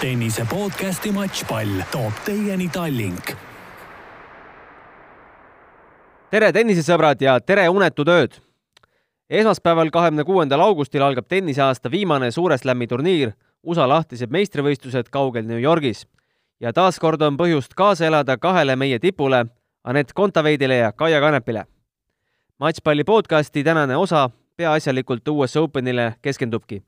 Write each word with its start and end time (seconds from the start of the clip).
tennise 0.00 0.44
podcasti 0.48 1.12
Matšpall 1.12 1.82
toob 1.92 2.12
teieni 2.24 2.68
Tallink. 2.72 3.32
tere, 6.30 6.48
tennisesõbrad 6.56 7.20
ja 7.20 7.34
tere 7.40 7.66
unetut 7.68 8.08
ööd! 8.08 8.38
esmaspäeval, 9.28 9.90
kahekümne 9.92 10.24
kuuendal 10.24 10.64
augustil 10.64 11.04
algab 11.04 11.28
tenniseaasta 11.28 11.90
viimane 11.90 12.30
Suure 12.30 12.56
Slami 12.58 12.86
turniir, 12.88 13.34
USA 13.62 13.88
lahtised 13.88 14.32
meistrivõistlused 14.32 15.12
kaugel 15.12 15.44
New 15.44 15.60
Yorgis. 15.60 16.06
ja 16.60 16.72
taaskord 16.72 17.20
on 17.22 17.36
põhjust 17.36 17.76
kaasa 17.76 18.06
elada 18.06 18.38
kahele 18.38 18.76
meie 18.76 18.98
tipule, 18.98 19.46
Anett 19.84 20.12
Kontaveidile 20.14 20.76
ja 20.76 20.92
Kaia 20.92 21.20
Kanepile. 21.20 21.66
matšpalli 22.58 23.04
podcasti 23.04 23.64
tänane 23.64 23.96
osa 23.96 24.30
peaasjalikult 24.56 25.28
US 25.28 25.56
Openile 25.56 26.14
keskendubki. 26.22 26.82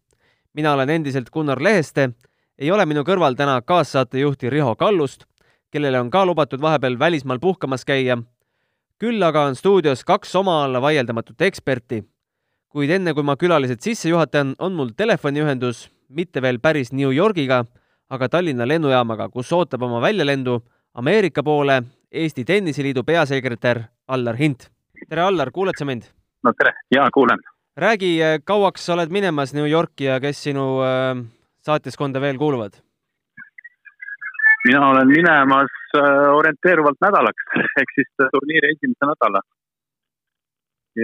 mina 0.55 0.73
olen 0.73 0.91
endiselt 0.91 1.31
Gunnar 1.31 1.63
Leheste 1.63 2.11
ei 2.59 2.71
ole 2.71 2.87
minu 2.87 3.05
kõrval 3.07 3.37
täna 3.37 3.61
kaassaatejuhti 3.63 4.51
Riho 4.51 4.75
Kallust, 4.77 5.25
kellele 5.73 6.01
on 6.01 6.11
ka 6.11 6.25
lubatud 6.27 6.61
vahepeal 6.61 6.99
välismaal 6.99 7.41
puhkamas 7.41 7.85
käia. 7.85 8.19
küll 8.99 9.23
aga 9.23 9.43
on 9.51 9.57
stuudios 9.57 10.05
kaks 10.05 10.35
oma 10.37 10.65
alla 10.65 10.81
vaieldamatut 10.81 11.41
eksperti. 11.41 12.05
kuid 12.69 12.91
enne, 12.91 13.15
kui 13.15 13.23
ma 13.23 13.37
külalised 13.37 13.81
sisse 13.81 14.09
juhatan, 14.09 14.55
on 14.59 14.73
mul 14.73 14.91
telefoniühendus 14.97 15.91
mitte 16.09 16.43
veel 16.43 16.59
päris 16.59 16.93
New 16.93 17.11
Yorgiga, 17.17 17.65
aga 18.11 18.29
Tallinna 18.29 18.69
lennujaamaga, 18.69 19.29
kus 19.29 19.53
ootab 19.53 19.83
oma 19.83 20.01
väljalendu 20.01 20.63
Ameerika 20.95 21.43
poole 21.43 21.83
Eesti 22.13 22.45
Tenniseliidu 22.45 23.03
peasekretär 23.03 23.83
Allar 24.09 24.37
Hint. 24.37 24.71
tere, 25.09 25.23
Allar, 25.23 25.51
kuuled 25.51 25.75
sa 25.79 25.85
mind? 25.85 26.03
no 26.45 26.53
tere, 26.53 26.73
jaa, 26.95 27.11
kuulen. 27.11 27.39
räägi, 27.77 28.19
kauaks 28.45 28.87
sa 28.87 28.95
oled 28.95 29.11
minemas 29.11 29.55
New 29.55 29.71
Yorki 29.71 30.05
ja 30.05 30.21
kes 30.21 30.43
sinu 30.43 30.81
äh, 30.81 31.25
saatjaskonda 31.67 32.21
veel 32.21 32.39
kuuluvad? 32.39 32.81
mina 34.67 34.89
olen 34.89 35.09
minemas 35.09 35.73
äh, 35.97 36.03
orienteeruvalt 36.39 37.01
nädalaks 37.01 37.43
ehk 37.81 37.95
siis 37.95 38.11
turniiri 38.35 38.71
esimese 38.75 39.09
nädala. 39.11 39.41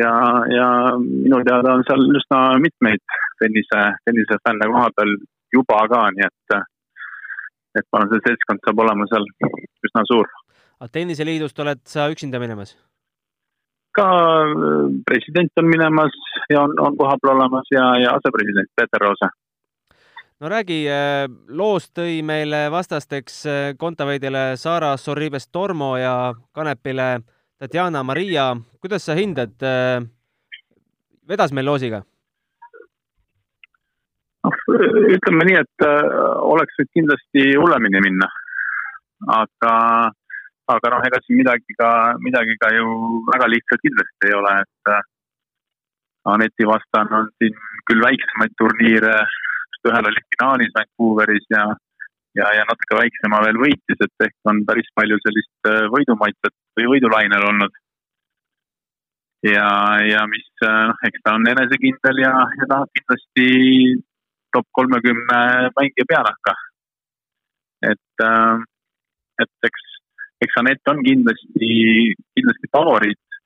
ja, 0.02 0.12
ja 0.58 0.68
minu 0.98 1.40
teada 1.48 1.74
on 1.78 1.84
seal 1.88 2.04
üsna 2.20 2.40
mitmeid 2.66 3.02
tennise, 3.42 3.84
tennisefänne 4.04 4.68
koha 4.72 4.90
peal 4.96 5.14
juba 5.56 5.80
ka, 5.94 6.02
nii 6.16 6.26
et, 6.26 6.58
et 7.78 7.86
ma 7.92 8.00
arvan, 8.02 8.12
see 8.12 8.26
seltskond 8.28 8.62
saab 8.66 8.84
olema 8.84 9.08
seal 9.12 9.26
üsna 9.88 10.04
suur. 10.12 10.30
aga 10.80 10.92
Tenniseliidust 10.98 11.58
oled 11.64 11.82
sa 11.94 12.06
üksinda 12.14 12.42
minemas? 12.44 12.76
ka 13.98 14.06
äh, 14.06 14.86
president 15.10 15.62
on 15.62 15.70
minemas 15.74 16.14
ja 16.54 16.62
on, 16.62 16.78
on 16.86 16.96
kohapeal 17.02 17.34
olemas 17.34 17.74
ja, 17.74 17.90
ja 18.04 18.14
asepresident 18.20 18.70
Peeter 18.76 19.06
Roose 19.06 19.34
no 20.40 20.48
räägi, 20.48 20.84
äh, 20.86 21.26
loost 21.48 21.94
tõi 21.98 22.20
meile 22.22 22.68
vastasteks 22.70 23.38
äh, 23.46 23.72
Kontaveidile 23.78 24.56
Sara 24.56 24.96
Sorribes 24.96 25.48
Tormo 25.48 25.96
ja 25.98 26.34
Kanepile 26.54 27.20
Tatjana 27.58 28.02
Maria. 28.02 28.56
kuidas 28.80 29.06
sa 29.06 29.14
hindad, 29.18 29.56
äh, 29.62 30.02
vedas 31.28 31.52
meil 31.52 31.66
loosiga? 31.66 32.02
noh, 34.46 34.54
ütleme 35.10 35.44
nii, 35.48 35.58
et 35.58 35.84
oleks 36.46 36.78
võinud 36.78 36.92
kindlasti 36.94 37.42
hullemini 37.58 38.00
minna. 38.06 38.28
aga, 39.34 39.72
aga 40.70 40.92
noh, 40.94 41.02
ega 41.08 41.18
siin 41.24 41.42
midagi 41.42 41.74
ka, 41.78 42.14
midagi 42.22 42.54
ka 42.62 42.70
ju 42.76 42.86
väga 43.32 43.50
lihtsalt 43.50 43.82
kindlasti 43.82 44.30
ei 44.30 44.38
ole, 44.38 44.54
et 44.62 44.94
Aneti 46.28 46.66
vastane 46.66 47.16
on 47.16 47.28
siin 47.40 47.54
küll 47.88 48.02
väiksemaid 48.04 48.54
turniire 48.60 49.18
ühel 49.90 50.08
oli 50.10 50.22
finaalis 50.34 50.72
Vancouveris 50.76 51.46
ja, 51.54 51.64
ja, 52.38 52.48
ja 52.58 52.64
natuke 52.68 52.98
väiksema 53.00 53.42
veel 53.44 53.60
võitis, 53.64 54.00
et 54.06 54.26
ehk 54.26 54.50
on 54.52 54.62
päris 54.68 54.88
palju 54.98 55.18
sellist 55.24 55.70
äh, 55.70 55.84
võidumaitset 55.94 56.56
või 56.78 56.88
võidulainel 56.94 57.46
olnud. 57.50 57.76
ja, 59.46 59.68
ja 60.02 60.24
mis, 60.30 60.48
noh, 60.62 61.04
eks 61.08 61.22
ta 61.24 61.36
on 61.38 61.46
enesekindel 61.52 62.24
ja, 62.24 62.32
ja 62.60 62.70
tahab 62.72 62.90
kindlasti 62.98 63.48
top 64.56 64.66
kolmekümne 64.78 65.40
mängija 65.78 66.08
peanahka. 66.14 66.56
et, 67.92 68.24
äh, 68.30 68.64
et 69.44 69.70
eks, 69.70 69.84
eks 70.44 70.58
Anett 70.62 70.90
on 70.90 71.04
kindlasti, 71.06 71.70
kindlasti 72.34 72.70
favoriit, 72.74 73.40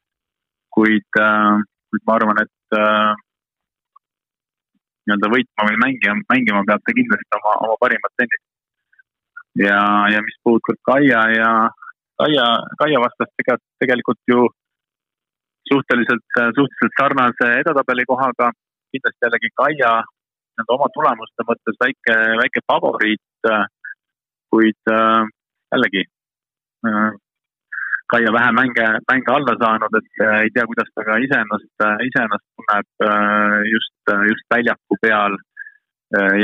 kuid, 0.72 1.08
kuid 1.12 2.02
ma 2.08 2.14
arvan, 2.16 2.41
et 2.41 2.78
nii-öelda 5.06 5.30
võitma 5.34 5.68
või 5.68 5.78
mängima, 5.84 6.16
mängima 6.32 6.64
peab 6.68 6.82
ta 6.86 6.94
kindlasti 6.98 7.38
oma, 7.38 7.52
oma 7.66 7.76
parimat 7.82 8.14
tennist. 8.20 8.44
ja, 9.60 9.80
ja 10.14 10.22
mis 10.26 10.38
puudutab 10.44 10.78
Kaia 10.88 11.22
ja 11.36 11.50
Kaia, 12.20 12.46
Kaia 12.80 13.00
vastast 13.02 13.32
tegelikult, 13.40 13.68
tegelikult 13.82 14.20
ju 14.32 14.46
suhteliselt, 15.72 16.26
suhteliselt 16.58 16.96
sarnase 17.00 17.50
edetabeli 17.60 18.06
kohaga, 18.08 18.52
kindlasti 18.94 19.26
jällegi 19.26 19.52
Kaia 19.60 19.92
nii-öelda 20.02 20.76
oma 20.76 20.88
tulemuste 20.94 21.48
mõttes 21.48 21.78
väike, 21.82 22.16
väike 22.42 22.64
favoriit, 22.70 23.52
kuid 24.52 24.92
jällegi 25.72 26.06
Kaia 28.12 28.33
vähe 28.33 28.53
mänge, 28.53 28.87
mänge 29.11 29.31
alla 29.33 29.55
saanud, 29.61 29.95
et 29.99 30.21
äh, 30.25 30.41
ei 30.45 30.50
tea, 30.53 30.67
kuidas 30.69 30.91
ta 30.93 31.05
ka 31.06 31.15
iseennast, 31.27 31.84
äh, 31.87 32.00
iseennast 32.09 32.45
tunneb 32.59 33.05
äh, 33.09 33.61
just, 33.73 34.12
just 34.31 34.45
väljaku 34.53 34.99
peal 35.00 35.39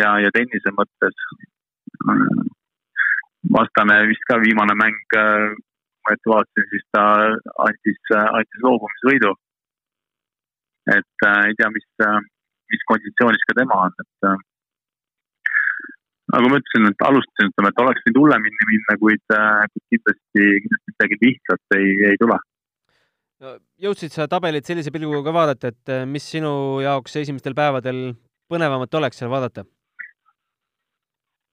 ja, 0.00 0.14
ja 0.24 0.30
tennise 0.32 0.70
mõttes. 0.72 1.18
vastane 3.56 3.96
vist 4.08 4.24
ka 4.30 4.38
viimane 4.40 4.72
mäng, 4.80 5.12
ma 5.12 6.14
ette 6.14 6.30
vaatasin, 6.32 6.68
siis 6.70 6.86
ta 6.96 7.02
andis, 7.66 8.00
andis 8.16 8.64
loobumisvõidu. 8.64 9.34
et 10.96 11.26
ei 11.28 11.58
tea, 11.58 11.68
mis, 11.76 11.88
mis 12.72 12.86
konditsioonis 12.92 13.44
ka 13.50 13.58
tema 13.60 13.82
on, 13.84 13.92
et 14.04 14.28
nagu 16.32 16.48
ma 16.48 16.62
ütlesin, 16.62 16.88
et 16.88 17.06
alustasin, 17.10 17.52
ütleme, 17.52 17.74
et 17.74 17.82
oleks 17.84 18.06
võinud 18.06 18.22
hullemini 18.22 18.70
minna, 18.72 18.96
kuid 19.04 19.36
kindlasti, 19.92 20.48
kindlasti 20.64 20.87
midagi 20.98 21.18
lihtsat 21.22 21.78
ei, 21.78 21.90
ei 22.10 22.16
tule. 22.20 22.38
jõudsid 23.78 24.10
sa 24.10 24.26
tabelit 24.26 24.66
sellise 24.66 24.90
pilguga 24.90 25.32
vaadata, 25.34 25.70
et 25.70 25.92
eh, 25.94 26.04
mis 26.06 26.24
sinu 26.26 26.80
jaoks 26.82 27.16
esimestel 27.20 27.54
päevadel 27.54 28.16
põnevamat 28.50 28.94
oleks 28.98 29.20
seal 29.20 29.30
vaadata? 29.30 29.64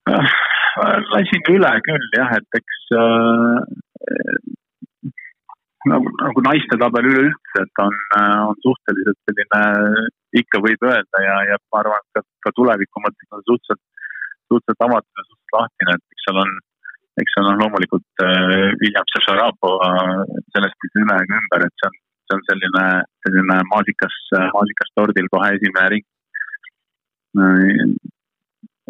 Äh, 0.09 0.33
lasin 1.13 1.45
üle 1.53 1.71
küll 1.85 2.09
jah, 2.17 2.33
et 2.39 2.57
eks 2.59 2.81
äh, 2.97 3.59
nagu, 5.93 6.09
nagu 6.23 6.45
naiste 6.49 6.79
tabel 6.81 7.09
üleüldse, 7.11 7.61
et 7.61 7.83
on, 7.85 7.97
on 8.49 8.61
suhteliselt 8.65 9.21
selline, 9.29 9.63
ikka 10.41 10.61
võib 10.65 10.89
öelda 10.89 11.21
ja, 11.21 11.37
ja 11.51 11.59
ma 11.69 11.83
arvan, 11.83 12.01
et 12.01 12.17
ka, 12.17 12.25
ka 12.47 12.55
tuleviku 12.57 13.05
mõttes 13.05 13.29
on 13.29 13.45
suhteliselt 13.45 13.83
suhteliselt 14.49 14.85
avatud 14.85 15.13
ja 15.17 15.23
suhteliselt 15.25 15.55
lahtine, 15.57 15.95
et 15.95 16.15
eks 16.15 16.25
seal 16.27 16.41
on, 16.41 16.51
eks 17.21 17.35
seal 17.35 17.51
on 17.51 17.61
loomulikult 17.61 18.23
äh, 18.23 18.71
Williams 18.81 19.15
ja 19.17 19.21
Šarapova 19.27 19.91
äh, 19.99 20.41
sellest 20.55 20.89
üle 20.89 21.19
ega 21.21 21.39
ümber, 21.41 21.67
et 21.67 21.75
see 21.81 21.89
on, 21.89 22.01
see 22.25 22.37
on 22.37 22.43
selline, 22.49 22.83
selline 23.27 23.61
maasikas, 23.71 24.17
maasikas 24.57 24.91
tordil 24.99 25.31
kohe 25.35 25.53
esimene 25.59 25.93
ring 25.95 26.05
äh,. 27.39 27.95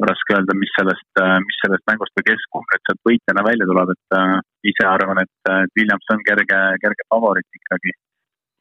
raske 0.06 0.36
öelda, 0.36 0.53
mis 0.59 0.74
sellest, 0.75 1.12
äh, 1.24 1.38
mis 1.44 1.62
sellest 1.63 1.86
mängust 1.90 2.18
või 2.19 2.28
kes 2.31 2.50
konkreetselt 2.56 3.00
võitjana 3.08 3.46
välja 3.47 3.69
tuleb, 3.69 3.94
et 3.94 4.18
äh, 4.19 4.40
ise 4.72 4.90
arvan, 4.90 5.22
et 5.24 5.53
Williams 5.78 6.12
on 6.16 6.25
kerge, 6.28 6.59
kerge 6.84 7.07
favoriit 7.13 7.62
ikkagi 7.62 7.96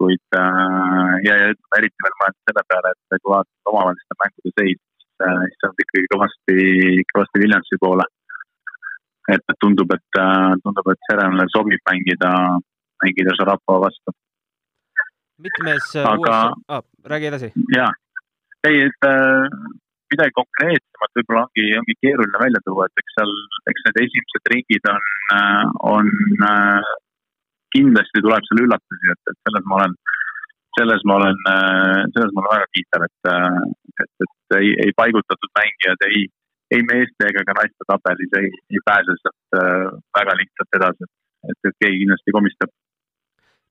kuid 0.00 0.36
äh, 0.36 1.14
ja, 1.26 1.34
ja 1.40 1.48
eriti 1.78 2.04
veel 2.04 2.16
mõeldes 2.20 2.42
selle 2.48 2.64
peale, 2.70 2.92
et 2.94 3.20
kui 3.22 3.32
vaatad 3.32 3.72
omavaheliste 3.72 4.18
mängude 4.22 4.52
seisu, 4.58 4.82
siis 5.04 5.58
see 5.58 5.68
on 5.68 5.82
ikkagi 5.84 6.10
kõvasti, 6.14 6.58
kõvasti 7.12 7.42
Williamsi 7.44 7.80
poole. 7.84 8.06
Et 9.32 9.56
tundub, 9.62 9.90
et, 9.96 10.20
tundub, 10.64 10.90
et 10.92 11.08
Serenale 11.08 11.46
sobib 11.52 11.80
mängida, 11.90 12.30
mängida 13.04 13.36
Šarapova 13.38 13.86
vastu. 13.86 14.14
mitmes 15.44 15.94
aga 15.98 16.34
ah,, 16.68 16.82
räägi 17.10 17.26
edasi. 17.30 17.48
jaa, 17.76 17.90
ei, 18.68 18.84
et 18.88 19.08
äh, 19.08 19.48
midagi 20.12 20.36
konkreetsemat 20.38 21.18
võib-olla 21.18 21.44
ongi, 21.48 21.66
ongi 21.80 21.96
keeruline 22.04 22.42
välja 22.44 22.62
tuua, 22.68 22.86
et 22.86 23.02
eks 23.02 23.16
seal, 23.18 23.34
eks 23.72 23.86
need 23.86 24.00
esimesed 24.04 24.52
ringid 24.52 24.90
on, 24.92 25.08
on 25.94 26.12
kindlasti 27.74 28.22
tuleb 28.22 28.46
seal 28.48 28.64
üllatusi, 28.66 29.12
et, 29.14 29.32
et 29.32 29.40
selles 29.48 29.66
ma 29.70 29.80
olen 29.80 29.96
selles 30.74 31.02
ma 31.06 31.18
olen, 31.20 31.36
selles 32.14 32.32
ma 32.34 32.42
olen 32.42 32.50
väga 32.52 32.70
kiiter, 32.74 33.04
et, 33.06 33.28
et, 34.02 34.24
et 34.26 34.56
ei, 34.58 34.72
ei 34.86 34.94
paigutatud 34.98 35.52
mängijad 35.58 36.02
ei, 36.08 36.24
ei 36.74 36.86
meeste 36.90 37.28
ega 37.30 37.44
ka 37.48 37.56
naiste 37.58 37.86
tabelis 37.90 38.38
ei, 38.40 38.48
ei 38.74 38.80
pääse 38.88 39.16
sealt 39.20 39.58
äh, 39.58 39.90
väga 40.18 40.38
lihtsalt 40.40 40.78
edasi, 40.80 41.10
et, 41.50 41.58
et 41.70 41.76
keegi 41.82 42.00
kindlasti 42.02 42.34
komistab. 42.38 42.72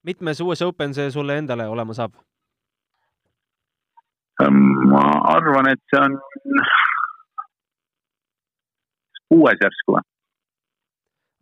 mitmes 0.02 0.40
US 0.44 0.62
Open 0.62 0.94
see 0.94 1.10
sulle 1.10 1.38
endale 1.42 1.68
olema 1.68 1.96
saab? 1.96 2.16
ma 4.90 5.04
arvan, 5.36 5.70
et 5.70 5.82
see 5.92 6.00
on 6.02 6.18
kuues 9.30 9.62
järsku 9.62 9.96
või? 9.96 10.04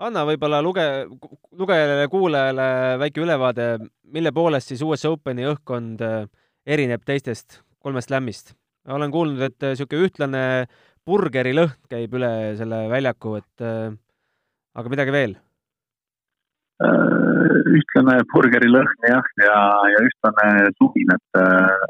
anna 0.03 0.25
võib-olla 0.27 0.61
luge-, 0.65 1.07
lugejale, 1.59 2.09
kuulajale 2.11 2.69
väike 3.03 3.23
ülevaade, 3.23 3.67
mille 4.03 4.33
poolest 4.35 4.73
siis 4.73 4.83
US 4.83 5.05
Openi 5.09 5.47
õhkkond 5.49 6.03
äh, 6.07 6.25
erineb 6.67 7.05
teistest 7.07 7.63
kolmest 7.83 8.11
lämmist? 8.11 8.55
olen 8.89 9.13
kuulnud, 9.15 9.39
et 9.47 9.63
niisugune 9.63 10.09
ühtlane 10.09 10.45
burgerilõhn 11.07 11.79
käib 11.91 12.19
üle 12.19 12.33
selle 12.59 12.85
väljaku, 12.93 13.39
et 13.43 13.65
äh, 13.67 13.95
aga 14.79 14.93
midagi 14.93 15.15
veel 15.15 15.39
Äh, 16.83 17.59
ühtlane 17.79 18.15
burgerilõhn 18.33 19.05
jah, 19.07 19.27
ja, 19.39 19.59
ja 19.93 19.99
ühtlane 20.07 20.71
sumin, 20.79 21.13
et 21.15 21.39
äh, 21.39 21.85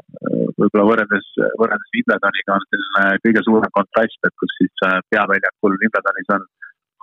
võib-olla 0.59 0.85
võrreldes, 0.89 1.29
võrreldes 1.61 1.93
Wimbledoniga 1.95 2.57
on 2.57 2.65
selline 2.67 3.21
kõige 3.23 3.43
suurem 3.47 3.73
kontrast, 3.77 4.19
et 4.27 4.35
kus 4.41 4.53
siis 4.59 4.85
peaväljakul 5.13 5.79
Wimbledonis 5.81 6.29
on 6.35 6.45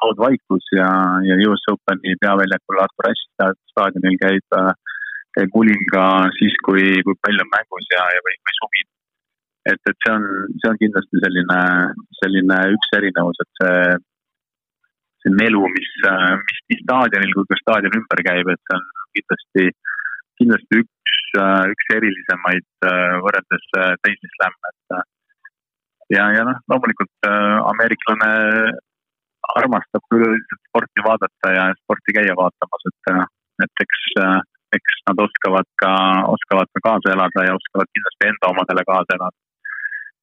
haudvaikus 0.04 0.70
ja, 0.76 0.90
ja 1.26 1.40
US 1.48 1.66
Openi 1.72 2.14
peaväljakul 2.22 2.84
Artur 2.84 3.10
Ashe 3.10 3.50
staadionil 3.72 4.20
käib, 4.22 4.60
käib 5.38 5.56
mulin 5.56 5.82
ka 5.90 6.04
siis, 6.38 6.54
kui, 6.68 6.86
kui 7.06 7.18
pall 7.24 7.42
on 7.42 7.50
mängus 7.56 7.90
ja, 7.96 8.06
ja 8.14 8.22
või, 8.28 8.38
või 8.38 8.58
sumin. 8.60 8.90
Et, 9.68 9.80
et 9.90 10.06
see 10.06 10.14
on, 10.14 10.24
see 10.62 10.70
on 10.70 10.78
kindlasti 10.80 11.22
selline, 11.24 11.60
selline 12.22 12.60
üks 12.76 12.96
erinevus, 13.00 13.42
et 13.44 13.60
see 13.60 13.74
see 15.20 15.32
melu, 15.36 15.62
mis, 15.74 15.88
mis 16.40 16.60
nii 16.72 16.82
staadionil 16.82 17.32
kui 17.36 17.48
ka 17.50 17.58
staadioni 17.60 18.00
ümber 18.00 18.22
käib, 18.24 18.50
et 18.52 18.60
see 18.64 18.76
on 18.78 18.86
kindlasti, 19.18 19.64
kindlasti 20.40 20.82
üks, 20.82 21.18
üks 21.74 21.90
erilisemaid 21.96 22.86
võrreldes 23.26 23.66
teisi 24.04 24.30
slämme, 24.36 24.72
et 24.72 26.16
ja, 26.16 26.30
ja 26.38 26.46
noh, 26.48 26.62
loomulikult 26.72 27.28
ameeriklane 27.28 28.30
armastab 29.58 30.04
küll 30.12 30.24
üldiselt 30.28 30.62
sporti 30.68 31.04
vaadata 31.04 31.52
ja 31.54 31.68
sporti 31.82 32.16
käia 32.16 32.34
vaatamas, 32.38 32.88
et, 32.90 33.12
et 33.66 33.84
eks, 33.84 34.02
eks 34.78 34.98
nad 35.10 35.22
oskavad 35.26 35.68
ka, 35.82 35.92
oskavad 36.32 36.72
ka 36.74 36.84
kaasa 36.88 37.14
elada 37.14 37.46
ja 37.48 37.56
oskavad 37.60 37.92
kindlasti 37.92 38.32
enda 38.32 38.52
omadele 38.54 38.86
kaasa 38.88 39.18
elada. 39.18 39.49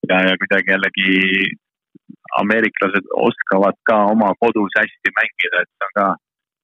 Ja, 0.09 0.17
ja 0.29 0.37
kuidagi 0.41 0.73
jällegi 0.73 1.11
ameeriklased 2.41 3.07
oskavad 3.27 3.77
ka 3.89 3.97
oma 4.13 4.31
kodus 4.41 4.73
hästi 4.79 5.13
mängida, 5.19 5.63
et 5.63 5.71
see 5.71 5.87
on 5.87 5.93
ka, 5.99 6.07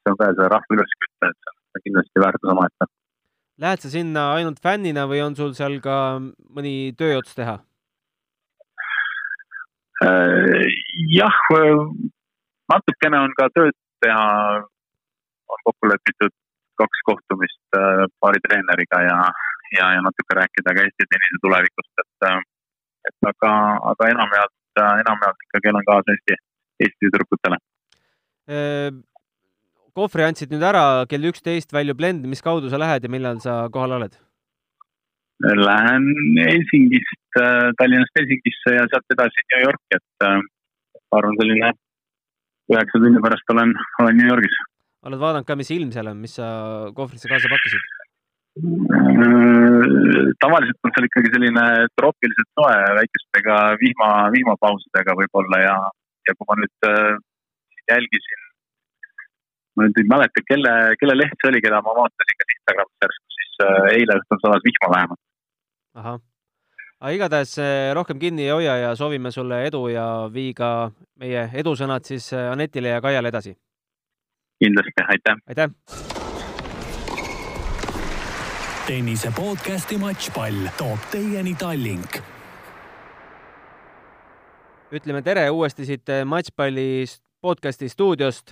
see 0.04 0.14
on 0.14 0.20
ka 0.22 0.32
see 0.38 0.50
rahva 0.56 0.78
üleskütte, 0.78 1.30
et 1.30 1.40
see 1.48 1.80
on 1.80 1.86
kindlasti 1.88 2.26
väärtus 2.26 2.54
omaette. 2.56 2.90
Lähed 3.64 3.86
sa 3.86 3.90
sinna 3.94 4.24
ainult 4.38 4.60
fännina 4.64 5.06
või 5.10 5.22
on 5.26 5.36
sul 5.38 5.54
seal 5.58 5.78
ka 5.84 5.98
mõni 6.20 6.76
tööots 6.98 7.36
teha? 7.38 7.60
Äh, 10.04 10.64
jah, 11.14 11.42
natukene 12.74 13.20
on 13.24 13.36
ka 13.38 13.50
tööd 13.56 13.76
teha, 14.04 14.24
on 15.54 15.62
kokku 15.70 15.92
lepitud 15.92 16.34
kaks 16.82 17.04
kohtumist 17.08 17.78
äh, 17.78 18.06
paari 18.20 18.42
treeneriga 18.48 19.04
ja, 19.06 19.20
ja, 19.78 19.92
ja 19.96 20.02
natuke 20.02 20.40
rääkida 20.40 20.74
ka 20.74 20.86
Eesti 20.88 21.08
tennise 21.12 21.40
tulevikust, 21.46 21.94
et, 22.04 22.28
äh, 22.30 22.42
et 23.10 23.30
aga, 23.30 23.54
aga 23.92 24.12
enamjaolt 24.16 24.54
enamjaolt 24.82 25.48
ikkagi 25.48 25.70
elan 25.72 25.86
kaasa 25.88 26.14
Eesti, 26.16 26.38
Eesti 26.84 27.06
tüdrukutele. 27.06 27.58
kohvri 29.94 30.26
andsid 30.26 30.54
nüüd 30.54 30.66
ära, 30.66 31.06
kell 31.10 31.30
üksteist 31.30 31.74
väljub 31.74 32.02
lend, 32.02 32.26
mis 32.26 32.42
kaudu 32.42 32.70
sa 32.70 32.80
lähed 32.82 33.06
ja 33.06 33.12
millal 33.14 33.40
sa 33.44 33.68
kohal 33.74 34.00
oled? 34.00 34.18
Lähen 35.44 36.06
Helsingist, 36.40 37.38
Tallinnast 37.78 38.20
Helsingisse 38.20 38.76
ja 38.78 38.86
sealt 38.90 39.16
edasi 39.16 39.48
New 39.54 39.64
Yorki, 39.68 39.98
et 39.98 40.28
ma 40.28 41.20
arvan, 41.20 41.38
selline 41.42 41.74
üheksa 42.74 43.02
tunni 43.04 43.22
pärast 43.22 43.54
olen, 43.54 43.74
olen 44.02 44.18
New 44.18 44.30
Yorgis. 44.30 44.56
oled 45.04 45.20
vaadanud 45.20 45.48
ka, 45.48 45.58
mis 45.60 45.72
ilm 45.76 45.92
seal 45.92 46.10
on, 46.10 46.22
mis 46.24 46.38
sa 46.40 46.48
kohvrisse 46.96 47.30
kaasa 47.30 47.52
pakkisid? 47.52 48.03
Tavaliselt 50.44 50.86
on 50.86 50.92
seal 50.94 51.08
ikkagi 51.08 51.32
selline 51.34 51.66
troopiliselt 51.98 52.50
soe 52.54 52.76
väikestega 53.00 53.56
vihma, 53.82 54.10
vihmapausidega 54.36 55.16
võib-olla 55.18 55.62
ja, 55.64 55.78
ja 56.30 56.36
kui 56.38 56.50
ma 56.50 56.58
nüüd 56.62 56.88
äh, 56.90 57.16
jälgisin, 57.90 58.46
ma 59.74 59.88
nüüd 59.88 59.98
ei 59.98 60.08
mäleta, 60.14 60.46
kelle, 60.52 60.76
kelle 61.02 61.18
leht 61.18 61.34
see 61.42 61.50
oli, 61.50 61.64
keda 61.66 61.82
ma 61.82 61.98
vaatasin 61.98 62.38
ka 62.38 62.50
Instagramis 62.54 63.08
järsku, 63.08 63.38
siis 63.40 63.66
äh, 63.66 63.90
eile 63.98 64.22
õhtul 64.22 64.44
sadas 64.46 64.66
vihma 64.70 64.94
vähemalt. 64.96 65.24
ahah, 65.98 66.22
aga 67.02 67.18
igatahes 67.18 67.58
äh, 67.58 67.90
rohkem 67.98 68.22
kinni 68.22 68.46
ei 68.46 68.54
hoia 68.54 68.80
ja 68.86 68.96
soovime 69.00 69.34
sulle 69.34 69.64
edu 69.66 69.88
ja 69.96 70.08
vii 70.34 70.54
ka 70.54 70.92
meie 71.26 71.50
edusõnad 71.58 72.06
siis 72.06 72.30
Anetile 72.38 72.94
ja 72.94 73.02
Kaiale 73.02 73.34
edasi. 73.34 73.58
kindlasti, 74.62 75.10
aitäh! 75.10 75.42
aitäh! 75.50 76.13
Tennise 78.84 79.30
podcasti 79.32 79.96
Matšpall 79.98 80.66
toob 80.76 81.06
teieni 81.12 81.54
Tallink. 81.56 82.18
ütleme 84.92 85.22
tere 85.24 85.46
uuesti 85.52 85.86
siit 85.88 86.12
Matšpalli 86.28 87.06
podcasti 87.42 87.88
stuudiost, 87.90 88.52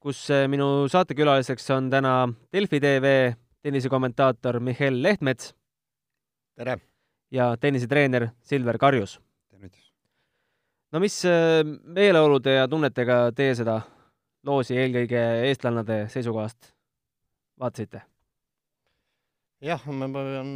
kus 0.00 0.24
minu 0.48 0.88
saatekülaliseks 0.88 1.68
on 1.76 1.90
täna 1.92 2.14
Delfi 2.52 2.80
tv 2.80 3.12
tennisekommentaator 3.62 4.60
Mihhail 4.60 5.02
Lehtmets. 5.02 5.54
tere! 6.56 6.78
ja 7.30 7.56
tennisetreener 7.60 8.28
Silver 8.40 8.78
Karjus. 8.78 9.20
no 10.92 11.00
mis 11.00 11.24
äh, 11.24 11.60
meeleolude 11.84 12.54
ja 12.54 12.68
tunnetega 12.68 13.32
teie 13.36 13.54
seda 13.54 13.80
loosi 14.46 14.80
eelkõige 14.80 15.26
eestlannade 15.44 16.06
seisukohast 16.08 16.72
vaatasite? 17.60 18.08
Jah, 19.64 19.84
ma 19.90 20.08
pean 20.12 20.50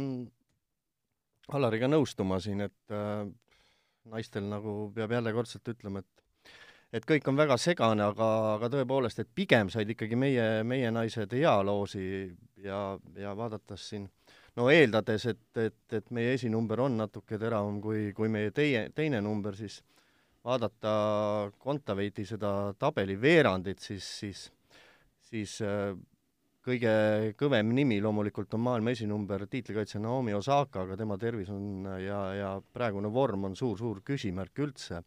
Alariga 1.53 1.89
nõustuma 1.91 2.39
siin, 2.39 2.61
et 2.63 2.93
äh, 2.95 3.25
naistel 4.07 4.45
nagu 4.47 4.93
peab 4.95 5.11
jällekordselt 5.11 5.73
ütlema, 5.75 5.99
et 5.99 6.23
et 6.93 7.05
kõik 7.09 7.25
on 7.27 7.37
väga 7.39 7.57
segane, 7.57 8.05
aga, 8.05 8.27
aga 8.53 8.69
tõepoolest, 8.69 9.23
et 9.23 9.29
pigem 9.33 9.71
said 9.73 9.89
ikkagi 9.89 10.17
meie, 10.19 10.45
meie 10.67 10.91
naised 10.93 11.31
hea 11.33 11.53
loosi 11.65 12.05
ja, 12.61 12.93
ja 13.17 13.33
vaadates 13.37 13.87
siin 13.89 14.05
no 14.59 14.67
eeldades, 14.69 15.25
et, 15.31 15.41
et, 15.57 15.79
et 15.97 16.11
meie 16.13 16.35
esinumber 16.37 16.83
on 16.85 16.99
natuke 17.01 17.39
teravam 17.41 17.79
kui, 17.81 18.11
kui 18.13 18.29
meie 18.29 18.53
teie, 18.53 18.85
teine 18.95 19.23
number, 19.25 19.57
siis 19.57 19.79
vaadata 20.45 20.93
Kontaveiti 21.57 22.27
seda 22.29 22.73
tabeli 22.79 23.17
veerandit, 23.19 23.81
siis, 23.81 24.05
siis, 24.19 24.45
siis 25.31 25.57
äh, 25.65 25.95
kõige 26.63 26.95
kõvem 27.39 27.73
nimi 27.75 27.99
loomulikult 28.03 28.53
on 28.55 28.63
maailma 28.65 28.93
esinumber, 28.95 29.45
tiitlikaitsja 29.51 30.01
Naomi 30.03 30.35
Osaka, 30.37 30.85
aga 30.87 30.97
tema 30.99 31.17
tervis 31.19 31.51
on 31.53 31.87
ja, 32.01 32.19
ja 32.37 32.51
praegune 32.73 33.11
vorm 33.11 33.49
on 33.49 33.57
suur-suur 33.59 34.01
küsimärk 34.05 34.63
üldse. 34.65 35.03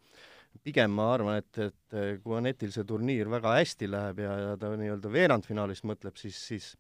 pigem 0.65 0.91
ma 0.91 1.11
arvan, 1.13 1.37
et, 1.37 1.59
et 1.59 2.21
kui 2.25 2.37
Anetil 2.37 2.73
see 2.73 2.85
turniir 2.89 3.29
väga 3.29 3.59
hästi 3.59 3.89
läheb 3.93 4.21
ja, 4.25 4.37
ja 4.41 4.57
ta 4.57 4.71
nii-öelda 4.73 5.11
veerandfinaalist 5.13 5.85
mõtleb, 5.85 6.17
siis, 6.17 6.39
siis 6.49 6.71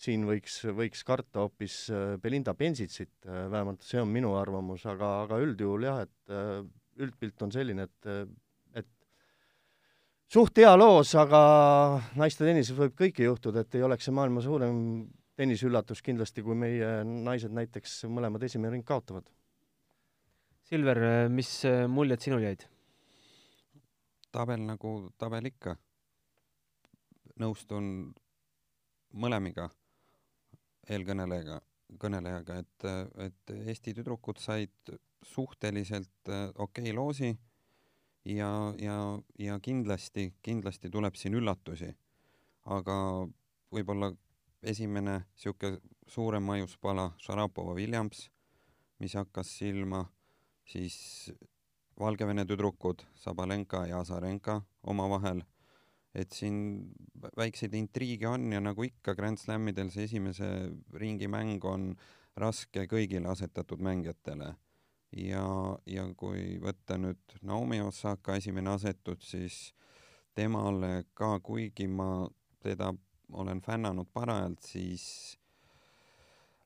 siin 0.00 0.24
võiks, 0.28 0.60
võiks 0.74 1.04
karta 1.06 1.44
hoopis 1.44 1.84
äh, 1.92 2.14
Belinda 2.22 2.54
Bensitsit, 2.58 3.14
äh, 3.26 3.46
vähemalt 3.50 3.84
see 3.86 4.00
on 4.02 4.10
minu 4.12 4.34
arvamus, 4.38 4.86
aga, 4.90 5.10
aga 5.24 5.38
üldjuhul 5.44 5.86
jah, 5.86 6.02
et 6.06 6.34
äh, 6.34 6.64
üldpilt 7.04 7.42
on 7.42 7.54
selline, 7.54 7.88
et 7.88 8.10
suht 10.34 10.58
hea 10.58 10.72
loos, 10.74 11.12
aga 11.18 11.40
naiste 12.18 12.46
tennises 12.46 12.74
võib 12.74 12.96
kõike 12.98 13.26
juhtuda, 13.28 13.62
et 13.62 13.76
ei 13.78 13.84
oleks 13.86 14.08
see 14.08 14.14
maailma 14.16 14.42
suurem 14.42 14.78
tenniseüllatus 15.38 16.02
kindlasti, 16.02 16.42
kui 16.42 16.56
meie 16.58 16.88
naised 17.06 17.54
näiteks 17.54 18.00
mõlemad 18.10 18.42
esimene 18.46 18.72
ring 18.74 18.86
kaotavad. 18.86 19.28
Silver, 20.66 21.00
mis 21.30 21.50
muljed 21.92 22.24
sinul 22.24 22.46
jäid? 22.46 22.66
tabel 24.34 24.64
nagu 24.66 24.96
tabel 25.22 25.46
ikka. 25.46 25.76
nõustun 27.38 27.86
mõlemiga, 29.22 29.68
eelkõnelejaga, 30.90 31.60
kõnelejaga, 32.02 32.58
et, 32.62 32.86
et 33.26 33.54
Eesti 33.60 33.94
tüdrukud 33.94 34.38
said 34.42 34.94
suhteliselt 35.22 36.30
okei 36.30 36.90
okay 36.90 36.94
loosi 36.94 37.32
ja, 38.24 38.74
ja, 38.78 38.98
ja 39.38 39.58
kindlasti, 39.60 40.32
kindlasti 40.42 40.90
tuleb 40.90 41.16
siin 41.16 41.34
üllatusi. 41.34 41.94
aga 42.64 42.94
võib-olla 43.74 44.08
esimene 44.62 45.18
niisugune 45.26 45.80
suurem 46.08 46.44
maiuspala 46.48 47.10
Šarapova 47.20 47.74
Williams, 47.76 48.30
mis 49.00 49.14
hakkas 49.14 49.50
silma, 49.58 50.04
siis 50.64 51.32
Valgevene 52.00 52.46
tüdrukud 52.48 53.04
Sabalenka 53.14 53.84
ja 53.86 54.00
Azarenka 54.00 54.62
omavahel, 54.82 55.44
et 56.14 56.32
siin 56.32 56.56
väikseid 57.36 57.74
intriige 57.74 58.26
on 58.28 58.50
ja 58.52 58.60
nagu 58.60 58.84
ikka 58.84 59.14
Grand 59.14 59.38
Slamidel 59.38 59.92
see 59.92 60.08
esimese 60.08 60.48
ringi 60.94 61.28
mäng 61.28 61.64
on 61.64 61.92
raske 62.40 62.88
kõigile 62.90 63.28
asetatud 63.30 63.82
mängijatele 63.84 64.54
ja, 65.16 65.46
ja 65.86 66.04
kui 66.16 66.58
võtta 66.62 66.98
nüüd 66.98 67.38
Naomi 67.42 67.80
Osaka 67.84 68.36
esimene 68.40 68.74
asetus, 68.74 69.30
siis 69.30 69.58
temale 70.34 71.04
ka, 71.14 71.38
kuigi 71.40 71.86
ma 71.88 72.26
teda 72.64 72.92
olen 73.32 73.60
fännanud 73.60 74.08
parajalt, 74.12 74.62
siis 74.62 75.38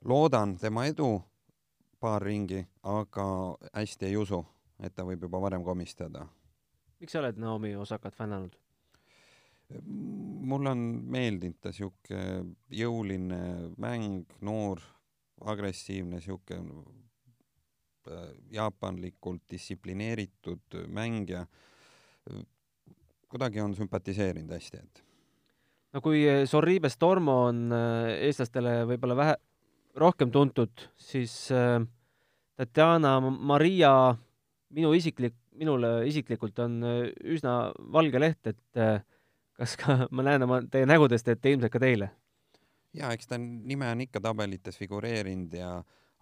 loodan 0.04 0.56
tema 0.58 0.86
edu 0.86 1.18
paar 2.00 2.22
ringi, 2.22 2.62
aga 2.82 3.26
hästi 3.74 4.06
ei 4.06 4.16
usu, 4.16 4.42
et 4.82 4.94
ta 4.94 5.04
võib 5.04 5.26
juba 5.26 5.40
varem 5.42 5.64
komistada. 5.64 6.28
miks 7.00 7.12
sa 7.12 7.20
oled 7.20 7.38
Naomi 7.38 7.76
Osakat 7.76 8.14
fännanud? 8.14 8.56
mulle 10.48 10.70
on 10.70 10.78
meeldinud 11.12 11.58
ta 11.60 11.72
sihuke 11.76 12.20
jõuline 12.72 13.40
mäng, 13.76 14.30
noor, 14.40 14.80
agressiivne, 15.44 16.22
sihuke 16.24 16.56
jaapanlikult 18.52 19.42
distsiplineeritud 19.50 20.78
mängija. 20.86 21.46
kuidagi 23.28 23.60
on 23.60 23.74
sümpatiseerinud 23.76 24.52
hästi, 24.52 24.78
et. 24.78 25.02
no 25.92 26.00
kui 26.00 26.24
Sorribes 26.46 26.96
Tormo 26.98 27.42
on 27.48 27.72
äh, 27.72 28.14
eestlastele 28.28 28.84
võib-olla 28.88 29.16
vähe, 29.16 29.36
rohkem 29.96 30.30
tuntud, 30.30 30.88
siis 30.96 31.50
äh, 31.52 31.82
Tatjana 32.56 33.18
Maria 33.20 33.92
minu 34.74 34.92
isiklik, 34.96 35.36
minule 35.58 36.06
isiklikult 36.08 36.58
on 36.64 36.80
üsna 37.24 37.72
valge 37.92 38.20
leht, 38.20 38.46
et 38.46 39.04
kas 39.58 39.76
ka, 39.78 39.98
ma 40.14 40.24
näen 40.26 40.46
oma 40.46 40.62
teie 40.70 40.88
nägudest, 40.88 41.28
et 41.28 41.52
ilmselt 41.52 41.74
ka 41.74 41.82
teile? 41.82 42.10
jaa, 42.96 43.12
eks 43.12 43.28
ta 43.30 43.38
nime 43.38 43.90
on 43.92 44.00
ikka 44.06 44.20
tabelites 44.24 44.78
figureerinud 44.80 45.54
ja 45.54 45.72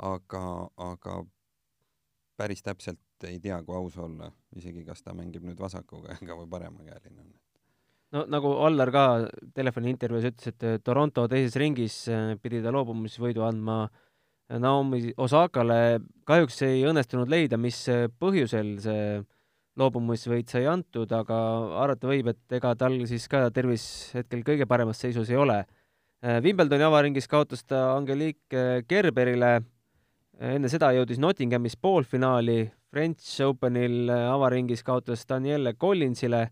aga, 0.02 0.42
aga 0.76 1.20
päris 2.36 2.62
täpselt 2.62 3.26
ei 3.28 3.40
tea, 3.40 3.58
kui 3.64 3.76
aus 3.76 3.96
olla, 3.98 4.30
isegi 4.56 4.84
kas 4.84 5.02
ta 5.02 5.14
mängib 5.16 5.44
nüüd 5.46 5.60
vasaku 5.60 6.02
käega 6.06 6.36
või 6.40 6.48
paremakäeline 6.52 7.20
on. 7.22 7.30
no 8.16 8.24
nagu 8.32 8.56
Allar 8.66 8.92
ka 8.94 9.06
telefoniintervjuus 9.56 10.28
ütles, 10.32 10.52
et 10.52 10.84
Toronto 10.84 11.26
teises 11.32 11.56
ringis 11.60 12.02
äh, 12.12 12.34
pidi 12.42 12.62
ta 12.64 12.74
loobumisvõidu 12.74 13.46
andma 13.46 13.86
Naomi 14.46 15.10
Osakale, 15.18 15.98
kahjuks 16.22 16.60
ei 16.62 16.84
õnnestunud 16.86 17.26
leida, 17.26 17.58
mis 17.58 17.80
põhjusel 18.22 18.76
see 18.84 19.00
loobumisvõit 19.76 20.50
sai 20.50 20.66
antud, 20.70 21.10
aga 21.12 21.38
arvata 21.82 22.08
võib, 22.08 22.30
et 22.32 22.58
ega 22.58 22.72
tal 22.78 22.96
siis 23.08 23.26
ka 23.28 23.46
tervis 23.54 23.86
hetkel 24.16 24.44
kõige 24.46 24.68
paremas 24.68 25.00
seisus 25.02 25.30
ei 25.32 25.40
ole. 25.40 25.60
Äh, 26.24 26.40
Wimbledoni 26.44 26.86
avaringis 26.86 27.28
kaotas 27.28 27.64
ta 27.68 27.90
Angelique 27.96 28.84
Gerberile, 28.88 29.52
äh, 29.60 29.66
enne 30.40 30.68
seda 30.72 30.92
jõudis 30.96 31.20
Nottinghamis 31.22 31.76
poolfinaali, 31.80 32.66
French 32.92 33.40
Openil 33.46 34.10
äh, 34.12 34.26
avaringis 34.32 34.84
kaotas 34.86 35.26
Danielle 35.28 35.74
Collinsile 35.74 36.46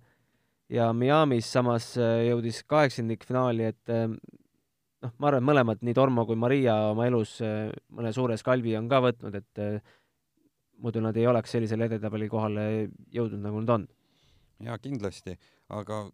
ja 0.73 0.93
Miami's 0.97 1.51
samas 1.53 1.93
jõudis 1.99 2.63
kaheksandikfinaali, 2.67 3.67
et 3.69 3.93
noh, 3.93 5.13
ma 5.21 5.29
arvan, 5.29 5.43
et 5.43 5.49
mõlemad, 5.51 5.83
nii 5.85 5.95
Tormo 5.95 6.25
kui 6.27 6.39
Maria 6.41 6.79
oma 6.89 7.05
elus 7.07 7.37
mõne 7.93 8.13
suure 8.17 8.39
skalvi 8.41 8.73
on 8.79 8.89
ka 8.89 9.03
võtnud, 9.05 9.37
et 9.37 9.61
muidu 10.81 11.03
nad 11.05 11.17
ei 11.21 11.29
oleks 11.29 11.53
sellisele 11.55 11.89
edetabeli 11.91 12.29
kohale 12.33 12.65
jõudnud, 13.13 13.45
nagu 13.45 13.61
nad 13.61 13.75
on. 13.77 13.87
jaa, 14.65 14.79
kindlasti, 14.81 15.37
aga 15.77 16.07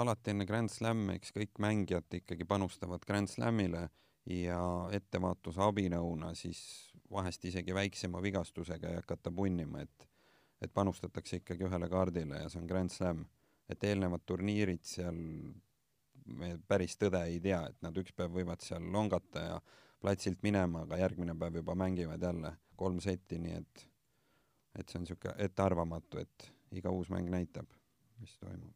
alati 0.00 0.32
enne 0.34 0.46
Grand 0.46 0.70
Slami, 0.70 1.18
eks 1.18 1.34
kõik 1.34 1.60
mängijad 1.62 2.18
ikkagi 2.20 2.46
panustavad 2.48 3.04
Grand 3.06 3.30
Slamile 3.30 3.88
ja 4.30 4.60
ettevaatuse 4.96 5.62
abinõuna 5.62 6.32
siis 6.38 6.60
vahest 7.14 7.44
isegi 7.44 7.74
väiksema 7.74 8.22
vigastusega 8.22 8.90
ei 8.90 9.00
hakata 9.02 9.32
punnima, 9.32 9.84
et 9.86 10.10
et 10.62 10.72
panustatakse 10.72 11.42
ikkagi 11.42 11.66
ühele 11.66 11.88
kaardile 11.92 12.38
ja 12.40 12.48
see 12.48 12.60
on 12.62 12.68
Grand 12.68 12.90
Slam. 12.90 13.24
et 13.68 13.84
eelnevad 13.84 14.20
turniirid 14.26 14.82
seal 14.84 15.16
me 16.26 16.50
päris 16.68 16.96
tõde 17.00 17.20
ei 17.28 17.40
tea, 17.40 17.62
et 17.68 17.80
nad 17.84 17.96
üks 17.96 18.12
päev 18.16 18.32
võivad 18.32 18.60
seal 18.64 18.84
longata 18.92 19.40
ja 19.40 19.58
platsilt 20.00 20.42
minema, 20.44 20.84
aga 20.84 20.98
järgmine 21.00 21.34
päev 21.40 21.60
juba 21.60 21.74
mängivad 21.74 22.22
jälle 22.22 22.52
kolm 22.76 23.00
setti, 23.00 23.38
nii 23.40 23.58
et 23.60 23.86
et 24.74 24.88
see 24.90 24.98
on 24.98 25.04
niisugune 25.04 25.34
ettearvamatu, 25.38 26.18
et 26.18 26.48
iga 26.74 26.90
uus 26.90 27.10
mäng 27.12 27.28
näitab, 27.30 27.68
mis 28.20 28.34
toimub. 28.40 28.74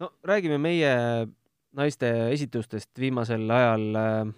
no 0.00 0.10
räägime 0.26 0.58
meie 0.58 0.94
naiste 1.72 2.10
esitustest 2.32 2.98
viimasel 2.98 3.50
ajal. 3.50 3.86
Äh, 3.96 4.32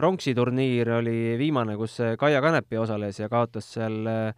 pronksi 0.00 0.32
turniir 0.32 0.88
oli 0.96 1.36
viimane, 1.36 1.74
kus 1.76 1.98
Kaia 2.18 2.40
Kanepi 2.40 2.78
osales 2.80 3.18
ja 3.20 3.28
kaotas 3.28 3.66
seal 3.74 4.06
äh, 4.08 4.30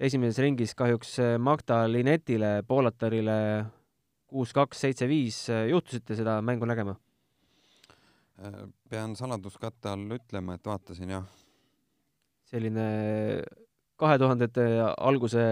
esimeses 0.00 0.40
ringis 0.40 0.72
kahjuks 0.78 1.18
äh, 1.20 1.34
Magda 1.42 1.82
Linetile, 1.90 2.62
poolatarile 2.68 3.36
kuus-kaks, 4.26 4.80
seitse-viis. 4.86 5.42
juhtusite 5.70 6.16
seda 6.18 6.40
mängu 6.42 6.68
nägema? 6.68 6.96
pean 8.90 9.14
saladuskatte 9.16 9.88
all 9.88 10.10
ütlema, 10.12 10.58
et 10.58 10.66
vaatasin 10.68 11.12
jah. 11.14 11.28
selline 12.44 12.88
kahe 13.96 14.18
tuhandete 14.20 14.66
alguse 14.96 15.46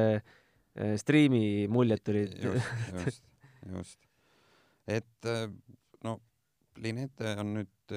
striimi 1.01 1.65
muljed 1.73 2.05
tulid. 2.05 2.37
just, 2.45 2.85
just, 3.07 3.25
just. 3.73 3.99
et 4.85 5.33
no 6.05 6.19
Linete 6.77 7.33
on 7.41 7.55
nüüd, 7.57 7.95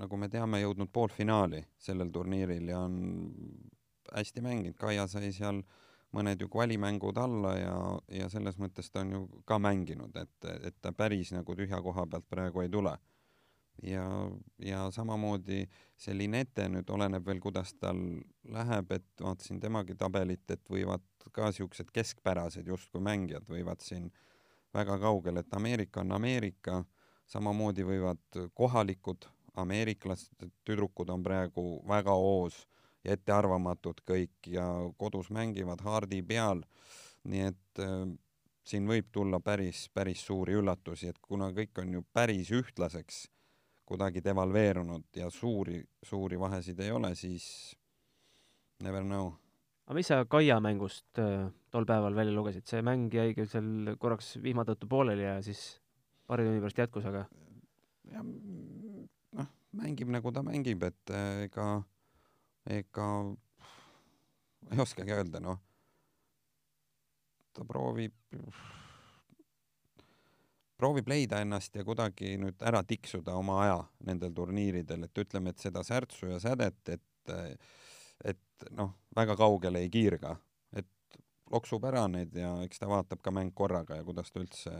nagu 0.00 0.16
me 0.20 0.28
teame, 0.28 0.60
jõudnud 0.60 0.90
poolfinaali 0.92 1.62
sellel 1.80 2.12
turniiril 2.12 2.68
ja 2.68 2.82
on 2.84 2.96
hästi 4.12 4.44
mänginud, 4.44 4.76
Kaia 4.78 5.06
sai 5.10 5.32
seal 5.34 5.62
mõned 6.16 6.40
ju 6.40 6.48
kvalimängud 6.52 7.18
alla 7.20 7.56
ja, 7.58 7.76
ja 8.12 8.28
selles 8.32 8.58
mõttes 8.60 8.90
ta 8.92 9.02
on 9.02 9.12
ju 9.12 9.22
ka 9.48 9.58
mänginud, 9.60 10.16
et, 10.16 10.48
et 10.68 10.76
ta 10.80 10.92
päris 10.96 11.32
nagu 11.34 11.56
tühja 11.58 11.80
koha 11.82 12.06
pealt 12.10 12.28
praegu 12.30 12.64
ei 12.64 12.72
tule. 12.72 12.94
Ja, 13.84 14.06
ja 14.62 14.86
samamoodi 14.90 15.66
see 16.00 16.14
Linete 16.16 16.64
nüüd 16.72 16.88
oleneb 16.88 17.26
veel, 17.26 17.42
kuidas 17.44 17.74
tal 17.76 17.98
läheb, 18.48 18.94
et 18.96 19.20
vaatasin 19.20 19.60
temagi 19.60 19.98
tabelit, 20.00 20.46
et 20.48 20.70
võivad 20.72 21.04
ka 21.36 21.50
siuksed 21.52 21.90
keskpärased 21.92 22.70
justkui 22.72 23.02
mängijad 23.04 23.44
võivad 23.50 23.84
siin 23.84 24.08
väga 24.72 24.96
kaugel, 25.02 25.42
et 25.42 25.52
Ameerika 25.52 26.00
on 26.00 26.16
Ameerika, 26.16 26.80
samamoodi 27.28 27.84
võivad 27.84 28.40
kohalikud 28.56 29.28
ameeriklased, 29.62 30.48
tüdrukud 30.64 31.10
on 31.12 31.22
praegu 31.22 31.66
väga 31.88 32.14
hoos 32.16 32.66
ja 33.04 33.14
ettearvamatud 33.16 34.02
kõik 34.08 34.50
ja 34.50 34.66
kodus 34.98 35.30
mängivad 35.30 35.82
haardi 35.86 36.22
peal, 36.26 36.62
nii 37.24 37.46
et 37.50 37.82
äh, 37.82 38.04
siin 38.66 38.88
võib 38.90 39.08
tulla 39.14 39.40
päris, 39.40 39.86
päris 39.94 40.24
suuri 40.26 40.56
üllatusi, 40.58 41.10
et 41.12 41.18
kuna 41.22 41.52
kõik 41.54 41.82
on 41.82 41.98
ju 41.98 42.04
päris 42.12 42.50
ühtlaseks 42.54 43.26
kuidagi 43.86 44.22
devalveerunud 44.24 45.06
ja 45.14 45.30
suuri, 45.30 45.78
suuri 46.02 46.38
vahesid 46.40 46.80
ei 46.82 46.90
ole, 46.90 47.14
siis 47.14 47.76
never 48.82 49.04
know. 49.06 49.30
aga 49.86 49.94
mis 49.94 50.10
sa 50.10 50.24
Kaia 50.26 50.58
mängust 50.60 51.20
äh, 51.22 51.46
tol 51.70 51.86
päeval 51.86 52.16
välja 52.18 52.34
lugesid, 52.34 52.66
see 52.66 52.82
mäng 52.82 53.12
jäi 53.14 53.34
küll 53.38 53.50
seal 53.50 53.94
korraks 54.02 54.34
vihma 54.42 54.66
tõttu 54.66 54.90
pooleli 54.90 55.22
ja 55.22 55.38
siis 55.46 55.78
paari 56.26 56.48
tunni 56.48 56.62
pärast 56.64 56.82
jätkus, 56.82 57.06
aga 57.06 57.22
noh, 58.16 58.32
mängib 59.76 60.10
nagu 60.12 60.32
ta 60.32 60.42
mängib, 60.46 60.82
et 60.88 61.12
äh, 61.14 61.44
ega, 61.46 61.66
ega 62.70 63.10
ei 64.72 64.82
oskagi 64.82 65.14
öelda, 65.14 65.42
noh. 65.42 65.60
ta 67.56 67.64
proovib 67.64 68.16
proovib 70.76 71.08
leida 71.08 71.40
ennast 71.40 71.76
ja 71.76 71.84
kuidagi 71.84 72.34
nüüd 72.40 72.60
ära 72.68 72.82
tiksuda 72.84 73.36
oma 73.38 73.60
aja 73.64 73.78
nendel 74.04 74.34
turniiridel, 74.36 75.06
et 75.06 75.22
ütleme, 75.22 75.52
et 75.52 75.62
seda 75.62 75.82
särtsu 75.86 76.34
ja 76.34 76.40
sädet, 76.42 76.82
et 76.88 77.02
et 78.24 78.68
noh, 78.76 78.92
väga 79.16 79.34
kaugele 79.36 79.82
ei 79.84 79.88
kiirga, 79.92 80.36
et 80.76 81.18
loksub 81.52 81.84
ära 81.88 82.06
need 82.08 82.36
ja 82.38 82.52
eks 82.64 82.80
ta 82.80 82.88
vaatab 82.88 83.20
ka 83.22 83.32
mäng 83.34 83.52
korraga 83.54 83.98
ja 83.98 84.04
kuidas 84.06 84.30
ta 84.32 84.40
üldse 84.40 84.74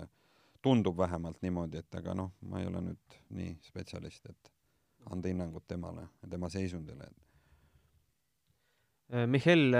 tundub 0.62 0.98
vähemalt 0.98 1.42
niimoodi, 1.42 1.82
et 1.82 1.98
aga 1.98 2.14
noh, 2.14 2.32
ma 2.48 2.60
ei 2.60 2.68
ole 2.70 2.84
nüüd 2.86 3.18
nii 3.36 3.56
spetsialist, 3.66 4.30
et 4.30 4.55
anda 5.10 5.30
hinnangut 5.30 5.66
temale 5.68 6.08
ja 6.22 6.28
tema 6.30 6.50
seisundile. 6.52 7.08
Mihhail, 9.30 9.76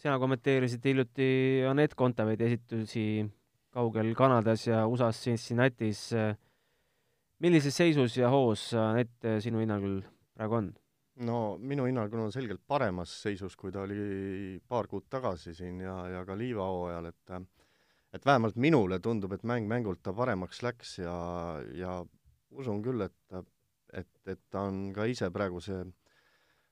sina 0.00 0.16
kommenteerisid 0.18 0.86
hiljuti 0.88 1.26
Anett 1.68 1.92
Kontaveidi 1.94 2.46
esitusi 2.46 3.02
kaugel 3.70 4.14
Kanadas 4.16 4.64
ja 4.66 4.86
USA-s 4.88 5.26
Cincinnatis. 5.26 6.10
millises 7.38 7.76
seisus 7.76 8.16
ja 8.16 8.30
hoos 8.30 8.72
Anett 8.74 9.28
sinu 9.40 9.60
hinnangul 9.60 10.00
praegu 10.34 10.54
on? 10.54 10.72
no 11.26 11.36
minu 11.58 11.84
hinnangul 11.88 12.24
on 12.24 12.32
selgelt 12.32 12.62
paremas 12.66 13.12
seisus, 13.24 13.56
kui 13.56 13.72
ta 13.72 13.84
oli 13.84 14.58
paar 14.68 14.88
kuud 14.88 15.08
tagasi 15.10 15.54
siin 15.54 15.80
ja, 15.84 15.96
ja 16.08 16.24
ka 16.24 16.36
Liiva 16.38 16.66
hooajal, 16.68 17.10
et 17.10 17.34
et 18.12 18.26
vähemalt 18.26 18.56
minule 18.56 18.98
tundub, 18.98 19.32
et 19.32 19.44
mäng 19.46 19.68
mängult 19.70 20.02
ta 20.02 20.12
paremaks 20.12 20.62
läks 20.66 20.98
ja, 20.98 21.14
ja 21.78 22.00
usun 22.50 22.82
küll, 22.82 23.04
et, 23.06 23.36
et, 23.92 24.10
et 24.26 24.40
ta 24.50 24.66
on 24.68 24.90
ka 24.94 25.06
ise 25.10 25.30
praegu 25.34 25.60
see 25.64 25.82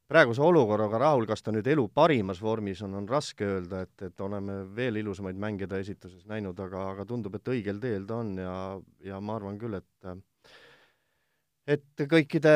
praeguse 0.08 0.40
olukorraga 0.40 0.98
rahul, 1.02 1.26
kas 1.28 1.42
ta 1.44 1.52
nüüd 1.52 1.66
elu 1.68 1.84
parimas 1.92 2.40
vormis 2.40 2.80
on, 2.86 2.94
on 2.96 3.08
raske 3.08 3.44
öelda, 3.44 3.82
et, 3.84 4.06
et 4.08 4.20
oleme 4.24 4.62
veel 4.76 5.02
ilusamaid 5.02 5.36
mänge 5.36 5.68
ta 5.68 5.80
esituses 5.82 6.24
näinud, 6.30 6.58
aga, 6.64 6.86
aga 6.94 7.04
tundub, 7.08 7.36
et 7.36 7.50
õigel 7.52 7.80
teel 7.82 8.06
ta 8.08 8.22
on 8.22 8.32
ja, 8.40 8.54
ja 9.04 9.20
ma 9.20 9.36
arvan 9.36 9.60
küll, 9.60 9.76
et 9.76 10.08
et 11.68 12.04
kõikide 12.08 12.54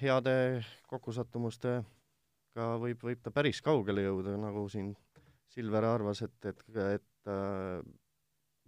heade 0.00 0.36
kokkusattumustega 0.88 2.70
võib, 2.80 3.04
võib 3.04 3.20
ta 3.20 3.34
päris 3.34 3.60
kaugele 3.64 4.06
jõuda, 4.06 4.38
nagu 4.40 4.64
siin 4.72 4.94
Silver 5.52 5.84
arvas, 5.86 6.24
et, 6.24 6.48
et, 6.48 6.64
et 6.96 7.34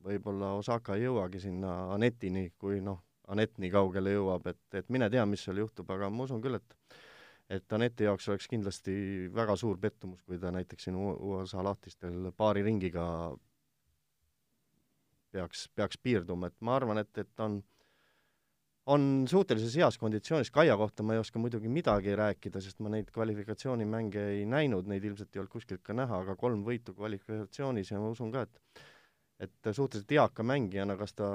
võib-olla 0.04 0.52
Osaka 0.61 0.94
ei 0.94 1.06
jõuagi 1.08 1.40
sinna 1.42 1.73
Anetini, 1.96 2.50
kui 2.61 2.82
noh, 2.85 3.00
Anett 3.26 3.59
nii 3.59 3.73
kaugele 3.75 4.12
jõuab, 4.14 4.47
et, 4.52 4.62
et 4.78 4.88
mine 4.95 5.09
tea, 5.11 5.25
mis 5.26 5.42
seal 5.42 5.59
juhtub, 5.59 5.88
aga 5.90 6.11
ma 6.11 6.26
usun 6.28 6.42
küll, 6.45 6.61
et 6.61 6.97
et 7.56 7.73
Aneti 7.73 8.02
jaoks 8.02 8.26
oleks 8.33 8.49
kindlasti 8.50 8.92
väga 9.35 9.54
suur 9.59 9.78
pettumus, 9.78 10.23
kui 10.26 10.38
ta 10.42 10.50
näiteks 10.50 10.88
siin 10.88 10.97
USA 10.99 11.62
lahtistel 11.62 12.33
paari 12.35 12.64
ringiga 12.66 13.04
peaks, 15.30 15.68
peaks 15.75 16.00
piirduma, 16.02 16.50
et 16.50 16.56
ma 16.61 16.75
arvan, 16.80 16.99
et, 16.99 17.23
et 17.23 17.45
on 17.47 17.61
on 18.87 19.26
suhtelises 19.26 19.75
heas 19.80 19.99
konditsioonis, 19.99 20.50
Kaia 20.54 20.76
kohta 20.78 21.02
ma 21.02 21.16
ei 21.16 21.18
oska 21.18 21.40
muidugi 21.42 21.71
midagi 21.71 22.14
rääkida, 22.16 22.61
sest 22.62 22.78
ma 22.85 22.92
neid 22.92 23.09
kvalifikatsioonimänge 23.14 24.23
ei 24.37 24.45
näinud, 24.47 24.87
neid 24.87 25.04
ilmselt 25.04 25.35
ei 25.35 25.42
olnud 25.42 25.50
kuskilt 25.52 25.83
ka 25.87 25.97
näha, 25.97 26.21
aga 26.23 26.37
kolm 26.38 26.62
võitu 26.66 26.95
kvalifikatsioonis 26.95 27.90
ja 27.90 28.02
ma 28.02 28.12
usun 28.14 28.30
ka, 28.35 28.47
et 28.47 28.85
et 29.37 29.68
suhteliselt 29.68 30.12
eaka 30.16 30.45
mängijana, 30.47 30.95
kas 30.97 31.12
ta, 31.12 31.26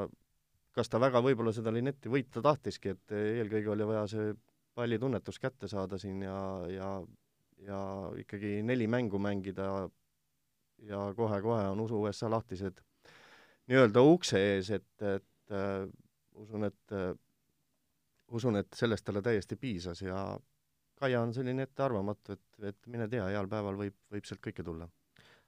kas 0.76 0.90
ta 0.90 1.00
väga 1.00 1.22
võib-olla 1.24 1.54
seda 1.56 1.74
Linetti 1.74 2.10
võita 2.12 2.44
tahtiski, 2.44 2.96
et 2.96 3.16
eelkõige 3.16 3.74
oli 3.74 3.88
vaja 3.88 4.06
see 4.12 4.34
pallitunnetus 4.76 5.40
kätte 5.40 5.68
saada 5.68 5.98
siin 6.00 6.22
ja, 6.24 6.38
ja, 6.72 6.92
ja 7.68 7.82
ikkagi 8.22 8.62
neli 8.64 8.88
mängu 8.88 9.20
mängida 9.20 9.68
ja 10.88 11.02
kohe-kohe 11.16 11.68
on 11.74 11.84
usu 11.84 12.00
USA 12.06 12.30
lahtised 12.32 12.80
nii-öelda 13.72 14.04
ukse 14.04 14.40
ees, 14.40 14.72
et, 14.78 15.04
et 15.04 15.54
äh, 15.56 15.84
usun, 16.42 16.66
et 16.68 16.96
äh, 16.96 17.12
usun, 18.32 18.58
et 18.62 18.72
sellest 18.76 19.06
talle 19.08 19.22
täiesti 19.26 19.60
piisas 19.60 20.02
ja 20.06 20.24
Kaia 21.02 21.24
on 21.26 21.32
selline 21.34 21.64
ettearvamatu, 21.66 22.36
et, 22.36 22.66
et 22.70 22.90
mine 22.94 23.08
tea, 23.10 23.24
heal 23.34 23.48
päeval 23.50 23.80
võib, 23.80 23.96
võib 24.14 24.28
sealt 24.28 24.42
kõike 24.46 24.62
tulla. 24.62 24.86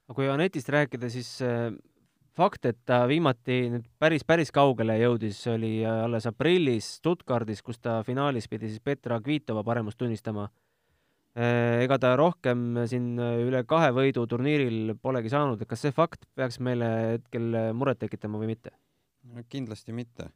aga 0.08 0.16
kui 0.18 0.26
Anetist 0.30 0.72
rääkida, 0.74 1.10
siis 1.14 1.30
äh, 1.46 1.68
fakt, 2.38 2.66
et 2.66 2.80
ta 2.86 3.04
viimati 3.10 3.58
nüüd 3.74 3.88
päris, 4.02 4.26
päris 4.26 4.52
kaugele 4.54 4.98
jõudis, 5.00 5.40
oli 5.52 5.76
alles 5.86 6.28
aprillis 6.30 6.96
Stuttgardis, 7.00 7.62
kus 7.66 7.80
ta 7.82 8.00
finaalis 8.06 8.50
pidi 8.50 8.72
siis 8.72 8.84
Petra 8.84 9.20
Kvitova 9.22 9.64
paremust 9.64 10.00
tunnistama. 10.02 10.50
ega 11.34 11.98
ta 11.98 12.12
rohkem 12.16 12.84
siin 12.86 13.18
üle 13.18 13.64
kahe 13.66 13.90
võidu 13.90 14.28
turniiril 14.30 14.94
polegi 15.02 15.32
saanud, 15.34 15.62
et 15.62 15.70
kas 15.70 15.82
see 15.82 15.92
fakt 15.92 16.28
peaks 16.36 16.60
meile 16.60 16.90
hetkel 17.16 17.74
muret 17.74 18.00
tekitama 18.00 18.38
või 18.38 18.54
mitte? 18.54 18.70
kindlasti 19.50 19.94
mitte. 19.94 20.30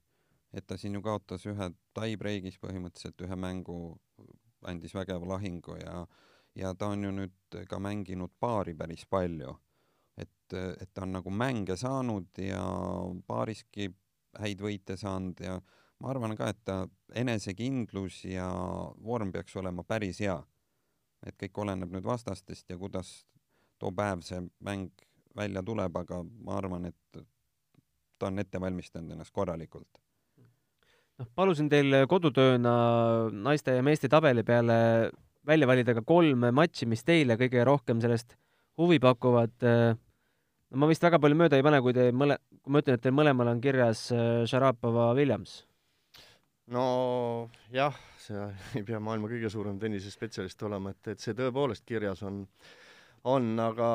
et 0.53 0.65
ta 0.65 0.77
siin 0.77 0.95
ju 0.95 1.01
kaotas 1.01 1.45
ühe 1.45 1.69
tie-break'is 1.93 2.57
põhimõtteliselt 2.57 3.21
ühe 3.21 3.35
mängu, 3.35 3.97
andis 4.65 4.95
vägeva 4.95 5.35
lahingu 5.35 5.77
ja 5.77 6.07
ja 6.55 6.73
ta 6.73 6.87
on 6.87 7.03
ju 7.03 7.11
nüüd 7.11 7.57
ka 7.69 7.79
mänginud 7.79 8.31
paari 8.39 8.73
päris 8.73 9.05
palju 9.05 9.53
et, 10.17 10.57
et 10.81 10.89
ta 10.93 11.05
on 11.05 11.17
nagu 11.17 11.31
mänge 11.31 11.77
saanud 11.77 12.41
ja 12.41 12.61
paariski 13.27 13.89
häid 14.37 14.61
võite 14.61 14.97
saanud 14.97 15.41
ja 15.43 15.57
ma 16.01 16.11
arvan 16.11 16.35
ka, 16.37 16.51
et 16.51 16.61
ta 16.65 16.77
enesekindlus 17.15 18.23
ja 18.29 18.47
vorm 19.03 19.31
peaks 19.33 19.55
olema 19.57 19.83
päris 19.83 20.21
hea. 20.25 20.37
et 21.25 21.33
kõik 21.41 21.57
oleneb 21.57 21.91
nüüd 21.91 22.05
vastastest 22.05 22.69
ja 22.69 22.77
kuidas 22.77 23.25
too 23.81 23.91
päev 23.91 24.21
see 24.21 24.37
mäng 24.63 24.91
välja 25.37 25.63
tuleb, 25.65 25.95
aga 25.97 26.21
ma 26.23 26.57
arvan, 26.57 26.85
et 26.85 27.23
ta 28.17 28.29
on 28.29 28.39
ette 28.39 28.61
valmistanud 28.61 29.13
ennast 29.13 29.33
korralikult. 29.33 29.99
noh, 31.17 31.29
palusin 31.35 31.69
teil 31.69 32.03
kodutööna 32.09 32.73
naiste 33.33 33.77
ja 33.77 33.85
meeste 33.85 34.09
tabeli 34.09 34.43
peale 34.45 34.77
välja 35.45 35.67
valida 35.67 35.95
ka 35.97 36.03
kolm 36.05 36.45
matši, 36.53 36.85
mis 36.85 37.03
teile 37.03 37.37
kõige 37.39 37.63
rohkem 37.65 38.01
sellest 38.03 38.35
huvi 38.77 38.99
pakuvad 39.01 39.55
ma 40.75 40.89
vist 40.89 41.03
väga 41.03 41.19
palju 41.23 41.37
mööda 41.39 41.59
ei 41.59 41.65
pane, 41.65 41.79
kui 41.83 41.95
te 41.95 42.09
mõle-, 42.11 42.39
kui 42.63 42.73
ma 42.73 42.83
ütlen, 42.83 42.97
et 42.97 43.05
teil 43.05 43.15
mõlemal 43.15 43.53
on 43.53 43.63
kirjas 43.63 44.07
äh, 44.15 44.43
Šarapova 44.49 45.09
Williams. 45.17 45.61
no 46.73 47.49
jah, 47.71 47.95
see 48.19 48.43
ei 48.79 48.85
pea 48.87 48.99
maailma 48.99 49.31
kõige 49.31 49.51
suurem 49.53 49.79
tennisespetsialist 49.79 50.67
olema, 50.67 50.91
et, 50.91 51.13
et 51.15 51.23
see 51.23 51.37
tõepoolest 51.37 51.85
kirjas 51.87 52.23
on, 52.27 52.43
on, 53.23 53.51
aga 53.63 53.89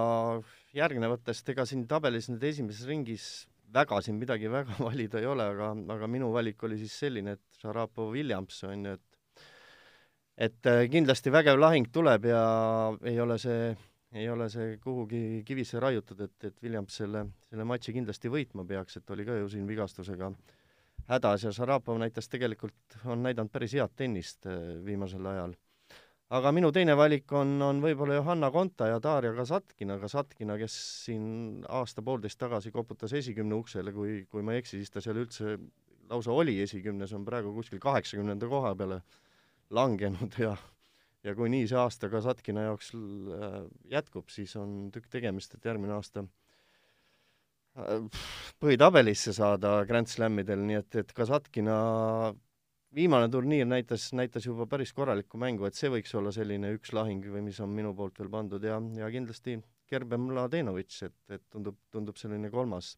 järgnevatest, 0.76 1.52
ega 1.52 1.68
siin 1.68 1.86
tabelis 1.88 2.30
nüüd 2.32 2.44
esimeses 2.48 2.88
ringis 2.88 3.30
väga 3.72 4.00
siin 4.04 4.18
midagi 4.20 4.50
väga 4.52 4.78
valida 4.88 5.20
ei 5.20 5.28
ole, 5.28 5.48
aga, 5.54 5.72
aga 5.96 6.08
minu 6.08 6.32
valik 6.32 6.64
oli 6.64 6.80
siis 6.80 6.96
selline, 7.04 7.36
et 7.36 7.62
Šarapov 7.62 8.14
Williams 8.16 8.64
on 8.68 8.88
ju, 8.88 8.98
et 8.98 9.08
et 10.42 10.66
äh, 10.66 10.86
kindlasti 10.88 11.30
vägev 11.30 11.58
lahing 11.60 11.90
tuleb 11.92 12.24
ja 12.30 12.42
ei 13.04 13.18
ole 13.20 13.36
see 13.38 13.74
ei 14.12 14.28
ole 14.28 14.48
see 14.52 14.76
kuhugi 14.82 15.42
kivisse 15.46 15.80
raiutud, 15.80 16.20
et, 16.26 16.36
et 16.44 16.62
Williams 16.62 16.96
selle, 17.00 17.24
selle 17.48 17.64
matši 17.68 17.94
kindlasti 17.96 18.30
võitma 18.32 18.64
peaks, 18.68 18.98
et 19.00 19.10
oli 19.14 19.24
ka 19.28 19.38
ju 19.40 19.48
siin 19.52 19.66
vigastusega 19.68 20.32
hädas 21.08 21.46
ja 21.46 21.52
Šarapov 21.52 21.98
näitas 21.98 22.28
tegelikult, 22.30 22.98
on 23.04 23.22
näidanud 23.24 23.52
päris 23.52 23.74
head 23.78 23.94
tennist 23.96 24.46
äh, 24.46 24.58
viimasel 24.84 25.26
ajal. 25.26 25.54
aga 26.32 26.52
minu 26.52 26.70
teine 26.72 26.96
valik 26.96 27.32
on, 27.36 27.56
on 27.62 27.80
võib-olla 27.82 28.14
Johanna 28.20 28.50
Konta 28.50 28.86
ja 28.88 29.00
Darja 29.02 29.34
Kasatkina, 29.36 29.98
Kasatkina, 30.00 30.56
kes 30.58 30.76
siin 31.04 31.64
aasta-poolteist 31.68 32.38
tagasi 32.40 32.72
koputas 32.72 33.12
esikümne 33.12 33.54
uksele, 33.54 33.92
kui, 33.92 34.22
kui 34.30 34.42
ma 34.42 34.54
ei 34.54 34.62
eksi, 34.62 34.80
siis 34.80 34.92
ta 34.92 35.00
seal 35.04 35.20
üldse 35.24 35.58
lausa 36.08 36.32
oli 36.32 36.58
esikümnes, 36.62 37.12
on 37.12 37.24
praegu 37.24 37.52
kuskil 37.54 37.80
kaheksakümnenda 37.80 38.48
koha 38.48 38.74
peale 38.76 39.02
langenud 39.70 40.38
ja 40.38 40.56
ja 41.22 41.34
kui 41.38 41.50
nii 41.52 41.66
see 41.70 41.78
aasta 41.78 42.10
ka 42.12 42.22
Satkina 42.24 42.68
jaoks 42.68 42.92
äh, 42.94 43.58
jätkub, 43.92 44.30
siis 44.32 44.54
on 44.60 44.90
tükk 44.94 45.10
tegemist, 45.12 45.54
et 45.54 45.68
järgmine 45.70 45.94
aasta 45.96 46.24
äh, 47.78 48.24
põhitabelisse 48.62 49.34
saada 49.36 49.80
Grand 49.88 50.10
Slamidel, 50.10 50.64
nii 50.66 50.80
et, 50.80 50.98
et 51.04 51.12
Kasatkina 51.16 51.76
viimane 52.94 53.30
turniir 53.32 53.68
näitas, 53.68 54.10
näitas 54.16 54.46
juba 54.46 54.66
päris 54.70 54.92
korralikku 54.92 55.40
mängu, 55.40 55.66
et 55.66 55.78
see 55.78 55.90
võiks 55.92 56.12
olla 56.18 56.32
selline 56.34 56.74
üks 56.76 56.92
lahing 56.96 57.24
või 57.32 57.46
mis 57.46 57.60
on 57.64 57.72
minu 57.72 57.94
poolt 57.96 58.18
veel 58.20 58.32
pandud 58.32 58.64
ja, 58.66 58.80
ja 58.98 59.08
kindlasti 59.14 59.60
Kerben 59.92 60.26
Mladenovitš, 60.26 61.02
et, 61.08 61.18
et 61.36 61.42
tundub, 61.52 61.78
tundub 61.92 62.18
selline 62.20 62.50
kolmas 62.52 62.94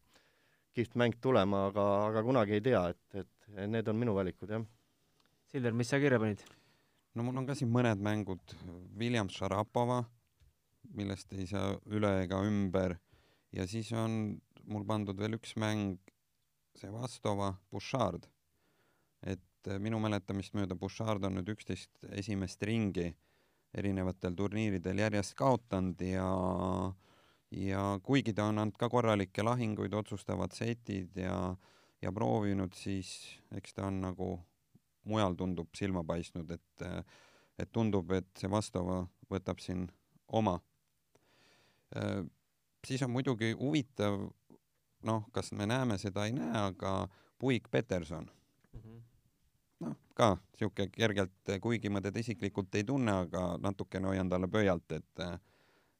kihvt 0.75 0.97
mäng 0.99 1.15
tulema, 1.23 1.67
aga, 1.69 1.85
aga 2.09 2.23
kunagi 2.27 2.57
ei 2.57 2.63
tea, 2.63 2.81
et, 2.91 3.23
et 3.23 3.67
need 3.71 3.87
on 3.87 3.99
minu 3.99 4.15
valikud, 4.15 4.51
jah. 4.51 4.63
Silver, 5.51 5.75
mis 5.77 5.91
sa 5.91 6.01
kirja 6.03 6.19
panid? 6.19 6.43
No 7.15 7.23
mul 7.23 7.39
on 7.39 7.47
ka 7.47 7.55
siin 7.55 7.71
mõned 7.71 8.01
mängud, 8.03 8.55
William 8.99 9.29
Šarapova, 9.31 10.03
millest 10.95 11.31
ei 11.33 11.47
saa 11.49 11.73
üle 11.91 12.11
ega 12.25 12.41
ümber 12.45 12.97
ja 13.55 13.65
siis 13.67 13.91
on 13.95 14.35
mul 14.67 14.85
pandud 14.87 15.17
veel 15.19 15.37
üks 15.37 15.55
mäng, 15.61 15.97
see 16.75 16.91
Vastova, 16.91 17.53
Bouchard. 17.71 18.27
et 19.23 19.67
eh, 19.67 19.79
minu 19.79 19.99
mäletamist 20.03 20.53
mööda 20.53 20.75
Bouchard 20.75 21.23
on 21.23 21.39
nüüd 21.39 21.49
üksteist 21.55 22.03
esimest 22.11 22.61
ringi 22.63 23.13
erinevatel 23.75 24.35
turniiridel 24.35 24.99
järjest 24.99 25.35
kaotanud 25.39 26.01
ja 26.01 26.27
ja 27.55 27.83
kuigi 28.03 28.33
ta 28.33 28.49
on 28.49 28.59
andnud 28.59 28.77
ka 28.77 28.89
korralikke 28.89 29.43
lahinguid, 29.43 29.93
otsustavad 29.93 30.53
setid 30.53 31.15
ja 31.15 31.55
ja 32.03 32.11
proovinud, 32.11 32.75
siis 32.75 33.39
eks 33.55 33.73
ta 33.73 33.87
on 33.87 34.01
nagu 34.03 34.27
mujal 35.05 35.35
tundub 35.37 35.69
silma 35.77 36.03
paistnud, 36.03 36.51
et, 36.51 36.85
et 37.59 37.71
tundub, 37.71 38.11
et 38.11 38.27
see 38.37 38.49
vastava 38.51 39.03
võtab 39.31 39.61
siin 39.63 39.87
oma. 40.27 40.59
siis 42.85 43.01
on 43.05 43.11
muidugi 43.11 43.53
huvitav, 43.59 44.19
noh, 45.05 45.27
kas 45.31 45.51
me 45.51 45.65
näeme 45.65 45.97
seda, 45.97 46.25
ei 46.25 46.33
näe, 46.33 46.53
aga 46.71 47.07
Puig 47.39 47.67
Peterson 47.71 48.25
mm 48.73 48.79
-hmm. 48.79 49.01
noh, 49.79 49.95
ka 50.13 50.37
sihuke 50.57 50.87
kergelt, 50.87 51.51
kuigi 51.61 51.89
ma 51.89 52.01
teda 52.01 52.19
isiklikult 52.19 52.75
ei 52.75 52.83
tunne, 52.83 53.11
aga 53.11 53.57
natukene 53.61 54.07
hoian 54.07 54.29
talle 54.29 54.47
pöialt, 54.47 54.91
et 54.91 55.21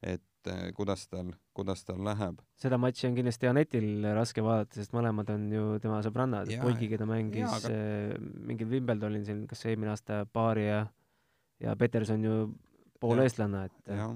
et 0.01 0.23
et 0.45 0.53
eh, 0.53 0.73
kuidas 0.75 1.07
tal, 1.09 1.31
kuidas 1.55 1.83
tal 1.85 2.03
läheb. 2.05 2.41
seda 2.59 2.77
matši 2.81 3.09
on 3.09 3.17
kindlasti 3.17 3.49
Anetil 3.49 4.05
raske 4.15 4.43
vaadata, 4.45 4.77
sest 4.79 4.93
mõlemad 4.95 5.29
on 5.33 5.47
ju 5.53 5.65
tema 5.83 6.01
sõbrannad, 6.05 6.51
Poigiga 6.61 6.99
ta 7.01 7.07
mängis 7.09 7.41
ja, 7.41 7.51
aga... 7.57 7.71
Eh, 7.73 8.13
mingil 8.49 8.69
Wimbledonil 8.73 9.25
siin, 9.27 9.43
kas 9.49 9.65
eelmine 9.65 9.93
aasta 9.95 10.23
paari 10.31 10.67
ja 10.67 10.85
ja 11.63 11.75
Peterson 11.79 12.23
ju 12.23 12.37
pooleestlanna, 13.01 13.65
et 13.69 13.91
jah, 13.95 14.15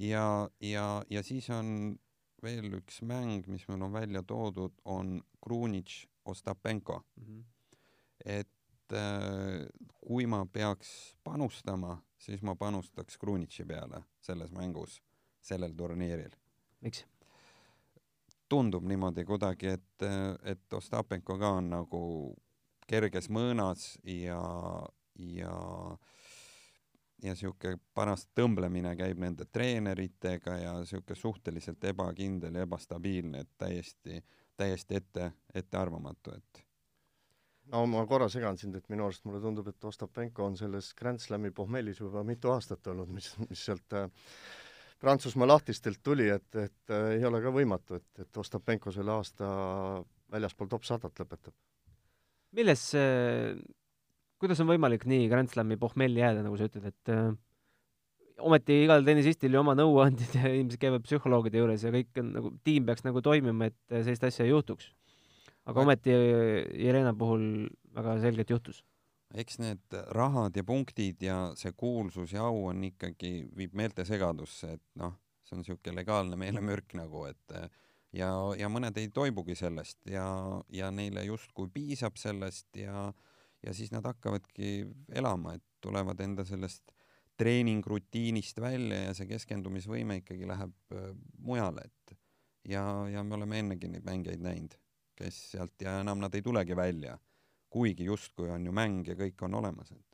ja, 0.00 0.26
ja, 0.60 0.86
ja 1.10 1.22
siis 1.26 1.48
on 1.50 1.94
veel 2.42 2.72
üks 2.80 3.02
mäng, 3.06 3.46
mis 3.50 3.66
meil 3.70 3.86
on 3.86 3.94
välja 3.94 4.22
toodud, 4.26 4.74
on 4.84 5.20
Krunitš 5.42 6.06
Ostapenko 6.24 7.02
mm. 7.16 7.24
-hmm. 7.24 7.44
et 8.24 8.48
kui 10.02 10.26
ma 10.26 10.44
peaks 10.52 11.16
panustama, 11.24 11.96
siis 12.18 12.42
ma 12.42 12.54
panustaks 12.54 13.16
Krunitši 13.18 13.64
peale 13.64 14.02
selles 14.20 14.52
mängus, 14.52 15.00
sellel 15.42 15.74
turniiril. 15.76 16.36
miks? 16.80 17.06
tundub 18.52 18.84
niimoodi 18.84 19.24
kuidagi, 19.24 19.70
et, 19.78 20.04
et 20.44 20.74
Ostapenko 20.76 21.38
ka 21.40 21.54
on 21.56 21.70
nagu 21.72 22.00
kerges 22.88 23.30
mõõnas 23.32 23.94
ja, 24.04 24.42
ja 25.16 25.54
ja 27.22 27.36
sihuke 27.38 27.76
paras 27.94 28.26
tõmblemine 28.36 28.96
käib 28.98 29.20
nende 29.22 29.46
treeneritega 29.46 30.56
ja 30.58 30.74
sihuke 30.84 31.14
suhteliselt 31.14 31.84
ebakindel 31.92 32.58
ja 32.58 32.66
ebastabiilne, 32.66 33.44
et 33.44 33.50
täiesti, 33.58 34.18
täiesti 34.58 34.98
ette, 34.98 35.30
ettearvamatu, 35.54 36.34
et 36.36 36.64
no 37.72 37.84
ma 37.86 38.02
korra 38.10 38.28
segan 38.32 38.58
sind, 38.58 38.76
et 38.76 38.88
minu 38.92 39.06
arust 39.06 39.24
mulle 39.28 39.40
tundub, 39.42 39.68
et 39.70 39.84
Ostapenko 39.92 40.44
on 40.50 40.58
selles 40.58 40.92
Grand 40.98 41.22
Slami 41.22 41.52
pohmellis 41.54 42.02
juba 42.02 42.24
mitu 42.26 42.50
aastat 42.52 42.90
olnud, 42.92 43.12
mis, 43.14 43.30
mis 43.48 43.64
sealt 43.70 43.96
äh, 43.96 44.10
Prantsusmaa 45.02 45.48
lahtistelt 45.50 45.98
tuli, 46.04 46.28
et, 46.30 46.48
et 46.54 46.94
äh, 46.94 47.16
ei 47.16 47.24
ole 47.26 47.40
ka 47.42 47.50
võimatu, 47.54 47.98
et, 47.98 48.22
et 48.22 48.38
Ostapenko 48.38 48.92
selle 48.94 49.14
aasta 49.16 49.46
väljaspool 50.32 50.70
top 50.70 50.86
sadat 50.86 51.22
lõpetab. 51.24 51.54
milles 52.52 52.84
see, 52.92 53.56
kuidas 54.38 54.60
on 54.62 54.68
võimalik 54.70 55.06
nii 55.08 55.26
Grand 55.32 55.50
Slami 55.50 55.78
pohmelli 55.80 56.22
jääda, 56.22 56.44
nagu 56.46 56.58
sa 56.58 56.68
ütled, 56.70 56.86
et 56.92 57.12
äh, 57.12 57.32
ometi 58.46 58.82
igal 58.84 59.02
tennisistil 59.06 59.54
ju 59.54 59.62
oma 59.62 59.74
nõuandjad 59.78 60.36
ja 60.38 60.54
inimesed 60.54 60.80
käivad 60.82 61.06
psühholoogide 61.08 61.62
juures 61.62 61.86
ja 61.86 61.94
kõik 61.94 62.22
on 62.22 62.32
nagu, 62.38 62.54
tiim 62.62 62.86
peaks 62.86 63.06
nagu 63.08 63.24
toimima, 63.24 63.72
et 63.72 63.98
sellist 64.04 64.30
asja 64.30 64.46
ei 64.46 64.54
juhtuks. 64.54 64.92
aga 65.66 65.82
ometi 65.82 66.14
Jelena 66.14 67.14
puhul 67.14 67.68
väga 67.94 68.20
selgelt 68.22 68.50
juhtus 68.50 68.82
eks 69.34 69.58
need 69.62 69.96
rahad 70.12 70.56
ja 70.56 70.64
punktid 70.64 71.22
ja 71.24 71.36
see 71.58 71.72
kuulsus 71.76 72.34
ja 72.36 72.44
au 72.48 72.66
on 72.68 72.84
ikkagi, 72.84 73.46
viib 73.56 73.76
meeltesegadusse, 73.78 74.74
et 74.76 74.84
noh, 75.00 75.14
see 75.46 75.56
on 75.56 75.62
niisugune 75.62 75.96
legaalne 75.96 76.38
meelemürk 76.40 76.94
nagu, 76.98 77.24
et 77.30 77.56
ja, 78.16 78.30
ja 78.58 78.70
mõned 78.72 78.98
ei 79.00 79.08
toibugi 79.14 79.56
sellest 79.58 80.00
ja, 80.10 80.26
ja 80.72 80.90
neile 80.94 81.24
justkui 81.26 81.70
piisab 81.72 82.18
sellest 82.20 82.76
ja, 82.80 83.08
ja 83.64 83.76
siis 83.76 83.92
nad 83.94 84.06
hakkavadki 84.08 84.82
elama, 85.16 85.56
et 85.56 85.64
tulevad 85.82 86.20
enda 86.20 86.44
sellest 86.48 86.92
treeningrutiinist 87.40 88.60
välja 88.60 89.06
ja 89.08 89.16
see 89.16 89.26
keskendumisvõime 89.30 90.20
ikkagi 90.20 90.46
läheb 90.46 90.94
äh, 90.94 91.10
mujale, 91.40 91.88
et 91.88 92.16
ja, 92.68 92.84
ja 93.10 93.24
me 93.24 93.38
oleme 93.38 93.64
ennegi 93.64 93.88
neid 93.90 94.04
mängijaid 94.06 94.44
näinud, 94.44 94.76
kes 95.16 95.38
sealt 95.54 95.80
ja 95.82 95.98
enam 96.04 96.20
nad 96.20 96.34
ei 96.36 96.44
tulegi 96.44 96.76
välja 96.76 97.16
kuigi 97.72 98.06
justkui 98.08 98.50
on 98.52 98.66
ju 98.68 98.74
mäng 98.76 99.08
ja 99.08 99.16
kõik 99.18 99.46
on 99.46 99.60
olemas, 99.62 99.92
et. 99.94 100.08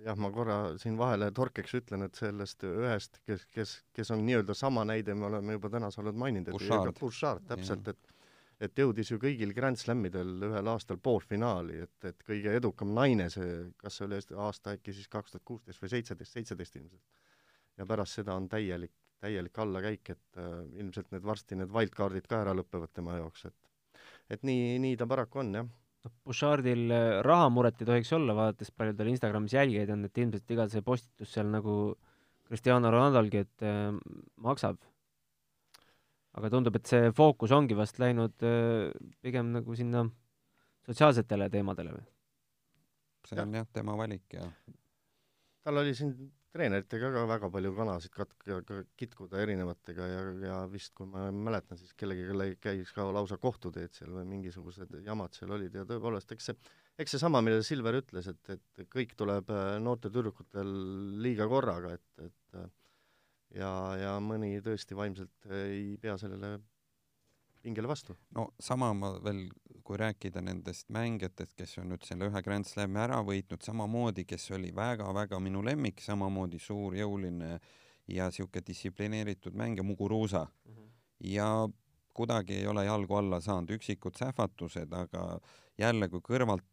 Jah, 0.00 0.16
ma 0.16 0.30
korra 0.32 0.78
siin 0.80 0.94
vahele 0.96 1.26
torkeks 1.36 1.74
ütlen, 1.76 2.06
et 2.06 2.16
sellest 2.16 2.64
ühest, 2.64 3.18
kes, 3.28 3.42
kes, 3.52 3.74
kes 3.92 4.10
on 4.14 4.22
nii-öelda 4.24 4.54
sama 4.56 4.80
näide, 4.88 5.12
me 5.12 5.26
oleme 5.28 5.58
juba 5.58 5.68
täna 5.74 5.90
sa 5.92 6.00
oled 6.00 6.16
maininud, 6.16 6.48
et 6.48 6.56
Bouchard, 7.00 7.44
täpselt, 7.50 7.90
et 7.92 8.16
et 8.60 8.76
jõudis 8.76 9.08
ju 9.08 9.16
kõigil 9.20 9.54
Grand 9.56 9.78
Slamidel 9.80 10.34
ühel 10.44 10.68
aastal 10.68 10.98
poolfinaali, 11.00 11.78
et, 11.86 12.08
et 12.10 12.24
kõige 12.26 12.52
edukam 12.58 12.92
naine, 12.96 13.30
see, 13.32 13.54
kas 13.80 13.96
see 13.96 14.04
oli 14.04 14.18
aasta 14.36 14.74
äkki 14.76 14.92
siis 14.96 15.08
kaks 15.08 15.32
tuhat 15.32 15.46
kuusteist 15.48 15.80
või 15.80 15.92
seitseteist, 15.94 16.36
seitseteist 16.36 16.76
ilmselt. 16.76 17.22
ja 17.80 17.86
pärast 17.88 18.20
seda 18.20 18.36
on 18.36 18.48
täielik, 18.52 18.92
täielik 19.20 19.58
allakäik, 19.64 20.12
et 20.12 20.40
äh, 20.40 20.50
ilmselt 20.76 21.08
need 21.12 21.24
varsti 21.24 21.56
need 21.56 21.72
wildcardid 21.72 22.28
ka 22.28 22.42
ära 22.44 22.56
lõpevad 22.56 22.92
tema 22.92 23.16
jaoks, 23.16 23.48
et 23.48 24.00
et 24.36 24.44
nii, 24.46 24.76
nii 24.84 24.96
ta 25.00 25.08
paraku 25.08 25.40
on, 25.40 25.54
jah 25.56 25.72
noh, 26.04 26.12
Bouchardil 26.26 26.86
äh, 26.94 27.08
rahamuret 27.26 27.80
ei 27.80 27.88
tohiks 27.88 28.12
olla, 28.16 28.36
vaadates 28.36 28.72
palju 28.76 28.96
tal 28.98 29.10
Instagramis 29.12 29.56
jälgijaid 29.56 29.92
on, 29.94 30.06
et 30.08 30.22
ilmselt 30.22 30.54
iga 30.56 30.68
see 30.72 30.84
postitus 30.86 31.34
seal 31.34 31.50
nagu 31.52 31.74
Cristiano 32.50 32.90
Ronaldolgi, 32.90 33.44
et 33.46 33.66
äh, 33.66 33.90
maksab. 34.42 34.80
aga 36.38 36.50
tundub, 36.50 36.76
et 36.78 36.86
see 36.86 37.10
fookus 37.16 37.52
ongi 37.54 37.76
vast 37.78 37.98
läinud 37.98 38.46
äh, 38.46 38.90
pigem 39.22 39.50
nagu 39.56 39.74
sinna 39.76 40.04
sotsiaalsetele 40.86 41.50
teemadele 41.50 41.96
või? 41.96 42.04
see 43.28 43.40
on 43.42 43.54
jah, 43.54 43.66
tema 43.72 43.96
valik 43.98 44.32
ja 44.32 44.46
tal 45.64 45.82
oli 45.82 45.92
siin 45.94 46.14
treeneritega 46.54 47.10
ka 47.14 47.22
väga 47.30 47.50
palju 47.54 47.72
kanasid 47.76 48.14
kat-, 48.14 48.72
kitkuda 48.98 49.42
erinevatega 49.44 50.08
ja, 50.10 50.22
ja 50.46 50.56
vist, 50.70 50.92
kui 50.98 51.06
ma 51.10 51.28
mäletan, 51.34 51.78
siis 51.78 51.94
kellegagi 51.98 52.56
käis 52.62 52.90
ka 52.96 53.06
lausa 53.14 53.38
kohtuteed 53.42 53.94
seal 53.94 54.12
või 54.18 54.26
mingisugused 54.34 54.96
jamad 55.06 55.36
seal 55.36 55.54
olid 55.56 55.78
ja 55.78 55.86
tõepoolest, 55.88 56.34
eks 56.34 56.50
see, 56.50 56.58
eks 57.00 57.16
seesama, 57.16 57.42
millele 57.44 57.66
Silver 57.66 58.00
ütles, 58.00 58.30
et, 58.32 58.56
et 58.56 58.84
kõik 58.90 59.14
tuleb 59.18 59.52
äh, 59.54 59.76
noortel 59.82 60.14
tüdrukutel 60.16 60.74
liiga 61.22 61.46
korraga, 61.50 61.94
et, 61.98 62.26
et 62.26 62.58
äh, 62.58 62.68
ja, 63.60 63.72
ja 64.00 64.18
mõni 64.24 64.56
tõesti 64.64 64.98
vaimselt 64.98 65.50
ei 65.54 65.94
pea 66.02 66.18
sellele 66.20 66.56
pingele 67.62 67.88
vastu. 67.88 68.16
no 68.36 68.48
sama 68.60 68.92
ma 68.94 69.12
veel, 69.24 69.48
kui 69.84 69.98
rääkida 70.00 70.42
nendest 70.44 70.88
mängijatest, 70.92 71.56
kes 71.58 71.78
on 71.82 71.90
nüüd 71.92 72.06
selle 72.06 72.30
ühe 72.30 72.42
Grand 72.46 72.68
Slami 72.68 73.00
ära 73.02 73.20
võitnud, 73.26 73.62
samamoodi, 73.64 74.24
kes 74.28 74.50
oli 74.56 74.72
väga-väga 74.76 75.40
minu 75.42 75.62
lemmik, 75.66 76.02
samamoodi 76.04 76.60
suur, 76.62 76.94
jõuline 76.98 77.58
ja 78.10 78.30
sihuke 78.30 78.62
distsiplineeritud 78.66 79.54
mängija 79.56 79.86
Muguruusa 79.86 80.44
mm. 80.46 80.74
-hmm. 80.74 80.90
ja 81.32 81.68
kuidagi 82.14 82.54
ei 82.54 82.66
ole 82.66 82.84
jalgu 82.84 83.16
alla 83.16 83.40
saanud, 83.40 83.70
üksikud 83.70 84.18
sähvatused, 84.18 84.92
aga 84.92 85.40
jälle, 85.78 86.08
kui 86.08 86.20
kõrvalt 86.20 86.66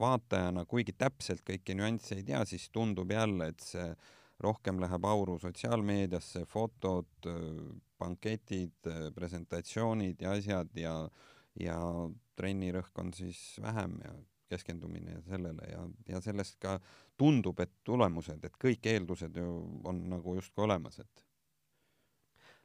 vaatajana, 0.00 0.64
kuigi 0.66 0.92
täpselt 0.92 1.44
kõiki 1.46 1.76
nüansse 1.78 2.16
ei 2.18 2.24
tea, 2.26 2.44
siis 2.48 2.68
tundub 2.70 3.10
jälle, 3.10 3.52
et 3.52 3.60
see 3.60 3.94
rohkem 4.40 4.80
läheb 4.82 5.04
auru 5.04 5.38
sotsiaalmeediasse, 5.38 6.44
fotod, 6.50 7.28
banketid, 7.98 8.90
presentatsioonid 9.14 10.22
ja 10.22 10.36
asjad 10.38 10.70
ja, 10.78 10.96
ja 11.60 11.78
trennirõhk 12.36 12.98
on 12.98 13.12
siis 13.14 13.40
vähem 13.62 13.98
ja 14.04 14.14
keskendumine 14.52 15.20
sellele 15.28 15.68
ja, 15.70 15.84
ja 16.08 16.20
sellest 16.20 16.58
ka 16.60 16.78
tundub, 17.16 17.60
et 17.60 17.72
tulemused, 17.84 18.42
et 18.44 18.56
kõik 18.60 18.88
eeldused 18.90 19.36
ju 19.38 19.52
on 19.88 20.02
nagu 20.10 20.34
justkui 20.36 20.66
olemas, 20.66 20.98
et 21.00 21.24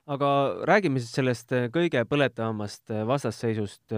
aga 0.08 0.30
räägime 0.68 1.02
siis 1.04 1.14
sellest 1.16 1.54
kõige 1.76 2.04
põletavamast 2.08 2.94
vastasseisust, 3.08 3.96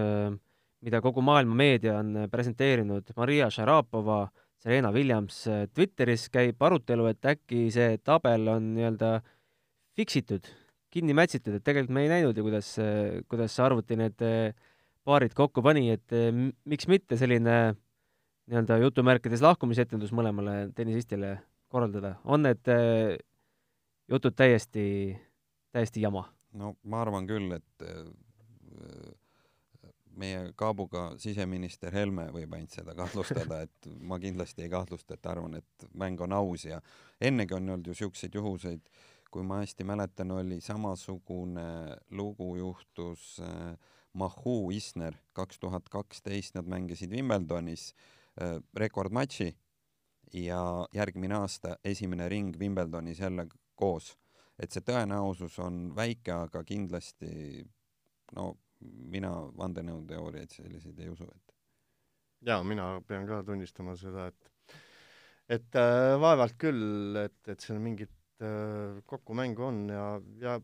mida 0.86 1.01
kogu 1.05 1.21
maailma 1.25 1.58
meedia 1.60 1.97
on 1.99 2.25
presenteerinud. 2.32 3.12
Maria 3.17 3.49
Šarapova, 3.53 4.23
Serena 4.60 4.91
Williams 4.91 5.45
Twitteris 5.74 6.28
käib 6.34 6.62
arutelu, 6.62 7.06
et 7.12 7.26
äkki 7.32 7.67
see 7.72 7.98
tabel 8.04 8.48
on 8.52 8.74
nii-öelda 8.76 9.19
fiksitud 9.95 10.50
kinni 10.93 11.13
mätsitud, 11.13 11.58
et 11.58 11.65
tegelikult 11.65 11.93
me 11.93 12.04
ei 12.06 12.12
näinud 12.12 12.38
ju, 12.38 12.45
kuidas, 12.45 12.72
kuidas 13.30 13.54
see 13.56 13.65
arvuti 13.65 13.98
need 14.00 14.26
eh, 14.26 14.56
paarid 15.08 15.36
kokku 15.38 15.62
pani, 15.65 15.89
et 15.93 16.15
miks 16.69 16.89
mitte 16.89 17.17
selline 17.19 17.60
nii-öelda 18.50 18.80
jutumärkides 18.84 19.43
lahkumisetendus 19.45 20.13
mõlemale 20.15 20.72
tennisistile 20.78 21.36
korraldada, 21.69 22.15
on 22.26 22.48
need 22.48 22.72
jutud 24.10 24.38
täiesti, 24.38 25.13
täiesti 25.74 26.02
jama? 26.06 26.26
no 26.58 26.74
ma 26.89 27.04
arvan 27.04 27.28
küll, 27.30 27.52
et 27.54 27.89
meie 30.19 30.41
kaabuga 30.60 31.05
siseminister 31.21 31.93
Helme 31.95 32.27
võib 32.36 32.53
ainult 32.55 32.75
seda 32.75 32.95
kahtlustada, 32.97 33.62
et 33.67 33.89
ma 34.01 34.19
kindlasti 34.21 34.65
ei 34.65 34.71
kahtlusta, 34.73 35.15
et 35.15 35.29
arvan, 35.29 35.60
et 35.62 35.88
mäng 35.97 36.21
on 36.25 36.36
aus 36.38 36.65
ja 36.67 36.82
ennegi 37.21 37.55
on 37.55 37.69
olnud 37.69 37.88
ju 37.91 37.97
siukseid 38.03 38.36
juhuseid, 38.36 38.84
kui 39.32 39.45
ma 39.45 39.62
hästi 39.62 39.86
mäletan, 39.86 40.34
oli 40.34 40.60
samasugune 40.62 41.69
lugu 42.12 42.55
juhtus 42.58 43.38
äh, 43.45 43.73
Mahu 44.13 44.71
Isner 44.73 45.15
kaks 45.38 45.60
tuhat 45.60 45.89
kaksteist, 45.89 46.55
nad 46.58 46.67
mängisid 46.67 47.13
Wimbledonis 47.13 47.91
äh, 48.41 48.58
rekordmatši 48.73 49.51
ja 50.34 50.62
järgmine 50.93 51.36
aasta 51.36 51.77
esimene 51.86 52.29
ring 52.29 52.58
Wimbledonis 52.60 53.19
jälle 53.19 53.47
koos. 53.75 54.17
et 54.60 54.75
see 54.75 54.84
tõenäosus 54.84 55.53
on 55.63 55.93
väike, 55.95 56.34
aga 56.36 56.65
kindlasti 56.67 57.62
no 58.36 58.58
mina 58.82 59.32
vandenõuteooriaid 59.58 60.54
selliseid 60.54 61.00
ei 61.00 61.10
usu, 61.12 61.26
et. 61.28 61.56
jaa, 62.52 62.63
mina 62.63 62.92
pean 63.08 63.28
ka 63.28 63.42
tunnistama 63.44 63.98
seda, 64.00 64.30
et 64.32 64.46
et 65.50 65.76
äh, 65.82 66.13
vaevalt 66.22 66.56
küll, 66.62 67.18
et, 67.26 67.39
et 67.50 67.60
seal 67.60 67.80
mingit 67.82 68.13
Äh, 68.42 69.02
kokkumängu 69.06 69.63
on 69.63 69.89
ja, 69.89 70.22
ja 70.39 70.62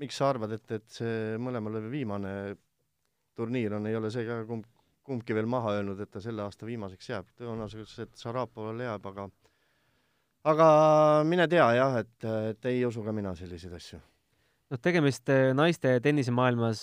miks 0.00 0.16
sa 0.16 0.30
arvad, 0.32 0.54
et, 0.56 0.70
et 0.72 0.86
see 0.88 1.34
mõlemale 1.36 1.82
viimane 1.92 2.30
turniir 3.36 3.74
on, 3.76 3.84
ei 3.84 3.98
ole 3.98 4.08
see 4.14 4.24
ka 4.24 4.38
kumb, 4.48 4.64
kumbki 5.04 5.36
veel 5.36 5.50
maha 5.50 5.74
öelnud, 5.76 6.00
et 6.00 6.08
ta 6.14 6.22
selle 6.24 6.40
aasta 6.40 6.64
viimaseks 6.64 7.10
jääb, 7.10 7.28
tõenäoliselt 7.36 8.16
Šarapovale 8.16 8.88
jääb, 8.88 9.10
aga 9.12 9.26
aga 10.54 10.70
mine 11.28 11.44
tea 11.52 11.68
jah, 11.76 11.98
et, 12.00 12.16
et 12.54 12.70
ei 12.72 12.80
usu 12.88 13.04
ka 13.04 13.12
mina 13.12 13.34
selliseid 13.36 13.76
asju. 13.76 14.00
Noh, 14.74 14.82
tegemist 14.82 15.30
äh, 15.30 15.52
naiste 15.54 15.98
tennisemaailmas 16.02 16.82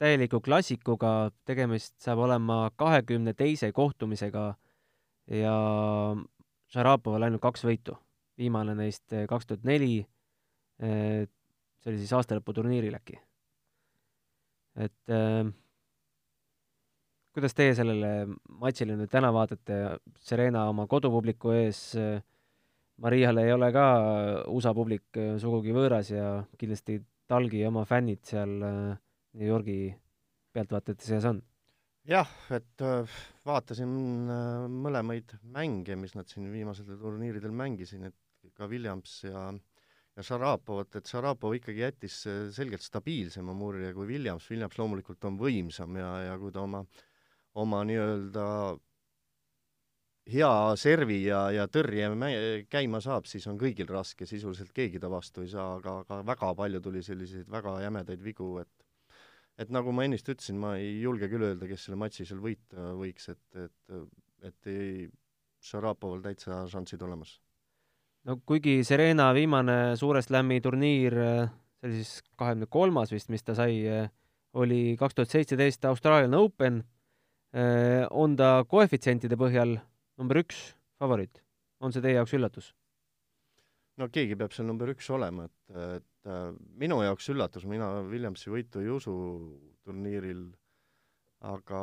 täieliku 0.00 0.40
klassikuga, 0.44 1.30
tegemist 1.48 1.96
saab 2.02 2.24
olema 2.26 2.68
kahekümne 2.76 3.34
teise 3.38 3.72
kohtumisega 3.72 4.50
ja 5.32 5.54
Šarapoval 6.74 7.22
ainult 7.24 7.42
kaks 7.44 7.64
võitu. 7.64 7.96
viimane 8.38 8.74
neist 8.74 9.12
kaks 9.30 9.46
tuhat 9.46 9.62
neli, 9.62 10.00
see 10.80 11.90
oli 11.92 12.00
siis 12.00 12.12
aastalõputurniiril 12.18 12.96
äkki. 12.98 13.20
et 14.74 15.14
äh, 15.14 15.46
kuidas 17.32 17.54
teie 17.54 17.74
sellele 17.78 18.26
matšile 18.60 18.98
nüüd 18.98 19.10
täna 19.10 19.32
vaatate, 19.32 19.98
Serena 20.18 20.68
oma 20.68 20.86
kodupubliku 20.86 21.54
ees, 21.54 21.94
Mariale 23.02 23.46
ei 23.46 23.52
ole 23.52 23.72
ka 23.72 23.86
USA 24.50 24.74
publik 24.74 25.18
sugugi 25.42 25.72
võõras 25.74 26.10
ja 26.10 26.44
kindlasti 26.58 27.00
talgi 27.30 27.64
oma 27.66 27.84
fännid 27.88 28.22
seal 28.26 28.52
New 28.60 29.48
Yorgi 29.48 29.78
pealtvaatajate 30.54 31.06
seas 31.06 31.28
on? 31.30 31.42
jah, 32.04 32.28
et 32.52 32.82
vaatasin 33.46 33.94
mõlemaid 34.84 35.38
mänge, 35.54 35.96
mis 35.96 36.12
nad 36.18 36.28
siin 36.28 36.50
viimasel 36.52 36.98
turniiridel 37.00 37.54
mängisid, 37.56 38.04
et 38.10 38.52
ka 38.52 38.68
Williams 38.68 39.22
ja 39.24 39.48
ja 40.14 40.22
Šarapovat, 40.22 40.94
et 41.00 41.08
Šarapov 41.10 41.56
ikkagi 41.56 41.80
jättis 41.80 42.20
selgelt 42.54 42.84
stabiilsema 42.84 43.50
murje 43.56 43.88
kui 43.96 44.06
Williams, 44.12 44.44
Williams 44.52 44.76
loomulikult 44.78 45.24
on 45.26 45.40
võimsam 45.40 45.96
ja, 45.98 46.10
ja 46.28 46.36
kui 46.38 46.52
ta 46.54 46.62
oma 46.62 46.84
äh, 46.84 47.02
oma 47.54 47.84
nii-öelda 47.86 48.46
hea 50.30 50.76
servi 50.80 51.18
ja, 51.26 51.46
ja 51.52 51.66
tõrje 51.68 52.08
käima 52.72 53.00
saab, 53.04 53.26
siis 53.28 53.44
on 53.50 53.58
kõigil 53.60 53.88
raske, 53.90 54.26
sisuliselt 54.26 54.72
keegi 54.76 55.00
ta 55.00 55.10
vastu 55.12 55.44
ei 55.44 55.50
saa, 55.52 55.74
aga, 55.78 55.98
aga 56.04 56.20
väga 56.24 56.54
palju 56.56 56.80
tuli 56.84 57.02
selliseid 57.04 57.50
väga 57.52 57.76
jämedaid 57.84 58.24
vigu, 58.24 58.56
et 58.62 58.72
et 59.60 59.70
nagu 59.70 59.92
ma 59.94 60.02
ennist 60.06 60.26
ütlesin, 60.26 60.56
ma 60.58 60.74
ei 60.80 60.96
julge 61.04 61.28
küll 61.30 61.44
öelda, 61.46 61.68
kes 61.70 61.84
selle 61.86 61.98
matši 62.00 62.24
seal 62.26 62.40
võita 62.42 62.88
võiks, 62.98 63.28
et, 63.30 63.42
et, 63.54 64.08
et 64.50 64.70
ei, 64.72 65.04
Šarapoval 65.64 66.20
täitsa 66.20 66.64
šansid 66.68 67.00
olemas. 67.06 67.38
no 68.28 68.36
kuigi 68.44 68.82
Serena 68.84 69.30
viimane 69.32 69.94
Suure 69.96 70.20
Slami 70.24 70.58
turniir, 70.60 71.14
see 71.14 71.88
oli 71.88 72.00
siis 72.02 72.18
kahekümne 72.36 72.68
kolmas 72.68 73.12
vist, 73.14 73.30
mis 73.32 73.46
ta 73.46 73.54
sai, 73.56 73.78
oli 74.60 74.96
kaks 74.98 75.14
tuhat 75.14 75.32
seitseteist 75.32 75.84
Australian 75.88 76.34
Open 76.34 76.82
on 78.10 78.36
ta 78.36 78.64
koefitsientide 78.68 79.38
põhjal 79.38 79.78
number 80.20 80.40
üks 80.42 80.64
favoriit? 81.00 81.42
on 81.84 81.92
see 81.92 82.02
teie 82.04 82.16
jaoks 82.18 82.34
üllatus? 82.38 82.72
no 84.00 84.08
keegi 84.10 84.36
peab 84.38 84.54
seal 84.54 84.68
number 84.68 84.90
üks 84.94 85.08
olema, 85.14 85.46
et, 85.48 85.78
et 85.98 86.30
äh, 86.30 86.50
minu 86.80 87.00
jaoks 87.04 87.30
üllatus, 87.34 87.66
mina 87.70 87.90
Williamsi 88.08 88.52
võitu 88.52 88.82
ei 88.82 88.90
usu 88.94 89.14
turniiril, 89.84 90.46
aga 91.44 91.80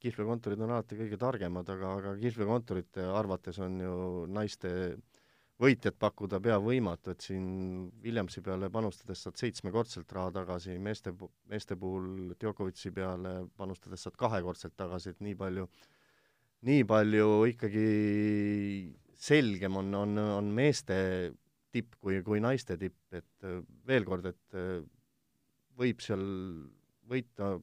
kihlveokontorid 0.00 0.62
on 0.64 0.72
alati 0.72 0.96
kõige 0.96 1.18
targemad, 1.20 1.68
aga, 1.68 1.94
aga 2.00 2.16
kihlveokontorite 2.22 3.04
arvates 3.20 3.58
on 3.60 3.80
ju 3.82 3.94
naiste 4.32 4.70
võitjat 5.60 5.98
pakkuda 6.00 6.40
peaaegu 6.40 6.70
võimatu, 6.70 7.12
et 7.12 7.24
siin 7.24 7.44
Williamsi 8.00 8.40
peale 8.44 8.70
panustades 8.72 9.26
saad 9.26 9.36
seitsmekordselt 9.40 10.12
raha 10.16 10.32
tagasi, 10.38 10.78
meeste, 10.80 11.12
meeste 11.52 11.76
puhul 11.76 12.32
Djokovic'i 12.40 12.92
peale 12.96 13.34
panustades 13.60 14.06
saad 14.06 14.16
kahekordselt 14.20 14.76
tagasi, 14.80 15.12
et 15.12 15.20
nii 15.26 15.36
palju, 15.42 15.66
nii 16.68 16.84
palju 16.88 17.28
ikkagi 17.50 17.86
selgem 19.20 19.76
on, 19.80 19.94
on, 19.94 20.18
on 20.40 20.50
meeste 20.54 20.96
tipp 21.70 21.96
kui, 22.02 22.18
kui 22.26 22.40
naiste 22.42 22.76
tipp, 22.80 22.98
et 23.14 23.48
veel 23.86 24.04
kord, 24.08 24.26
et 24.26 24.60
võib 25.78 26.02
seal 26.02 26.24
võita 27.10 27.54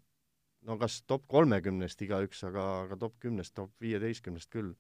no 0.68 0.76
kas 0.82 1.02
top 1.08 1.26
kolmekümnest 1.32 2.02
igaüks, 2.06 2.44
aga, 2.48 2.66
aga 2.86 3.00
top 3.00 3.18
kümnest, 3.24 3.56
top 3.58 3.74
viieteistkümnest 3.84 4.52
küll. 4.54 4.76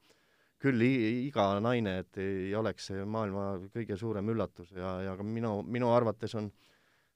Küll 0.58 0.82
iga 0.82 1.51
naine, 1.62 1.99
et 2.01 2.17
ei 2.17 2.49
oleks 2.58 2.88
see 2.89 3.03
maailma 3.06 3.60
kõige 3.75 3.93
suurem 3.99 4.32
üllatus 4.34 4.71
ja, 4.73 4.95
ja 5.06 5.12
ka 5.19 5.25
minu, 5.25 5.60
minu 5.62 5.91
arvates 5.93 6.34
on 6.39 6.47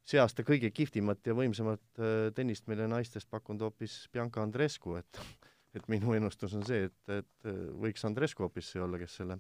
see 0.06 0.22
aasta 0.22 0.46
kõige 0.46 0.70
kihvtimat 0.70 1.26
ja 1.26 1.34
võimsamat 1.38 2.02
äh, 2.02 2.28
tennist 2.38 2.70
meile 2.70 2.86
naistest 2.90 3.30
pakkunud 3.34 3.66
hoopis 3.66 3.96
Bianca 4.14 4.44
Andrescu, 4.46 4.94
et 5.00 5.22
et 5.78 5.88
minu 5.92 6.16
ennustus 6.18 6.56
on 6.58 6.66
see, 6.68 6.90
et, 6.90 7.00
et 7.22 7.50
äh, 7.50 7.64
võiks 7.84 8.06
Andrescu 8.08 8.46
hoopis 8.46 8.74
see 8.74 8.84
olla, 8.84 9.00
kes 9.02 9.18
selle 9.22 9.40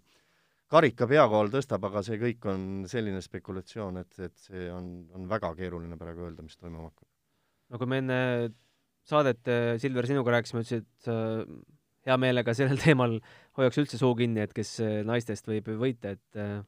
karika 0.71 1.07
pea 1.09 1.25
kohal 1.27 1.51
tõstab, 1.51 1.83
aga 1.89 2.03
see 2.07 2.19
kõik 2.21 2.47
on 2.47 2.65
selline 2.87 3.19
spekulatsioon, 3.23 3.99
et, 4.05 4.19
et 4.29 4.47
see 4.47 4.69
on, 4.71 4.93
on 5.17 5.27
väga 5.31 5.51
keeruline 5.59 5.99
praegu 5.99 6.29
öelda, 6.29 6.45
mis 6.45 6.57
toimuma 6.57 6.89
hakkab. 6.89 7.07
no 7.71 7.81
kui 7.81 7.91
me 7.91 8.01
enne 8.03 8.19
saadet, 9.07 9.43
äh, 9.51 9.75
Silver, 9.81 10.07
sinuga 10.07 10.37
rääkisime, 10.37 10.63
ütlesid, 10.63 10.87
et 10.87 11.13
hea 12.07 12.17
meelega 12.21 12.53
sellel 12.57 12.79
teemal 12.85 13.17
hoiaks 13.57 13.81
üldse 13.81 13.99
suu 14.01 14.13
kinni, 14.17 14.43
et 14.45 14.55
kes 14.55 14.77
äh, 14.83 14.99
naistest 15.07 15.49
võib 15.49 15.69
võita, 15.81 16.15
et 16.15 16.39
äh, 16.39 16.59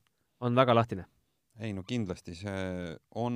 on 0.44 0.58
väga 0.58 0.76
lahtine. 0.78 1.08
ei 1.60 1.74
no 1.74 1.84
kindlasti 1.86 2.36
see 2.36 2.96
on 3.22 3.36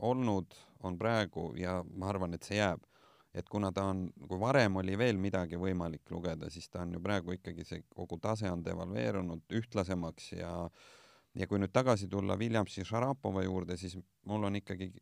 olnud, 0.00 0.54
on 0.82 0.96
praegu 0.98 1.52
ja 1.60 1.82
ma 1.84 2.08
arvan, 2.10 2.34
et 2.34 2.42
see 2.42 2.58
jääb. 2.58 2.82
Et 3.34 3.48
kuna 3.50 3.72
ta 3.74 3.88
on, 3.90 4.06
kui 4.28 4.38
varem 4.40 4.76
oli 4.82 4.96
veel 4.98 5.18
midagi 5.18 5.58
võimalik 5.58 6.10
lugeda, 6.14 6.50
siis 6.50 6.68
ta 6.70 6.84
on 6.84 6.94
ju 6.94 7.02
praegu 7.02 7.34
ikkagi 7.34 7.66
see 7.66 7.82
kogu 7.94 8.18
tase 8.22 8.50
on 8.50 8.62
devalveerunud 8.64 9.58
ühtlasemaks 9.60 10.32
ja 10.38 10.54
ja 11.34 11.48
kui 11.50 11.58
nüüd 11.58 11.72
tagasi 11.74 12.06
tulla 12.06 12.36
Williamsi 12.38 12.84
Šarapova 12.86 13.42
juurde, 13.42 13.76
siis 13.76 13.96
mul 14.30 14.46
on 14.46 14.60
ikkagi 14.60 14.92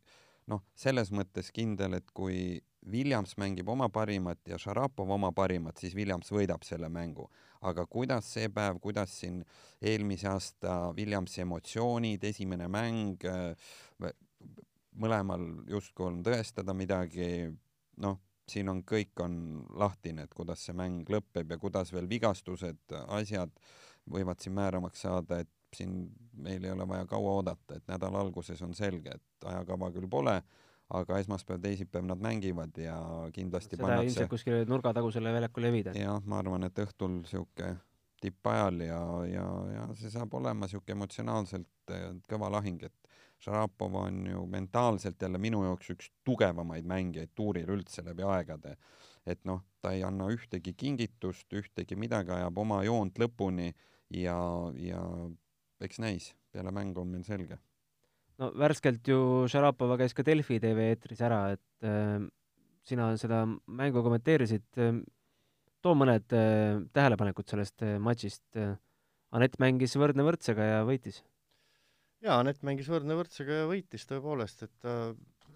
noh, 0.49 0.63
selles 0.75 1.11
mõttes 1.13 1.51
kindel, 1.53 1.99
et 1.99 2.09
kui 2.15 2.57
Williams 2.89 3.37
mängib 3.39 3.69
oma 3.71 3.87
parimat 3.93 4.39
ja 4.49 4.57
Šarapov 4.59 5.11
oma 5.15 5.31
parimat, 5.35 5.77
siis 5.79 5.95
Williams 5.95 6.31
võidab 6.33 6.65
selle 6.67 6.89
mängu. 6.91 7.29
aga 7.63 7.85
kuidas 7.87 8.25
see 8.27 8.49
päev, 8.51 8.75
kuidas 8.83 9.13
siin 9.21 9.37
eelmise 9.79 10.27
aasta 10.27 10.91
Williamsi 10.97 11.41
emotsioonid, 11.45 12.23
esimene 12.27 12.67
mäng, 12.67 13.23
mõlemal 14.99 15.45
justkui 15.71 16.09
on 16.09 16.17
tõestada 16.25 16.75
midagi, 16.75 17.47
noh, 18.01 18.19
siin 18.49 18.69
on, 18.69 18.81
kõik 18.87 19.19
on 19.23 19.35
lahtine, 19.79 20.25
et 20.27 20.33
kuidas 20.35 20.65
see 20.65 20.75
mäng 20.75 21.07
lõpeb 21.09 21.51
ja 21.53 21.59
kuidas 21.61 21.93
veel 21.93 22.09
vigastused, 22.09 22.95
asjad 23.07 23.53
võivad 24.11 24.41
siin 24.43 24.55
määramaks 24.57 25.05
saada, 25.05 25.39
et 25.43 25.51
siin 25.73 26.11
meil 26.37 26.65
ei 26.65 26.73
ole 26.73 26.87
vaja 26.87 27.05
kaua 27.09 27.37
oodata, 27.39 27.77
et 27.77 27.87
nädala 27.89 28.21
alguses 28.21 28.61
on 28.61 28.75
selge, 28.77 29.15
et 29.15 29.47
ajakava 29.49 29.89
küll 29.95 30.09
pole 30.11 30.41
aga 30.93 31.17
esmaspäev, 31.23 31.61
teisipäev 31.63 32.05
nad 32.05 32.21
mängivad 32.21 32.77
ja 32.77 32.97
kindlasti 33.33 33.77
seda 33.77 33.87
pannakse... 33.87 34.09
ilmselt 34.09 34.29
kuskile 34.29 34.65
nurgatagusele 34.69 35.33
väljakule 35.33 35.69
ei 35.69 35.75
viida. 35.77 35.95
jah, 35.97 36.19
ma 36.29 36.41
arvan, 36.43 36.67
et 36.67 36.81
õhtul 36.83 37.19
niisugune 37.21 37.77
tippajal 38.23 38.83
ja, 38.85 38.99
ja, 39.27 39.45
ja 39.73 39.87
see 39.99 40.11
saab 40.13 40.35
olema 40.39 40.67
niisugune 40.67 40.97
emotsionaalselt 40.97 41.95
eh, 41.95 42.09
kõva 42.29 42.51
lahing, 42.53 42.83
et 42.87 43.15
Šarapov 43.43 43.95
on 43.99 44.21
ju 44.29 44.45
mentaalselt 44.47 45.21
jälle 45.21 45.41
minu 45.41 45.63
jaoks 45.65 45.89
üks 45.95 46.11
tugevamaid 46.23 46.87
mängijaid 46.87 47.33
tuuril 47.35 47.69
üldse 47.75 48.05
läbi 48.05 48.23
aegade. 48.23 48.77
et 49.25 49.39
noh, 49.47 49.61
ta 49.81 49.93
ei 49.95 50.01
anna 50.03 50.25
ühtegi 50.27 50.73
kingitust, 50.75 51.47
ühtegi 51.55 51.95
midagi, 51.95 52.31
ajab 52.35 52.57
oma 52.57 52.81
joont 52.83 53.19
lõpuni 53.19 53.69
ja, 54.11 54.35
ja 54.75 55.03
eks 55.79 55.99
näis, 56.03 56.33
peale 56.51 56.71
mängu 56.75 56.99
on 57.01 57.07
meil 57.07 57.23
selge 57.23 57.59
no 58.41 58.51
värskelt 58.59 59.07
ju 59.07 59.17
Šarapova 59.51 59.97
käis 60.01 60.15
ka 60.15 60.25
Delfi 60.25 60.59
tv 60.61 60.89
eetris 60.91 61.21
ära, 61.23 61.41
et 61.55 61.87
äh, 61.87 62.23
sina 62.87 63.11
seda 63.19 63.43
mängu 63.67 64.03
kommenteerisid 64.05 64.65
äh,. 64.81 64.97
too 65.83 65.95
mõned 65.99 66.31
äh, 66.35 66.79
tähelepanekud 66.95 67.49
sellest 67.49 67.83
äh, 67.85 67.99
matšist 67.99 68.59
äh,. 68.59 68.75
Anett 69.33 69.55
mängis 69.57 69.95
võrdne 69.97 70.21
võrdsega 70.21 70.61
ja 70.61 70.81
võitis. 70.85 71.23
Jaa, 72.23 72.39
Anett 72.39 72.63
mängis 72.65 72.89
võrdne 72.91 73.17
võrdsega 73.19 73.63
ja 73.63 73.69
võitis 73.69 74.07
tõepoolest, 74.09 74.65
et 74.67 74.89
äh, 74.89 75.11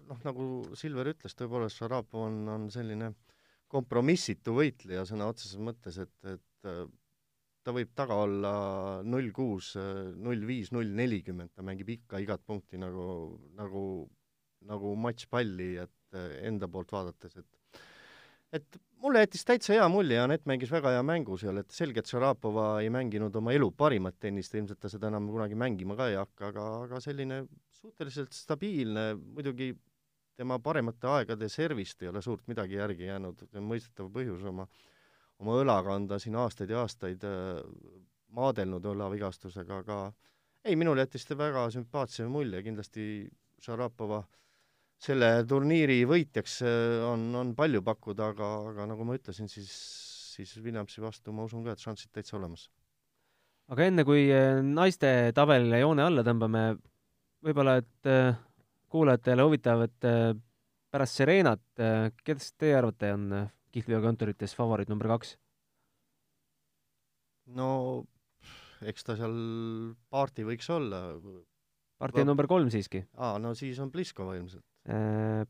noh, 0.08 0.22
nagu 0.24 0.48
Silver 0.78 1.12
ütles, 1.14 1.36
tõepoolest 1.38 1.80
Šarapov 1.80 2.28
on, 2.28 2.40
on 2.52 2.70
selline 2.72 3.12
kompromissitu 3.68 4.54
võitleja 4.56 5.04
sõna 5.08 5.28
otseses 5.28 5.60
mõttes, 5.60 6.00
et, 6.00 6.14
et 6.24 6.68
äh, 6.68 6.86
ta 7.68 7.74
võib 7.76 7.90
taga 7.92 8.16
olla 8.24 8.52
null 9.04 9.28
kuus, 9.36 9.74
null 9.76 10.44
viis, 10.48 10.70
null 10.72 10.88
nelikümmend, 10.96 11.52
ta 11.52 11.64
mängib 11.66 11.90
ikka 11.98 12.22
igat 12.24 12.40
punkti 12.48 12.80
nagu, 12.80 13.04
nagu, 13.58 13.82
nagu 14.70 14.92
matšpalli, 15.04 15.74
et 15.82 16.16
eh, 16.16 16.38
enda 16.48 16.70
poolt 16.72 16.94
vaadates, 16.96 17.36
et 17.42 17.82
et 18.56 18.78
mulle 19.02 19.22
jättis 19.24 19.44
täitsa 19.48 19.74
hea 19.76 19.88
mulje, 19.92 20.18
Anett 20.20 20.46
mängis 20.50 20.72
väga 20.72 20.92
hea 20.96 21.02
mängu 21.06 21.38
seal, 21.40 21.60
et 21.62 21.70
selge, 21.74 22.02
et 22.02 22.10
Šarapova 22.10 22.68
ei 22.82 22.90
mänginud 22.92 23.34
oma 23.40 23.54
elu 23.56 23.70
parimat 23.76 24.18
tennist, 24.20 24.54
ilmselt 24.54 24.80
ta 24.82 24.90
seda 24.92 25.10
enam 25.12 25.30
kunagi 25.32 25.58
mängima 25.58 25.96
ka 25.98 26.08
ei 26.10 26.18
hakka, 26.18 26.52
aga, 26.52 26.66
aga 26.86 27.00
selline 27.04 27.44
suhteliselt 27.78 28.34
stabiilne, 28.34 29.12
muidugi 29.36 29.72
tema 30.38 30.58
paremate 30.62 31.08
aegade 31.10 31.48
servist 31.50 32.02
ei 32.02 32.12
ole 32.12 32.22
suurt 32.22 32.46
midagi 32.50 32.78
järgi 32.78 33.08
jäänud, 33.10 33.48
mõistetav 33.58 34.10
põhjus 34.14 34.44
oma 34.46 34.68
oma 35.42 35.58
õlaga 35.62 35.94
on 35.94 36.06
ta 36.10 36.18
siin 36.22 36.36
aastaid 36.38 36.72
ja 36.72 36.82
aastaid 36.84 37.24
äh, 37.26 37.60
maadelnud 38.36 38.84
õlavigastusega, 38.92 39.82
aga 39.84 39.98
ei, 40.64 40.76
minule 40.76 41.04
jättis 41.04 41.26
ta 41.28 41.38
väga 41.38 41.68
sümpaatse 41.74 42.26
mulje, 42.30 42.62
kindlasti 42.66 43.04
Šarapova 43.62 44.22
selle 45.02 45.30
turniiri 45.48 46.00
võitjaks 46.08 46.58
äh, 46.66 46.98
on, 47.06 47.28
on 47.38 47.54
palju 47.58 47.82
pakkuda, 47.86 48.32
aga, 48.34 48.50
aga 48.72 48.88
nagu 48.90 49.06
ma 49.06 49.18
ütlesin, 49.18 49.50
siis 49.50 49.72
siis 50.38 50.52
Williamsi 50.62 51.02
vastu 51.02 51.32
ma 51.34 51.46
usun 51.48 51.64
ka, 51.66 51.74
et 51.74 51.82
šansid 51.82 52.12
täitsa 52.14 52.36
olemas. 52.38 52.68
aga 53.74 53.88
enne, 53.90 54.04
kui 54.06 54.26
äh, 54.34 54.60
naiste 54.64 55.32
tabelile 55.34 55.82
joone 55.82 56.06
alla 56.06 56.24
tõmbame, 56.26 56.64
võib-olla, 57.46 57.78
et 57.82 58.10
äh, 58.10 58.38
kuulajatele 58.88 59.44
huvitav, 59.44 59.84
et 59.84 60.06
pärast 60.88 61.18
Serenat, 61.18 61.60
kes 62.24 62.54
teie 62.56 62.78
arvate, 62.78 63.10
on 63.12 63.26
kihlveokontorites 63.76 64.54
favoriit 64.56 64.88
number 64.88 65.10
kaks? 65.12 65.34
no 67.58 67.68
eks 68.88 69.04
ta 69.04 69.16
seal 69.18 69.36
paarti 70.08 70.46
võiks 70.48 70.68
olla. 70.72 71.02
Partii 71.98 72.24
on 72.24 72.32
number 72.32 72.46
kolm 72.50 72.70
siiski. 72.70 73.04
aa, 73.16 73.38
no 73.42 73.54
siis 73.58 73.78
on 73.82 73.92
Pliskova 73.94 74.36
ilmselt. 74.38 74.64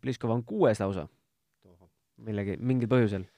Pliskova 0.00 0.34
on 0.34 0.44
kuues 0.44 0.80
lausa. 0.80 1.08
millegi, 2.18 2.56
mingil 2.58 2.90
põhjusel 2.90 3.28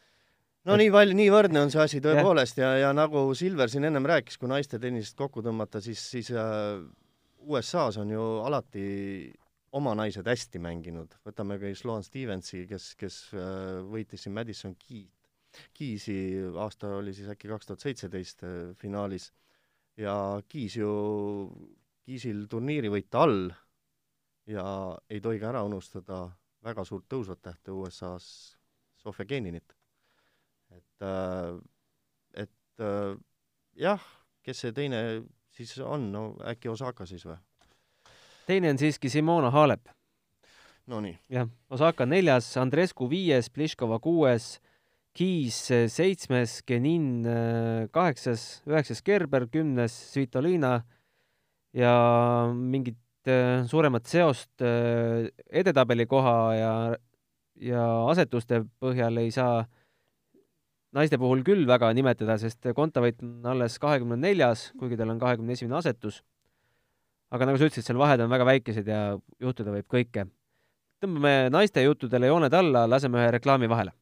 no 0.68 0.76
nii 0.80 0.90
palju, 0.92 1.16
nii 1.16 1.28
võrdne 1.32 1.62
on 1.64 1.72
see 1.72 1.82
asi 1.82 2.00
tõepoolest 2.04 2.60
ja, 2.60 2.72
ja 2.82 2.90
nagu 2.96 3.28
Silver 3.36 3.70
siin 3.72 3.86
ennem 3.88 4.06
rääkis, 4.08 4.38
kui 4.40 4.50
naiste 4.50 4.80
tennisest 4.82 5.16
kokku 5.18 5.44
tõmmata, 5.44 5.82
siis, 5.84 6.02
siis 6.12 6.32
äh, 6.34 6.82
USA-s 7.48 8.00
on 8.02 8.12
ju 8.12 8.26
alati 8.46 8.84
oma 9.76 9.94
naised 9.98 10.26
hästi 10.26 10.60
mänginud, 10.62 11.14
võtame 11.26 11.56
ka 11.62 11.70
Sloan 11.78 12.04
Stevensi, 12.04 12.66
kes, 12.70 12.92
kes 13.00 13.18
äh, 13.36 13.80
võitis 13.88 14.26
siin 14.26 14.36
Madison 14.36 14.76
Key, 14.80 15.06
Keysi, 15.74 16.16
aasta 16.62 16.92
oli 17.00 17.14
siis 17.16 17.30
äkki 17.32 17.50
kaks 17.50 17.70
tuhat 17.70 17.86
seitseteist 17.86 18.44
äh, 18.46 18.56
finaalis, 18.78 19.30
ja 19.98 20.14
Keys 20.50 20.76
ju, 20.78 20.90
Keysil 22.10 22.48
turniiri 22.50 22.90
võita 22.90 23.20
all 23.22 23.52
ja 24.50 24.64
ei 25.06 25.20
tohi 25.22 25.38
ka 25.38 25.52
ära 25.52 25.60
unustada 25.62 26.24
väga 26.64 26.82
suurt 26.84 27.06
tõusvat 27.06 27.38
tähte 27.38 27.70
USA-s, 27.70 28.56
Sofia 28.98 29.28
Keninit 29.30 29.76
et, 30.74 31.02
äh, 31.06 31.54
et 32.34 32.82
äh, 32.82 33.14
jah, 33.78 34.02
kes 34.42 34.64
see 34.64 34.74
teine 34.74 35.02
siis 35.54 35.76
on, 35.78 36.10
no 36.10 36.24
äkki 36.50 36.72
Osaka 36.72 37.06
siis 37.06 37.26
või? 37.28 37.38
teine 38.50 38.72
on 38.72 38.82
siiski 38.82 39.10
Simona 39.12 39.52
Halep. 39.54 39.92
Nonii. 40.90 41.14
jah, 41.30 41.46
Osaka 41.70 42.06
neljas, 42.08 42.48
Andrescu 42.58 43.06
viies, 43.10 43.50
Pliškova 43.54 44.00
kuues, 44.02 44.56
Kiis 45.14 45.56
seitsmes, 45.90 46.60
Genin 46.66 47.26
äh, 47.26 47.86
kaheksas, 47.94 48.64
üheksas 48.66 49.04
Gerber, 49.06 49.46
kümnes 49.50 49.94
Svitolina 50.12 50.80
ja 51.76 51.92
mingit 52.54 52.98
suuremat 53.68 54.08
seost 54.08 54.62
edetabeli 54.64 56.06
koha 56.08 56.36
ja, 56.56 56.72
ja 57.60 57.84
asetuste 58.10 58.62
põhjal 58.80 59.20
ei 59.20 59.30
saa 59.34 59.58
äh, 59.60 59.68
naiste 60.96 61.18
puhul 61.20 61.44
küll 61.46 61.66
väga 61.68 61.92
nimetada, 61.94 62.36
sest 62.40 62.66
Kontaveit 62.76 63.20
on 63.22 63.46
alles 63.52 63.78
kahekümne 63.82 64.18
neljas, 64.20 64.70
kuigi 64.78 64.98
tal 64.98 65.12
on 65.14 65.22
kahekümne 65.22 65.56
esimene 65.56 65.78
asetus. 65.78 66.22
aga 67.30 67.46
nagu 67.46 67.58
sa 67.60 67.68
ütlesid, 67.68 67.86
seal 67.86 67.98
vahed 67.98 68.24
on 68.24 68.30
väga 68.30 68.46
väikesed 68.48 68.88
ja 68.90 69.00
juhtuda 69.40 69.70
võib 69.76 69.86
kõike. 69.86 70.26
tõmbame 71.00 71.50
naiste 71.54 71.82
juttudele 71.82 72.26
jooned 72.26 72.54
alla, 72.54 72.88
laseme 72.90 73.22
ühe 73.22 73.30
reklaami 73.38 73.68
vahele 73.70 73.94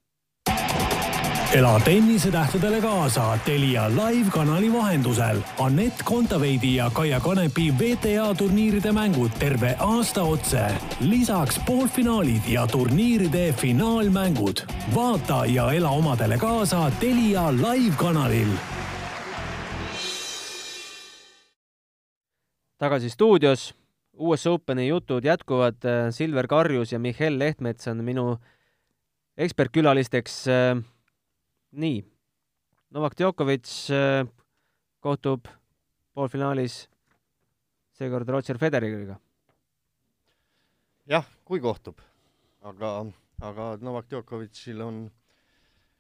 ela 1.55 1.81
tennisetähtedele 1.81 2.81
kaasa 2.81 3.39
Telia 3.45 3.91
live-kanali 3.91 4.73
vahendusel. 4.73 5.41
Anett 5.59 5.95
Kontaveidi 6.05 6.77
ja 6.77 6.91
Kaia 6.91 7.21
Kanepi 7.21 7.73
WTA 7.73 8.35
turniiride 8.35 8.93
mängud 8.93 9.31
terve 9.39 9.77
aasta 9.79 10.23
otse. 10.23 10.61
lisaks 11.01 11.61
poolfinaalid 11.67 12.43
ja 12.49 12.67
turniiride 12.67 13.53
finaalmängud. 13.53 14.57
vaata 14.95 15.47
ja 15.47 15.73
ela 15.73 15.89
omadele 15.89 16.39
kaasa 16.39 16.91
Telia 17.01 17.53
live-kanalil. 17.53 18.49
tagasi 22.79 23.11
stuudios. 23.11 23.75
US 24.19 24.47
Openi 24.47 24.89
jutud 24.89 25.25
jätkuvad. 25.25 25.77
Silver 26.11 26.47
Karjus 26.47 26.93
ja 26.93 26.99
Mihhail 26.99 27.39
Lehtmets 27.39 27.89
on 27.89 28.05
minu 28.05 28.37
ekspertkülalisteks 29.37 30.47
nii, 31.73 32.03
Novak 32.97 33.17
Djokovic 33.19 33.69
äh, 33.93 34.23
kohtub 35.05 35.49
poolfinaalis 36.17 36.87
seekord 37.99 38.29
Roger 38.29 38.59
Federeriga. 38.59 39.19
jah, 41.09 41.25
kui 41.45 41.61
kohtub, 41.61 42.01
aga, 42.69 43.07
aga 43.45 43.71
Novak 43.81 44.09
Djokovicil 44.11 44.81
on, 44.85 45.07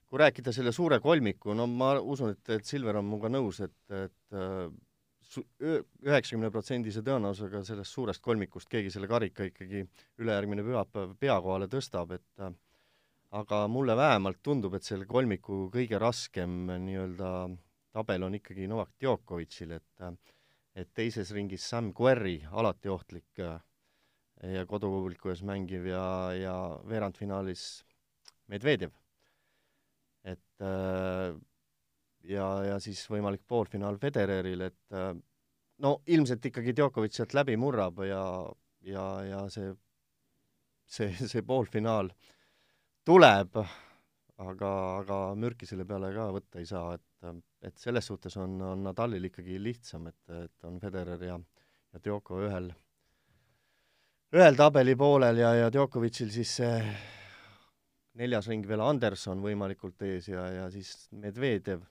kui 0.09 0.21
rääkida 0.21 0.53
selle 0.53 0.73
suure 0.73 1.01
kolmiku, 1.01 1.55
no 1.57 1.67
ma 1.67 1.95
usun, 2.01 2.35
et, 2.37 2.51
et 2.59 2.65
Silver 2.65 3.01
on 3.01 3.09
minuga 3.09 3.31
nõus, 3.33 3.61
et, 3.65 3.77
et 3.93 4.37
äh, 4.37 4.69
üheksakümne 5.61 6.49
protsendise 6.53 7.03
tõenäosusega 7.05 7.61
sellest 7.67 7.93
suurest 7.93 8.23
kolmikust 8.25 8.69
keegi 8.73 8.93
selle 8.95 9.09
karika 9.11 9.45
ikkagi 9.45 9.85
ülejärgmine 10.23 10.65
pühapäev 10.65 11.13
pea 11.21 11.37
kohale 11.45 11.69
tõstab, 11.73 12.15
et 12.17 12.45
äh, 12.45 12.55
aga 13.37 13.67
mulle 13.69 13.97
vähemalt 13.97 14.41
tundub, 14.43 14.75
et 14.75 14.87
selle 14.87 15.07
kolmiku 15.09 15.67
kõige 15.73 15.99
raskem 16.01 16.71
nii-öelda 16.87 17.33
tabel 17.93 18.25
on 18.25 18.37
ikkagi 18.39 18.69
Novak 18.71 18.95
Djokovicil, 19.01 19.77
et 19.77 20.09
et 20.79 20.93
teises 20.95 21.33
ringis 21.35 21.65
Sam 21.67 21.91
Querrey, 21.93 22.39
alati 22.53 22.89
ohtlik 22.89 23.41
ja 23.41 24.63
kodupubliku 24.71 25.33
ees 25.33 25.43
mängiv 25.43 25.89
ja, 25.91 26.05
ja 26.39 26.55
veerandfinaalis 26.87 27.85
Medvedjev. 28.49 28.93
et 30.25 30.63
ja, 32.29 32.47
ja 32.65 32.79
siis 32.81 33.03
võimalik 33.11 33.43
poolfinaal 33.47 33.99
Federeril, 33.99 34.63
et 34.71 34.97
no 35.83 35.93
ilmselt 36.07 36.47
ikkagi 36.47 36.77
Djokovic 36.77 37.17
sealt 37.17 37.35
läbi 37.35 37.57
murrab 37.57 37.99
ja, 38.07 38.23
ja, 38.87 39.07
ja 39.27 39.45
see, 39.51 39.75
see, 40.87 41.11
see 41.27 41.43
poolfinaal 41.43 42.13
äh, 42.13 42.38
tuleb, 43.09 43.57
aga, 44.45 44.71
aga 45.01 45.19
mürki 45.41 45.67
selle 45.69 45.87
peale 45.89 46.11
ka 46.13 46.27
võtta 46.35 46.61
ei 46.61 46.67
saa, 46.69 46.93
et, 46.99 47.31
et 47.65 47.81
selles 47.81 48.05
suhtes 48.11 48.37
on, 48.37 48.59
on 48.75 48.83
Nadalil 48.85 49.31
ikkagi 49.31 49.57
lihtsam, 49.63 50.11
et, 50.11 50.21
et 50.45 50.69
on 50.69 50.77
Federer 50.83 51.25
ja, 51.25 51.39
ja 51.95 52.03
Djoko 52.05 52.43
ühel, 52.45 52.69
ühel 54.37 54.61
tabeli 54.61 54.97
poolel 55.01 55.41
ja, 55.41 55.55
ja 55.57 55.73
Djokovicil 55.73 56.35
siis 56.37 56.53
see 56.61 56.75
neljas 58.21 58.51
ring 58.53 58.69
veel 58.69 58.85
Anderson 58.85 59.41
võimalikult 59.41 60.05
ees 60.05 60.29
ja, 60.29 60.45
ja 60.53 60.69
siis 60.75 61.09
Medvedev, 61.17 61.87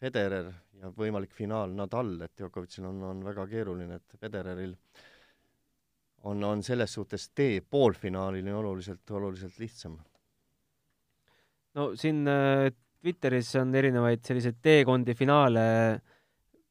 Federer 0.00 0.52
ja 0.80 0.88
võimalik 0.96 1.36
finaal 1.36 1.76
Nadal, 1.76 2.22
et 2.24 2.38
Djokovicil 2.40 2.88
on, 2.88 3.04
on 3.12 3.24
väga 3.26 3.44
keeruline, 3.52 4.00
et 4.00 4.20
Federeril 4.22 4.78
on, 6.24 6.40
on 6.40 6.64
selles 6.64 6.94
suhtes 6.96 7.34
tee 7.36 7.60
poolfinaalini 7.60 8.62
oluliselt, 8.62 9.04
oluliselt 9.12 9.60
lihtsam 9.60 9.98
no 11.76 11.90
siin 11.98 12.22
äh, 12.28 12.68
Twitteris 13.02 13.52
on 13.60 13.74
erinevaid 13.78 14.24
selliseid 14.26 14.58
teekondi, 14.64 15.14
finaale 15.18 15.64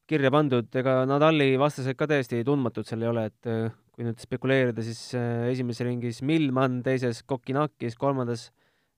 kirja 0.08 0.30
pandud, 0.32 0.68
ega 0.80 1.02
Nadali 1.08 1.52
vastased 1.60 1.96
ka 1.98 2.08
täiesti 2.08 2.40
tundmatud 2.46 2.86
seal 2.88 3.04
ei 3.04 3.10
ole, 3.10 3.26
et 3.30 3.50
äh, 3.50 3.68
kui 3.92 4.06
nüüd 4.06 4.20
spekuleerida, 4.22 4.84
siis 4.84 5.00
äh, 5.18 5.48
esimeses 5.52 5.84
ringis 5.86 6.22
Millman, 6.26 6.80
teises 6.86 7.22
Kokinakis, 7.28 7.96
kolmandas 8.00 8.48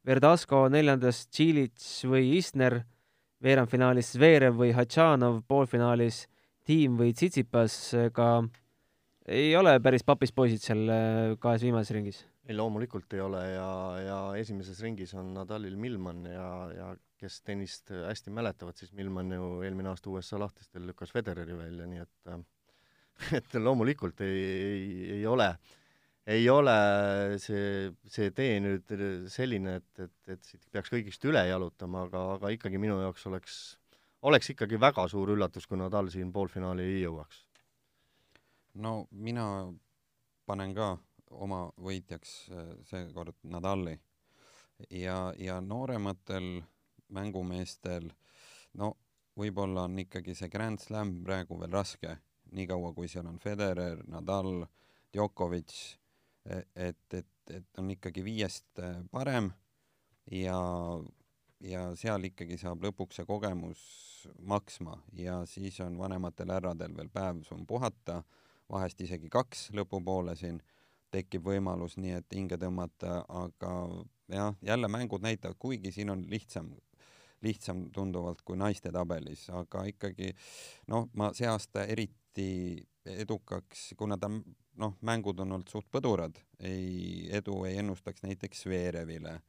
Verdasco, 0.06 0.64
neljandas 0.72 1.26
Tšilits 1.28 2.06
või 2.08 2.36
Isner, 2.38 2.80
veerandfinaalis 3.44 4.14
Zverev 4.16 4.56
või 4.60 4.72
Hatšanov, 4.76 5.42
poolfinaalis 5.48 6.24
Tiim 6.68 6.98
või 7.00 7.14
Tsitsipas, 7.16 7.76
ega 8.08 8.32
ei 9.30 9.54
ole 9.56 9.78
päris 9.82 10.04
papis 10.06 10.32
poisid 10.32 10.62
seal 10.64 10.84
kahes 11.40 11.64
viimases 11.64 11.94
ringis 11.96 12.24
ei, 12.48 12.56
loomulikult 12.56 13.12
ei 13.16 13.20
ole 13.24 13.42
ja, 13.52 13.70
ja 14.04 14.18
esimeses 14.40 14.80
ringis 14.84 15.12
on 15.18 15.34
Nadalil 15.36 15.76
Milman 15.76 16.24
ja, 16.26 16.48
ja 16.76 16.88
kes 17.20 17.42
tennist 17.44 17.92
hästi 17.92 18.32
mäletavad, 18.32 18.78
siis 18.80 18.94
Milman 18.96 19.32
ju 19.36 19.50
eelmine 19.66 19.92
aasta 19.92 20.10
USA 20.10 20.40
lahtistel 20.40 20.86
lükkas 20.88 21.12
Federeri 21.12 21.56
välja, 21.58 21.88
nii 21.90 22.00
et 22.06 22.32
et 23.38 23.58
loomulikult 23.60 24.22
ei, 24.24 24.40
ei, 24.44 24.86
ei 25.18 25.26
ole, 25.28 25.50
ei 26.30 26.48
ole 26.50 26.76
see, 27.42 27.90
see 28.08 28.30
tee 28.36 28.56
nüüd 28.64 28.94
selline, 29.32 29.76
et, 29.80 30.06
et, 30.06 30.16
et 30.36 30.48
siit 30.52 30.64
peaks 30.72 30.92
kõigist 30.92 31.24
üle 31.28 31.42
jalutama, 31.48 32.06
aga, 32.08 32.24
aga 32.38 32.54
ikkagi 32.56 32.80
minu 32.80 33.00
jaoks 33.02 33.26
oleks, 33.30 33.60
oleks 34.28 34.52
ikkagi 34.54 34.80
väga 34.80 35.06
suur 35.12 35.34
üllatus, 35.36 35.68
kui 35.68 35.80
Nadal 35.80 36.10
siin 36.12 36.32
poolfinaali 36.32 36.86
ei 36.88 37.04
jõuaks. 37.04 37.44
no 38.80 39.06
mina 39.10 39.46
panen 40.46 40.74
ka 40.74 40.94
oma 41.30 41.64
võitjaks 41.78 42.34
äh, 42.50 42.72
seekord 42.88 43.36
Nadali. 43.42 43.98
ja, 44.90 45.32
ja 45.38 45.60
noorematel 45.60 46.62
mängumeestel, 47.12 48.10
no 48.80 48.94
võib-olla 49.36 49.84
on 49.88 49.98
ikkagi 49.98 50.34
see 50.34 50.48
Grand 50.48 50.80
Slam 50.80 51.18
praegu 51.24 51.58
veel 51.60 51.72
raske, 51.72 52.16
niikaua 52.56 52.92
kui 52.94 53.08
seal 53.08 53.28
on 53.28 53.38
Federer, 53.38 54.02
Nadal, 54.08 54.64
Djokovic, 55.12 55.74
e, 56.44 56.62
et, 56.74 57.14
et, 57.14 57.50
et 57.50 57.78
on 57.82 57.90
ikkagi 57.90 58.24
viiest 58.24 58.82
äh, 58.82 59.02
parem 59.12 59.52
ja 60.30 60.58
ja 61.60 61.90
seal 61.98 62.24
ikkagi 62.24 62.56
saab 62.60 62.84
lõpuks 62.86 63.18
see 63.20 63.28
kogemus 63.28 63.80
maksma 64.48 64.96
ja 65.12 65.42
siis 65.48 65.76
on 65.84 65.98
vanematel 66.00 66.52
härradel 66.54 66.94
veel 66.96 67.10
päev 67.12 67.42
sul 67.44 67.66
puhata, 67.68 68.22
vahest 68.70 69.00
isegi 69.04 69.28
kaks 69.28 69.68
lõpupoole 69.76 70.36
siin 70.40 70.62
tekib 71.10 71.46
võimalus, 71.50 71.96
nii 72.00 72.14
et 72.18 72.36
hinge 72.36 72.58
tõmmata, 72.60 73.20
aga 73.28 73.72
jah, 74.30 74.54
jälle 74.62 74.88
mängud 74.88 75.24
näitavad, 75.24 75.58
kuigi 75.58 75.92
siin 75.92 76.10
on 76.14 76.24
lihtsam, 76.30 76.70
lihtsam 77.42 77.86
tunduvalt 77.94 78.42
kui 78.46 78.58
naiste 78.60 78.92
tabelis, 78.94 79.48
aga 79.50 79.84
ikkagi 79.90 80.32
noh, 80.92 81.08
ma 81.18 81.32
see 81.36 81.48
aasta 81.50 81.84
eriti 81.90 82.80
edukaks, 83.04 83.90
kuna 83.98 84.18
ta 84.20 84.30
noh, 84.30 84.96
mängud 85.06 85.40
on 85.42 85.56
olnud 85.56 85.70
suht 85.70 85.88
põdurad, 85.92 86.38
ei, 86.62 87.28
edu 87.36 87.64
ei 87.68 87.80
ennustaks 87.82 88.24
näiteks 88.26 88.66
Zverevile. 88.66 89.40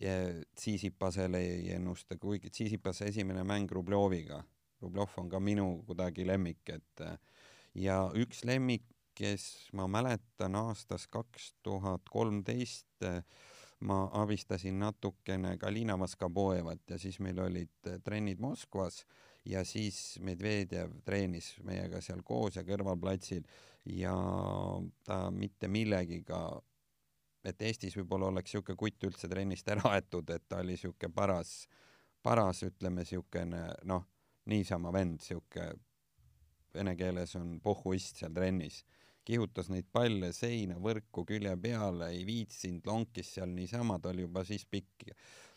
Ja 0.00 0.12
Tsitsipasele 0.56 1.38
ei 1.44 1.74
ennusta, 1.74 2.16
kuigi 2.18 2.50
Tsitsipase 2.50 3.10
esimene 3.10 3.44
mäng 3.44 3.70
Rubloviga, 3.70 4.40
Rublov 4.82 5.12
on 5.20 5.28
ka 5.30 5.40
minu 5.40 5.82
kuidagi 5.86 6.24
lemmik, 6.26 6.62
et 6.72 7.02
ja 7.78 7.98
üks 8.18 8.42
lemmik, 8.48 8.86
kes 9.22 9.46
ma 9.78 9.86
mäletan 9.86 10.56
aastast 10.58 11.10
kaks 11.14 11.52
tuhat 11.62 12.08
kolmteist 12.10 13.06
ma 13.86 13.98
abistasin 14.22 14.80
natukene 14.82 15.56
Galina 15.58 15.96
Moskabojevat 15.96 16.90
ja 16.90 16.98
siis 16.98 17.20
meil 17.22 17.38
olid 17.38 17.90
trennid 18.04 18.42
Moskvas 18.42 19.04
ja 19.46 19.64
siis 19.66 20.18
Medvedjev 20.22 20.98
treenis 21.06 21.54
meiega 21.66 22.00
seal 22.02 22.22
koos 22.26 22.58
ja 22.58 22.66
kõrvalplatsil 22.66 23.46
ja 23.94 24.14
ta 25.06 25.24
mitte 25.34 25.70
millegiga 25.70 26.42
et 27.44 27.62
Eestis 27.66 27.96
võib-olla 27.98 28.30
oleks 28.30 28.52
niisugune 28.52 28.78
kutt 28.78 29.06
üldse 29.06 29.30
trennist 29.30 29.68
ära 29.72 29.94
aetud, 29.96 30.30
et 30.30 30.44
ta 30.48 30.60
oli 30.62 30.76
niisugune 30.76 31.14
paras, 31.14 31.66
paras, 32.22 32.62
ütleme 32.66 33.02
niisugune 33.02 33.64
noh, 33.90 34.06
niisama 34.50 34.92
vend, 34.94 35.18
niisugune 35.18 35.72
vene 36.72 36.94
keeles 36.96 37.34
on 37.36 37.58
pohhuist 37.60 38.22
seal 38.22 38.32
trennis. 38.34 38.82
Kihutas 39.24 39.70
neid 39.72 39.86
palle 39.92 40.32
seina, 40.36 40.78
võrku, 40.82 41.24
külje 41.28 41.54
peale, 41.62 42.10
ei 42.16 42.26
viitsinud, 42.26 42.86
lonkis 42.86 43.36
seal 43.36 43.52
niisama, 43.54 44.00
ta 44.02 44.10
oli 44.12 44.26
juba 44.26 44.44
siis 44.48 44.66
pikk 44.66 45.12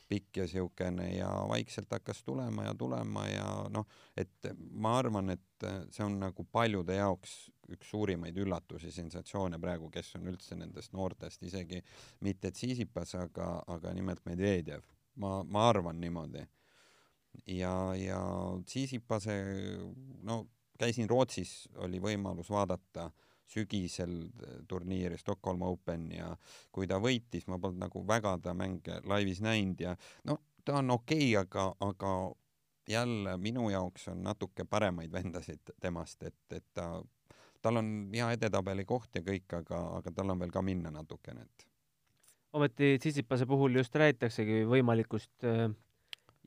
pikk 0.05 0.37
ja 0.37 0.47
siukene 0.47 1.07
ja 1.15 1.29
vaikselt 1.49 1.91
hakkas 1.91 2.23
tulema 2.23 2.67
ja 2.67 2.73
tulema 2.77 3.25
ja 3.27 3.47
noh, 3.73 3.87
et 4.17 4.49
ma 4.71 4.97
arvan, 4.99 5.33
et 5.33 5.65
see 5.89 6.05
on 6.05 6.19
nagu 6.21 6.45
paljude 6.51 6.97
jaoks 6.99 7.33
üks 7.73 7.89
suurimaid 7.89 8.37
üllatusi, 8.37 8.91
sensatsioone 8.93 9.57
praegu, 9.61 9.89
kes 9.93 10.13
on 10.19 10.27
üldse 10.29 10.57
nendest 10.59 10.93
noortest, 10.93 11.41
isegi 11.47 11.81
mitte 12.25 12.51
Tsiisipas, 12.53 13.15
aga, 13.17 13.47
aga 13.73 13.93
nimelt 13.97 14.21
Medvedjev. 14.29 14.85
ma, 15.15 15.39
ma 15.43 15.69
arvan 15.69 15.99
niimoodi. 16.01 16.45
ja, 17.47 17.95
ja 17.97 18.21
Tsiisipase, 18.65 19.39
no 20.23 20.45
käisin 20.79 21.09
Rootsis, 21.09 21.67
oli 21.75 21.99
võimalus 22.03 22.49
vaadata 22.51 23.09
sügisel 23.45 24.15
turniiri 24.67 25.17
Stockholm 25.17 25.61
Open 25.67 26.09
ja 26.11 26.31
kui 26.71 26.87
ta 26.87 26.97
võitis, 27.01 27.47
ma 27.47 27.59
polnud 27.61 27.85
nagu 27.85 28.01
väga 28.07 28.37
ta 28.43 28.53
mänge 28.57 28.99
laivis 29.05 29.41
näinud 29.45 29.81
ja 29.81 29.95
no 30.25 30.39
ta 30.65 30.79
on 30.81 30.91
okei 30.95 31.35
okay,, 31.35 31.43
aga, 31.43 31.67
aga 31.85 32.15
jälle 32.89 33.37
minu 33.37 33.69
jaoks 33.69 34.07
on 34.07 34.23
natuke 34.23 34.65
paremaid 34.65 35.11
vendasid 35.11 35.73
temast, 35.81 36.23
et, 36.23 36.37
et 36.51 36.65
ta, 36.73 36.89
tal 37.61 37.81
on 37.81 37.93
hea 38.13 38.31
edetabeli 38.37 38.85
koht 38.85 39.15
ja 39.15 39.23
kõik, 39.25 39.47
aga, 39.59 39.81
aga 39.99 40.13
tal 40.15 40.33
on 40.33 40.41
veel 40.41 40.53
ka 40.53 40.61
minna 40.65 40.91
natukene, 40.93 41.45
et. 41.45 41.65
ometi 42.53 42.95
Tsitsipase 42.99 43.45
puhul 43.45 43.77
just 43.81 43.95
räägitaksegi 43.95 44.63
võimalikust 44.69 45.47
äh, 45.49 45.69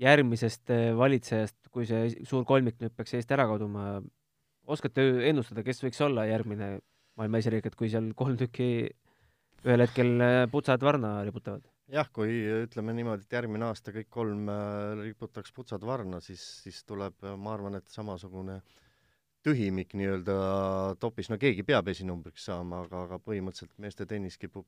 järgmisest 0.03 0.71
äh, 0.75 0.93
valitsejast, 0.97 1.59
kui 1.71 1.87
see 1.87 2.13
suur 2.25 2.47
kolmik 2.47 2.79
nüüd 2.81 2.95
peaks 2.97 3.19
eest 3.19 3.35
ära 3.35 3.49
kaduma, 3.51 3.99
oskate 4.69 5.05
ennustada, 5.31 5.65
kes 5.67 5.83
võiks 5.85 6.01
olla 6.05 6.27
järgmine 6.29 6.79
maailma 7.19 7.43
esiriik, 7.43 7.69
et 7.69 7.77
kui 7.79 7.91
seal 7.93 8.13
kolm 8.19 8.39
tükki 8.39 8.69
ühel 9.67 9.83
hetkel 9.83 10.15
äh, 10.23 10.45
putsad 10.53 10.85
varna 10.85 11.19
riputavad? 11.27 11.67
jah, 11.89 12.09
kui 12.13 12.35
ütleme 12.67 12.93
niimoodi, 12.93 13.25
et 13.25 13.39
järgmine 13.39 13.71
aasta 13.71 13.95
kõik 13.95 14.11
kolm 14.13 14.51
äh, 14.53 14.99
riputaks 15.07 15.55
putsad 15.57 15.87
varna, 15.89 16.21
siis, 16.25 16.43
siis 16.67 16.83
tuleb, 16.87 17.17
äh, 17.25 17.39
ma 17.41 17.57
arvan, 17.57 17.79
et 17.81 17.89
samasugune 17.91 18.61
tühimik 19.47 19.95
nii-öelda 19.97 20.35
topis, 21.01 21.31
no 21.33 21.39
keegi 21.41 21.63
peab 21.65 21.89
esinumbriks 21.89 22.45
saama, 22.51 22.83
aga, 22.85 23.05
aga 23.07 23.19
põhimõtteliselt 23.23 23.79
meeste 23.81 24.05
tennis 24.11 24.37
kipub 24.37 24.67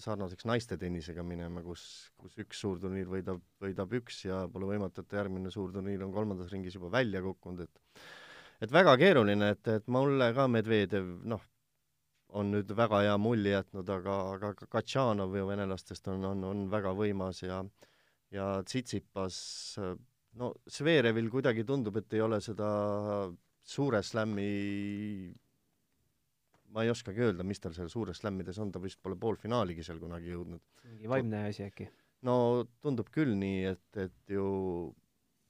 sarnaseks 0.00 0.46
naiste 0.48 0.78
tennisega 0.80 1.24
minema, 1.26 1.60
kus, 1.66 1.82
kus 2.22 2.38
üks 2.40 2.62
suurturniir 2.62 3.10
võidab, 3.10 3.42
võidab 3.60 3.96
üks 3.98 4.22
ja 4.24 4.44
pole 4.54 4.70
võimatu, 4.70 5.02
et 5.02 5.18
järgmine 5.18 5.50
suurturniir 5.52 6.06
on 6.06 6.14
kolmandas 6.14 6.54
ringis 6.54 6.78
juba 6.78 6.92
välja 6.94 7.20
kukkunud, 7.26 7.66
et 7.66 8.06
et 8.64 8.72
väga 8.72 8.96
keeruline, 9.00 9.50
et, 9.54 9.68
et 9.68 9.90
mulle 9.92 10.30
ka 10.36 10.46
Medvedev, 10.50 11.10
noh, 11.28 11.42
on 12.34 12.50
nüüd 12.50 12.70
väga 12.74 13.04
hea 13.04 13.16
mulje 13.20 13.54
jätnud, 13.54 13.90
aga, 13.94 14.16
aga 14.34 14.68
Katšanov 14.70 15.36
ju 15.38 15.46
venelastest 15.48 16.08
on, 16.10 16.24
on, 16.32 16.44
on 16.50 16.64
väga 16.72 16.94
võimas 16.98 17.44
ja 17.44 17.62
ja 18.34 18.48
Tsitsipas, 18.66 19.36
no 20.40 20.50
Zverevil 20.66 21.30
kuidagi 21.30 21.62
tundub, 21.68 22.00
et 22.00 22.16
ei 22.16 22.22
ole 22.24 22.40
seda 22.42 22.68
suure 23.64 24.00
slam'i 24.02 24.48
ma 26.74 26.82
ei 26.82 26.90
oskagi 26.90 27.22
öelda, 27.22 27.46
mis 27.46 27.62
tal 27.62 27.74
seal 27.76 27.90
suures 27.92 28.18
slammides 28.18 28.58
on, 28.62 28.72
ta 28.74 28.82
vist 28.82 28.98
pole 29.02 29.16
poolfinaaligi 29.20 29.84
seal 29.86 30.00
kunagi 30.02 30.32
jõudnud. 30.32 30.62
mingi 30.90 31.10
vaimne 31.10 31.44
asi 31.50 31.68
äkki? 31.68 31.86
no 32.26 32.36
tundub 32.82 33.10
küll 33.14 33.36
nii, 33.38 33.62
et, 33.70 34.00
et 34.08 34.34
ju 34.34 34.48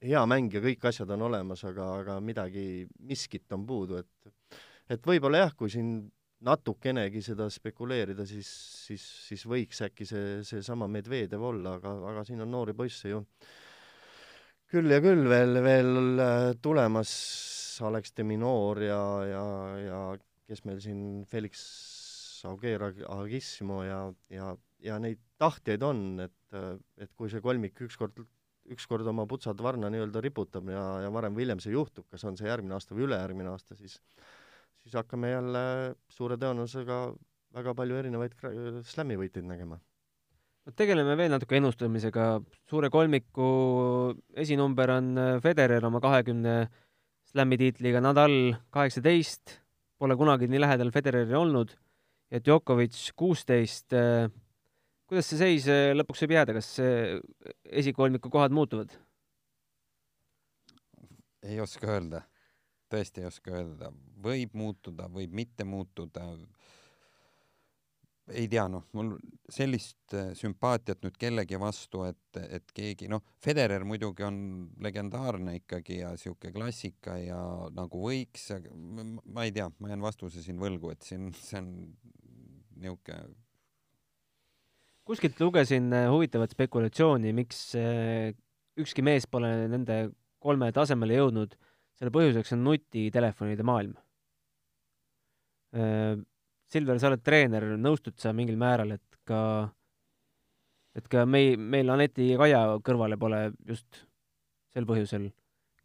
hea 0.05 0.23
mäng 0.29 0.53
ja 0.53 0.63
kõik 0.65 0.85
asjad 0.91 1.11
on 1.17 1.27
olemas, 1.29 1.65
aga, 1.69 1.89
aga 2.03 2.19
midagi, 2.25 2.85
miskit 3.09 3.53
on 3.57 3.67
puudu, 3.69 4.03
et 4.03 4.61
et 4.93 5.07
võib-olla 5.09 5.47
jah, 5.47 5.55
kui 5.57 5.73
siin 5.73 5.97
natukenegi 6.45 7.23
seda 7.25 7.47
spekuleerida, 7.49 8.27
siis, 8.29 8.49
siis, 8.85 9.05
siis 9.31 9.45
võiks 9.49 9.81
äkki 9.87 10.05
see, 10.09 10.43
seesama 10.45 10.89
Medvedev 10.93 11.41
olla, 11.41 11.79
aga, 11.79 11.95
aga 12.11 12.25
siin 12.29 12.45
on 12.45 12.53
noori 12.53 12.75
poisse 12.77 13.09
ju 13.09 13.23
küll 14.75 14.91
ja 14.91 15.01
küll 15.01 15.25
veel, 15.31 15.61
veel 15.65 16.21
äh, 16.21 16.51
tulemas, 16.63 17.15
Alex 17.85 18.13
de 18.19 18.27
Minor 18.27 18.81
ja, 18.83 19.01
ja, 19.29 19.47
ja 19.81 20.01
kes 20.49 20.65
meil 20.69 20.81
siin, 20.83 21.25
Felix 21.31 21.63
Auger 22.45 22.91
Agissimo 22.91 23.81
ja, 23.87 24.01
ja, 24.31 24.53
ja 24.85 24.99
neid 25.01 25.23
tahtjaid 25.41 25.85
on, 25.87 26.05
et, 26.27 26.59
et 27.01 27.13
kui 27.17 27.31
see 27.33 27.43
kolmik 27.45 27.81
ükskord 27.87 28.21
ükskord 28.73 29.07
oma 29.07 29.27
putsad 29.29 29.61
varna 29.61 29.91
nii-öelda 29.93 30.23
riputab 30.25 30.71
ja, 30.73 30.85
ja 31.05 31.11
varem 31.12 31.35
või 31.37 31.45
hiljem 31.45 31.61
see 31.61 31.75
juhtub, 31.75 32.07
kas 32.11 32.25
on 32.25 32.39
see 32.41 32.49
järgmine 32.49 32.77
aasta 32.79 32.97
või 32.97 33.09
ülejärgmine 33.09 33.53
aasta, 33.53 33.77
siis 33.77 33.99
siis 34.85 34.97
hakkame 34.99 35.31
jälle 35.31 35.65
suure 36.12 36.37
tõenäosusega 36.41 36.99
väga 37.57 37.75
palju 37.77 37.97
erinevaid 37.97 38.35
slam'i 38.85 39.17
võitjaid 39.17 39.47
nägema. 39.49 39.79
no 40.65 40.73
tegeleme 40.77 41.17
veel 41.17 41.33
natuke 41.33 41.57
ennustamisega, 41.57 42.41
suure 42.69 42.91
kolmiku 42.93 43.49
esinumber 44.37 44.93
on 44.99 45.15
Federer 45.43 45.85
oma 45.85 46.01
kahekümne 46.05 46.57
slam'i 47.33 47.59
tiitliga, 47.61 48.01
Nadal 48.05 48.55
kaheksateist, 48.71 49.59
pole 49.99 50.17
kunagi 50.17 50.49
nii 50.49 50.61
lähedal 50.61 50.93
Federeri 50.93 51.37
olnud, 51.37 51.73
ja 52.31 52.41
Djokovic 52.45 52.99
kuusteist 53.17 53.95
kuidas 55.09 55.29
see 55.31 55.41
seis 55.41 55.67
äh, 55.71 55.93
lõpuks 55.97 56.25
võib 56.25 56.37
jääda, 56.39 56.57
kas 56.57 56.71
esikolmiku 57.83 58.33
kohad 58.33 58.55
muutuvad? 58.57 58.95
ei 61.45 61.61
oska 61.61 61.91
öelda, 61.93 62.23
tõesti 62.93 63.23
ei 63.23 63.29
oska 63.29 63.53
öelda, 63.53 63.91
võib 64.25 64.55
muutuda, 64.57 65.09
võib 65.13 65.35
mitte 65.37 65.67
muutuda. 65.69 66.25
ei 68.33 68.47
tea, 68.49 68.65
noh, 68.73 68.87
mul 68.97 69.11
sellist 69.53 70.15
äh, 70.17 70.31
sümpaatiat 70.33 71.03
nüüd 71.05 71.19
kellegi 71.21 71.59
vastu, 71.61 72.07
et, 72.09 72.39
et 72.41 72.73
keegi, 72.73 73.09
noh, 73.13 73.21
Federer 73.45 73.85
muidugi 73.85 74.25
on 74.25 74.39
legendaarne 74.81 75.59
ikkagi 75.61 75.99
ja 76.01 76.15
sihuke 76.17 76.53
klassika 76.53 77.19
ja 77.21 77.41
nagu 77.77 78.01
võiks, 78.07 78.49
ma 78.73 79.45
ei 79.45 79.53
tea, 79.53 79.69
ma 79.79 79.93
jään 79.93 80.09
vastuse 80.09 80.43
siin 80.43 80.57
võlgu, 80.61 80.95
et 80.95 81.05
siin 81.05 81.33
see 81.37 81.61
on 81.61 81.73
niisugune 82.81 83.44
kuskilt 85.09 85.41
lugesin 85.41 85.93
äh, 85.93 86.09
huvitavat 86.11 86.55
spekulatsiooni, 86.55 87.33
miks 87.37 87.61
äh, 87.79 88.33
ükski 88.81 89.05
mees 89.05 89.29
pole 89.31 89.51
nende 89.71 90.09
kolme 90.43 90.71
tasemele 90.75 91.21
jõudnud. 91.21 91.55
selle 91.95 92.11
põhjuseks 92.11 92.51
on 92.57 92.65
nutitelefonide 92.67 93.63
maailm. 93.63 93.93
Äh, 95.77 96.17
Silver, 96.73 96.99
sa 96.99 97.13
oled 97.13 97.23
treener, 97.23 97.69
nõustud 97.79 98.17
sa 98.19 98.33
mingil 98.35 98.57
määral, 98.59 98.97
et 98.97 99.19
ka, 99.29 99.39
et 100.99 101.07
ka 101.13 101.23
mei-, 101.29 101.55
meil 101.55 101.93
Aneti 101.95 102.33
ja 102.33 102.41
Kaia 102.41 102.65
kõrvale 102.83 103.21
pole 103.21 103.45
just 103.69 104.03
sel 104.75 104.89
põhjusel 104.89 105.29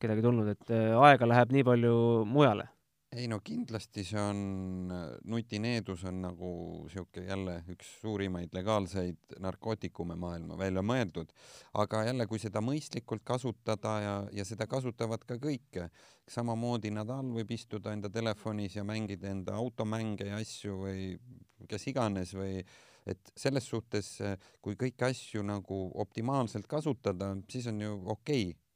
kedagi 0.01 0.23
tulnud, 0.25 0.47
et 0.49 0.71
aega 0.71 1.27
läheb 1.27 1.51
nii 1.53 1.65
palju 1.67 1.95
mujale 2.25 2.69
ei 3.11 3.25
no 3.27 3.39
kindlasti 3.41 4.03
see 4.05 4.21
on, 4.21 4.91
nutineedus 5.25 6.03
on 6.05 6.19
nagu 6.21 6.49
sihuke 6.91 7.23
jälle 7.25 7.55
üks 7.73 7.87
suurimaid 8.03 8.53
legaalseid 8.53 9.39
narkootikume 9.41 10.17
maailma 10.19 10.57
välja 10.57 10.83
mõeldud, 10.85 11.33
aga 11.81 12.03
jälle, 12.05 12.27
kui 12.29 12.41
seda 12.41 12.61
mõistlikult 12.61 13.25
kasutada 13.25 13.95
ja, 14.03 14.13
ja 14.33 14.45
seda 14.45 14.69
kasutavad 14.69 15.25
ka 15.25 15.39
kõik, 15.41 15.81
samamoodi 16.29 16.93
Nadal 16.93 17.33
võib 17.33 17.55
istuda 17.57 17.95
enda 17.97 18.13
telefonis 18.13 18.77
ja 18.77 18.85
mängida 18.85 19.33
enda 19.33 19.57
automänge 19.57 20.29
ja 20.29 20.37
asju 20.37 20.77
või 20.85 21.09
kes 21.69 21.89
iganes 21.89 22.37
või 22.37 22.61
et 23.09 23.33
selles 23.33 23.65
suhtes, 23.65 24.19
kui 24.61 24.77
kõiki 24.77 25.07
asju 25.07 25.41
nagu 25.41 25.87
optimaalselt 25.97 26.69
kasutada, 26.69 27.33
siis 27.49 27.65
on 27.73 27.81
ju 27.81 28.01
okei. 28.05 28.51
okay 28.51 28.68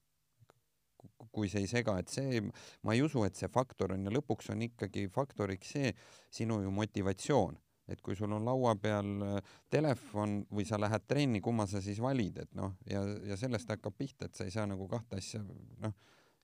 kui 1.33 1.49
see 1.49 1.63
ei 1.63 1.69
sega, 1.69 1.97
et 1.99 2.11
see, 2.13 2.41
ma 2.85 2.93
ei 2.95 3.01
usu, 3.05 3.23
et 3.25 3.37
see 3.37 3.49
faktor 3.51 3.95
on 3.95 4.05
ja 4.05 4.13
lõpuks 4.13 4.51
on 4.53 4.61
ikkagi 4.67 5.07
faktoriks 5.13 5.75
see 5.75 5.93
sinu 6.33 6.59
ju 6.63 6.73
motivatsioon, 6.73 7.57
et 7.89 8.01
kui 8.05 8.15
sul 8.15 8.31
on 8.35 8.45
laua 8.45 8.75
peal 8.79 9.25
äh, 9.25 9.55
telefon 9.73 10.41
või 10.53 10.67
sa 10.69 10.79
lähed 10.79 11.07
trenni, 11.09 11.41
kumma 11.43 11.67
sa 11.69 11.81
siis 11.83 11.99
valid, 12.03 12.43
et 12.45 12.53
noh, 12.57 12.75
ja, 12.89 13.03
ja 13.27 13.37
sellest 13.39 13.73
hakkab 13.73 13.97
pihta, 13.97 14.29
et 14.29 14.37
sa 14.37 14.47
ei 14.47 14.53
saa 14.53 14.67
nagu 14.69 14.87
kahte 14.91 15.19
asja 15.19 15.41
noh, 15.43 15.97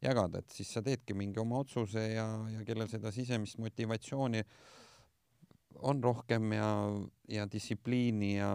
jagada, 0.03 0.41
et 0.41 0.51
siis 0.55 0.71
sa 0.73 0.83
teedki 0.83 1.15
mingi 1.17 1.41
oma 1.41 1.61
otsuse 1.63 2.03
ja, 2.13 2.27
ja 2.53 2.65
kellel 2.67 2.89
seda 2.91 3.11
sisemist 3.15 3.59
motivatsiooni 3.61 4.43
on 5.89 6.03
rohkem 6.03 6.53
ja, 6.55 6.69
ja 7.31 7.45
distsipliini 7.51 8.35
ja, 8.37 8.51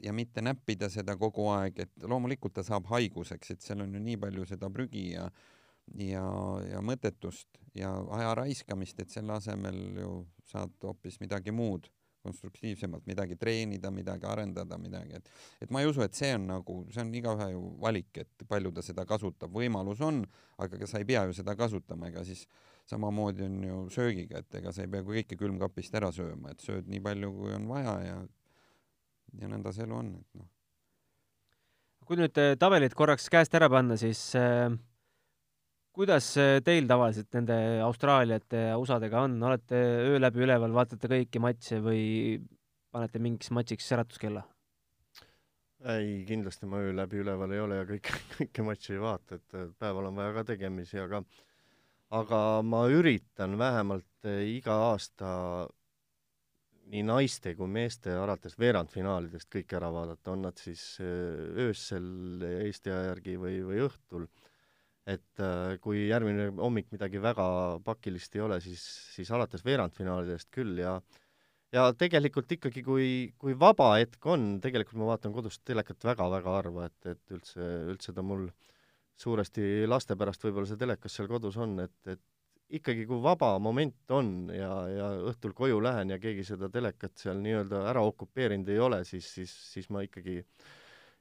ja 0.00 0.12
mitte 0.16 0.42
näppida 0.42 0.88
seda 0.92 1.16
kogu 1.20 1.48
aeg, 1.54 1.78
et 1.86 2.08
loomulikult 2.08 2.54
ta 2.56 2.64
saab 2.66 2.88
haiguseks, 2.90 3.54
et 3.54 3.64
seal 3.64 3.84
on 3.84 3.94
ju 3.94 4.02
nii 4.02 4.18
palju 4.20 4.46
seda 4.48 4.70
prügi 4.72 5.10
ja 5.14 5.30
ja, 5.98 6.24
ja 6.70 6.82
mõttetust 6.84 7.60
ja 7.74 7.92
aja 8.14 8.34
raiskamist, 8.38 9.00
et 9.02 9.10
selle 9.10 9.34
asemel 9.36 9.80
ju 9.98 10.12
saad 10.50 10.74
hoopis 10.84 11.18
midagi 11.22 11.54
muud, 11.54 11.88
konstruktiivsemalt 12.20 13.06
midagi 13.08 13.36
treenida, 13.40 13.90
midagi 13.90 14.26
arendada, 14.28 14.76
midagi, 14.78 15.16
et 15.16 15.30
et 15.64 15.70
ma 15.72 15.80
ei 15.80 15.88
usu, 15.88 16.02
et 16.04 16.14
see 16.14 16.34
on 16.36 16.46
nagu, 16.50 16.76
see 16.92 17.00
on 17.02 17.14
igaühe 17.16 17.46
ju 17.54 17.62
valik, 17.80 18.10
et 18.20 18.44
palju 18.48 18.74
ta 18.76 18.84
seda 18.84 19.06
kasutab, 19.08 19.54
võimalus 19.56 20.02
on, 20.04 20.20
aga 20.60 20.86
sa 20.86 21.00
ei 21.00 21.08
pea 21.08 21.24
ju 21.28 21.38
seda 21.40 21.56
kasutama, 21.56 22.10
ega 22.10 22.24
siis 22.28 22.44
samamoodi 22.90 23.46
on 23.46 23.62
ju 23.64 23.80
söögiga, 23.94 24.44
et 24.44 24.60
ega 24.60 24.72
sa 24.74 24.84
ei 24.84 24.92
pea 24.92 25.06
kõike 25.06 25.38
külmkapist 25.40 25.96
ära 25.96 26.12
sööma, 26.12 26.52
et 26.52 26.60
sööd 26.60 26.90
nii 26.92 27.00
palju, 27.08 27.32
kui 27.38 27.56
on 27.56 27.68
vaja 27.70 27.96
ja 28.04 28.20
ja 29.38 29.50
nõnda 29.50 29.72
see 29.74 29.86
elu 29.86 29.96
on, 29.96 30.14
et 30.18 30.40
noh. 30.40 30.48
kui 32.06 32.18
nüüd 32.18 32.38
eh, 32.42 32.56
tabelid 32.58 32.94
korraks 32.98 33.28
käest 33.30 33.54
ära 33.54 33.70
panna, 33.70 33.98
siis 34.00 34.30
äh 34.38 34.70
kuidas 35.96 36.32
teil 36.64 36.86
tavaliselt 36.88 37.34
nende 37.34 37.56
Austraaliate 37.84 38.62
ja 38.70 38.78
USA-dega 38.80 39.24
on, 39.26 39.36
olete 39.42 39.76
öö 40.06 40.20
läbi 40.20 40.44
üleval, 40.46 40.72
vaatate 40.74 41.10
kõiki 41.10 41.42
matše 41.42 41.80
või 41.84 42.02
panete 42.94 43.22
mingiks 43.22 43.50
matšiks 43.54 43.90
äratuskella? 43.98 44.44
ei, 45.90 46.22
kindlasti 46.28 46.68
ma 46.68 46.82
öö 46.84 46.94
läbi 46.96 47.22
üleval 47.22 47.54
ei 47.56 47.62
ole 47.64 47.80
ja 47.80 47.88
kõiki, 47.88 48.16
kõiki 48.36 48.66
matše 48.66 48.94
ei 48.96 49.02
vaata, 49.02 49.40
et 49.40 49.58
päeval 49.80 50.10
on 50.10 50.20
vaja 50.20 50.36
ka 50.38 50.46
tegemisi, 50.52 51.00
aga 51.02 51.24
aga 52.20 52.40
ma 52.66 52.84
üritan 52.90 53.58
vähemalt 53.58 54.30
iga 54.46 54.76
aasta 54.90 55.30
nii 56.90 57.02
naiste 57.06 57.54
kui 57.58 57.70
meeste 57.70 58.12
alates 58.18 58.56
veerandfinaalidest 58.58 59.50
kõik 59.52 59.74
ära 59.78 59.90
vaadata, 59.94 60.34
on 60.34 60.46
nad 60.48 60.60
siis 60.60 60.82
eh, 61.04 61.66
öösel 61.66 62.44
Eesti 62.50 62.92
aja 62.92 63.12
järgi 63.12 63.36
või, 63.40 63.60
või 63.66 63.84
õhtul. 63.86 64.26
Et 65.10 65.42
äh, 65.42 65.78
kui 65.82 66.04
järgmine 66.10 66.50
hommik 66.58 66.90
midagi 66.92 67.22
väga 67.22 67.46
pakilist 67.84 68.34
ei 68.36 68.44
ole, 68.44 68.60
siis, 68.62 68.82
siis 69.14 69.30
alates 69.34 69.64
veerandfinaalidest 69.66 70.50
küll 70.54 70.78
ja 70.82 70.98
ja 71.74 71.86
tegelikult 71.94 72.50
ikkagi, 72.56 72.82
kui, 72.82 73.06
kui 73.38 73.54
vaba 73.58 73.92
hetk 73.96 74.26
on, 74.26 74.58
tegelikult 74.62 74.98
ma 75.00 75.12
vaatan 75.12 75.34
kodust 75.34 75.62
telekat 75.66 76.02
väga-väga 76.04 76.56
harva, 76.56 76.88
et, 76.90 77.14
et 77.14 77.34
üldse, 77.36 77.68
üldse 77.92 78.14
ta 78.14 78.24
mul 78.26 78.48
suuresti 79.20 79.86
laste 79.88 80.16
pärast 80.18 80.42
võib-olla 80.44 80.66
see 80.66 80.80
telekas 80.80 81.16
seal 81.16 81.28
kodus 81.30 81.58
on, 81.60 81.78
et, 81.84 81.96
et 82.10 82.22
ikkagi, 82.78 83.06
kui 83.08 83.20
vaba 83.22 83.54
moment 83.62 84.14
on 84.14 84.50
ja, 84.54 84.70
ja 84.90 85.08
õhtul 85.30 85.54
koju 85.56 85.80
lähen 85.82 86.14
ja 86.14 86.20
keegi 86.22 86.44
seda 86.46 86.70
telekat 86.72 87.16
seal 87.18 87.40
nii-öelda 87.42 87.84
ära 87.90 88.04
okupeerinud 88.06 88.70
ei 88.70 88.78
ole, 88.82 89.02
siis, 89.08 89.26
siis, 89.38 89.54
siis 89.72 89.90
ma 89.90 90.04
ikkagi 90.06 90.40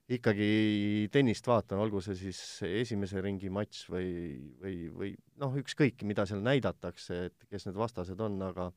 ikkagi 0.09 1.09
tennist 1.13 1.45
vaatan, 1.45 1.81
olgu 1.83 2.01
see 2.01 2.15
siis 2.17 2.39
esimese 2.65 3.21
ringi 3.21 3.51
matš 3.53 3.83
või, 3.93 4.13
või, 4.61 4.77
või 4.93 5.11
noh, 5.41 5.53
ükskõik, 5.61 6.01
mida 6.09 6.25
seal 6.29 6.41
näidatakse, 6.45 7.19
et 7.29 7.45
kes 7.51 7.67
need 7.69 7.77
vastased 7.77 8.21
on, 8.25 8.39
aga 8.47 8.71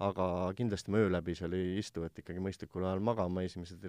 aga 0.00 0.26
kindlasti 0.56 0.92
ma 0.92 1.02
öö 1.02 1.10
läbi 1.12 1.34
seal 1.36 1.52
ei 1.56 1.74
istu, 1.80 2.06
et 2.06 2.16
ikkagi 2.22 2.40
mõistlikul 2.40 2.86
ajal 2.88 3.02
magama 3.04 3.44
esimesed 3.44 3.84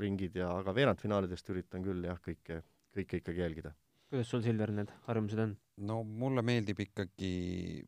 ringid 0.00 0.38
ja, 0.40 0.48
aga 0.62 0.72
veerandfinaalidest 0.76 1.52
üritan 1.52 1.84
küll 1.84 2.06
jah, 2.08 2.16
kõike, 2.24 2.62
kõike 2.96 3.20
ikkagi 3.20 3.44
jälgida. 3.44 3.74
Kuidas 4.10 4.30
sul, 4.30 4.42
Silver, 4.42 4.72
need 4.74 4.90
harjumused 5.06 5.38
on? 5.38 5.56
no 5.86 6.02
mulle 6.04 6.42
meeldib 6.44 6.82
ikkagi 6.84 7.32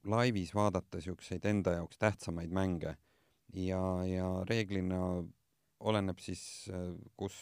laivis 0.08 0.54
vaadata 0.56 1.00
niisuguseid 1.00 1.44
enda 1.50 1.76
jaoks 1.76 1.98
tähtsamaid 2.00 2.52
mänge 2.54 2.94
ja, 3.58 3.82
ja 4.06 4.28
reeglina 4.48 5.00
oleneb 5.82 6.20
siis, 6.22 6.42
kus 7.18 7.36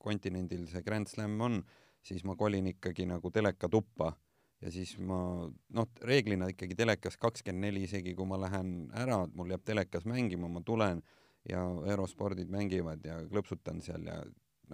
kontinendil 0.00 0.66
see 0.68 0.82
Grand 0.84 1.08
Slam 1.08 1.38
on, 1.40 1.62
siis 2.04 2.24
ma 2.28 2.36
kolin 2.36 2.68
ikkagi 2.70 3.06
nagu 3.08 3.32
telekatuppa 3.32 4.12
ja 4.60 4.72
siis 4.72 4.94
ma 5.00 5.48
noh, 5.48 5.88
reeglina 6.04 6.50
ikkagi 6.52 6.76
telekas 6.76 7.16
kakskümmend 7.20 7.66
neli, 7.66 7.86
isegi 7.88 8.14
kui 8.16 8.28
ma 8.28 8.38
lähen 8.40 8.90
ära, 8.96 9.22
mul 9.34 9.52
jääb 9.54 9.64
telekas 9.64 10.04
mängima, 10.08 10.48
ma 10.52 10.62
tulen 10.64 11.00
ja 11.48 11.64
eurospordid 11.88 12.52
mängivad 12.52 13.04
ja 13.04 13.16
klõpsutan 13.32 13.80
seal 13.84 14.04
ja 14.08 14.20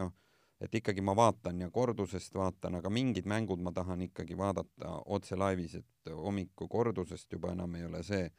noh, 0.00 0.12
et 0.60 0.74
ikkagi 0.74 1.02
ma 1.04 1.16
vaatan 1.16 1.60
ja 1.60 1.70
kordusest 1.70 2.34
vaatan, 2.34 2.78
aga 2.78 2.90
mingid 2.90 3.26
mängud 3.28 3.60
ma 3.60 3.72
tahan 3.76 4.02
ikkagi 4.08 4.36
vaadata 4.38 4.94
otse 5.06 5.36
laivis, 5.36 5.74
et 5.74 6.12
hommiku 6.12 6.68
kordusest 6.68 7.32
juba 7.32 7.52
enam 7.52 7.74
ei 7.76 7.84
ole 7.84 8.02
see, 8.06 8.30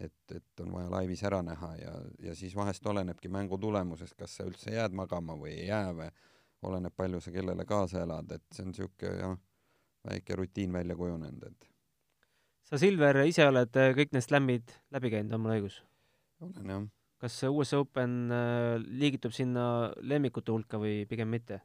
et, 0.00 0.16
et 0.34 0.64
on 0.64 0.72
vaja 0.72 0.90
laivis 0.92 1.22
ära 1.24 1.40
näha 1.42 1.72
ja, 1.80 1.94
ja 2.28 2.34
siis 2.36 2.56
vahest 2.56 2.86
olenebki 2.86 3.28
mängu 3.32 3.58
tulemusest, 3.58 4.14
kas 4.18 4.36
sa 4.36 4.48
üldse 4.48 4.74
jääd 4.74 4.96
magama 4.96 5.36
või 5.38 5.54
ei 5.54 5.70
jää 5.70 5.94
või 5.96 6.10
oleneb, 6.66 6.92
palju 6.96 7.20
sa 7.20 7.32
kellele 7.32 7.64
kaasa 7.64 8.02
elad, 8.04 8.36
et 8.36 8.44
see 8.52 8.66
on 8.66 8.72
niisugune 8.74 9.16
jah, 9.20 9.38
väike 10.10 10.36
rutiin 10.36 10.72
välja 10.72 10.96
kujunenud, 10.96 11.48
et 11.48 11.70
sa, 12.66 12.78
Silver, 12.82 13.22
ise 13.30 13.46
oled 13.48 13.72
kõik 13.96 14.12
need 14.12 14.24
slämmid 14.24 14.76
läbi 14.92 15.12
käinud, 15.14 15.32
on 15.32 15.44
mul 15.44 15.56
õigus? 15.56 15.80
olen 16.42 16.72
jah. 16.74 16.86
Kas 17.20 17.38
US 17.48 17.72
Open 17.78 18.32
äh, 18.32 18.76
liigitub 18.82 19.32
sinna 19.32 19.92
lemmikute 20.00 20.52
hulka 20.52 20.80
või 20.82 21.04
pigem 21.08 21.32
mitte? 21.32 21.62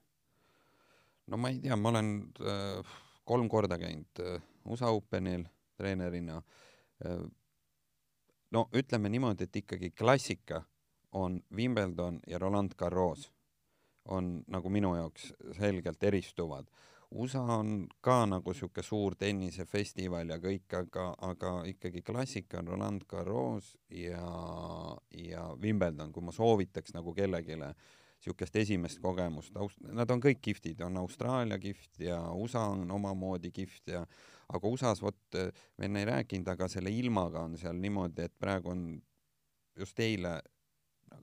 no 1.28 1.38
ma 1.38 1.52
ei 1.52 1.60
tea, 1.64 1.76
ma 1.78 1.92
olen 1.92 2.14
äh, 2.44 2.96
kolm 3.28 3.50
korda 3.50 3.78
käinud 3.80 4.24
äh, 4.24 4.42
USA 4.66 4.92
Openil 4.92 5.46
treenerina 5.78 6.42
äh, 7.06 7.22
no 8.52 8.68
ütleme 8.76 9.10
niimoodi, 9.10 9.48
et 9.48 9.62
ikkagi 9.64 9.92
klassika 9.92 10.64
on 11.12 11.42
Wimbledon 11.56 12.20
ja 12.28 12.40
Roland 12.40 12.76
Garros 12.78 13.30
on 14.06 14.42
nagu 14.48 14.70
minu 14.70 14.96
jaoks 14.96 15.34
selgelt 15.58 16.04
eristuvad. 16.04 16.66
USA 17.12 17.42
on 17.42 17.88
ka 18.02 18.26
nagu 18.26 18.54
sihuke 18.56 18.84
suur 18.84 19.16
tennisefestival 19.20 20.30
ja 20.32 20.38
kõik, 20.40 20.68
aga, 20.80 21.10
aga 21.28 21.54
ikkagi 21.68 22.04
klassika 22.08 22.62
on 22.62 22.70
Roland 22.72 23.04
Garros 23.10 23.74
ja, 23.92 24.28
ja 25.18 25.48
Wimbledon, 25.60 26.14
kui 26.16 26.24
ma 26.24 26.32
soovitaks 26.36 26.96
nagu 26.96 27.14
kellelegi 27.18 27.58
niisugust 27.60 28.56
esimest 28.62 29.02
kogemust, 29.04 29.58
nad 29.92 30.12
on 30.14 30.24
kõik 30.24 30.40
kihvtid, 30.46 30.80
on 30.88 31.02
Austraalia 31.02 31.60
kihvt 31.60 32.00
ja 32.06 32.22
USA 32.32 32.70
on 32.72 32.86
omamoodi 32.96 33.52
kihvt 33.52 33.92
ja 33.98 34.06
aga 34.52 34.72
USA-s 34.72 35.04
vot, 35.04 35.20
me 35.78 35.88
enne 35.90 36.04
ei 36.04 36.10
rääkinud, 36.14 36.48
aga 36.48 36.68
selle 36.72 36.94
ilmaga 36.96 37.44
on 37.44 37.58
seal 37.60 37.76
niimoodi, 37.76 38.28
et 38.28 38.40
praegu 38.40 38.72
on 38.72 38.86
just 39.80 40.00
eile 40.00 40.38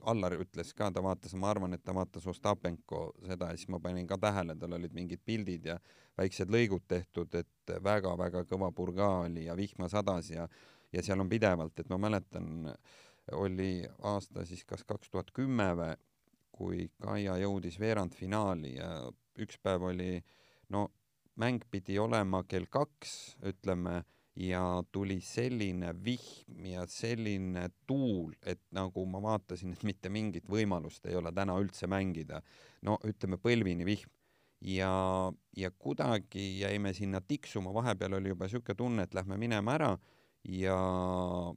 Allar 0.08 0.36
ütles 0.40 0.70
ka, 0.76 0.90
ta 0.94 1.02
vaatas, 1.04 1.34
ma 1.34 1.50
arvan, 1.50 1.74
et 1.74 1.82
ta 1.84 1.92
vaatas 1.96 2.26
Ostapenko 2.30 3.12
seda 3.26 3.50
ja 3.52 3.58
siis 3.58 3.68
ma 3.72 3.80
panin 3.82 4.06
ka 4.08 4.18
tähele, 4.20 4.56
tal 4.56 4.76
olid 4.76 4.94
mingid 4.96 5.20
pildid 5.24 5.66
ja 5.68 5.78
väiksed 6.18 6.52
lõigud 6.52 6.84
tehtud, 6.88 7.34
et 7.34 7.72
väga-väga 7.84 8.44
kõva 8.48 8.70
purga 8.72 9.08
oli 9.26 9.46
ja 9.48 9.56
vihma 9.56 9.88
sadas 9.92 10.30
ja 10.32 10.48
ja 10.92 11.02
seal 11.04 11.20
on 11.20 11.28
pidevalt, 11.28 11.80
et 11.80 11.88
ma 11.92 11.98
mäletan, 12.00 12.70
oli 13.36 13.84
aasta 14.08 14.44
siis 14.48 14.64
kas 14.64 14.84
kaks 14.88 15.10
tuhat 15.10 15.32
kümme 15.36 15.68
või, 15.76 15.96
kui 16.58 16.86
Kaia 17.02 17.36
jõudis 17.38 17.76
veerandfinaali 17.78 18.74
ja 18.78 18.88
üks 19.38 19.60
päev 19.62 19.84
oli 19.90 20.16
no 20.74 20.88
mäng 21.38 21.62
pidi 21.70 21.98
olema 22.02 22.42
kell 22.48 22.66
kaks, 22.70 23.36
ütleme, 23.46 24.02
ja 24.38 24.82
tuli 24.92 25.18
selline 25.20 25.92
vihm 26.04 26.66
ja 26.70 26.84
selline 26.86 27.68
tuul, 27.86 28.36
et 28.46 28.60
nagu 28.74 29.02
ma 29.10 29.22
vaatasin, 29.22 29.72
et 29.74 29.82
mitte 29.88 30.12
mingit 30.14 30.46
võimalust 30.50 31.06
ei 31.10 31.18
ole 31.18 31.32
täna 31.34 31.56
üldse 31.58 31.90
mängida. 31.90 32.42
no 32.82 32.98
ütleme 33.04 33.38
põlvini 33.42 33.86
vihm. 33.86 34.10
ja, 34.60 35.32
ja 35.56 35.70
kuidagi 35.70 36.60
jäime 36.60 36.94
sinna 36.94 37.20
tiksuma, 37.20 37.74
vahepeal 37.74 38.18
oli 38.20 38.28
juba 38.34 38.46
niisugune 38.46 38.76
tunne, 38.76 39.02
et 39.02 39.14
lähme 39.14 39.38
minema 39.38 39.74
ära 39.74 39.92
ja 40.48 40.78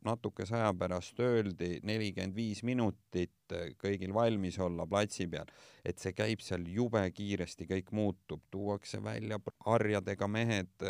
natukese 0.04 0.56
aja 0.58 0.74
pärast 0.74 1.20
öeldi 1.22 1.80
nelikümmend 1.86 2.36
viis 2.36 2.64
minutit 2.64 3.54
kõigil 3.80 4.14
valmis 4.14 4.58
olla 4.60 4.88
platsi 4.90 5.28
peal, 5.30 5.50
et 5.86 6.00
see 6.02 6.16
käib 6.18 6.42
seal 6.42 6.66
jube 6.68 7.04
kiiresti, 7.14 7.70
kõik 7.70 7.92
muutub, 7.94 8.42
tuuakse 8.52 9.04
välja 9.04 9.38
harjadega 9.66 10.28
mehed, 10.28 10.90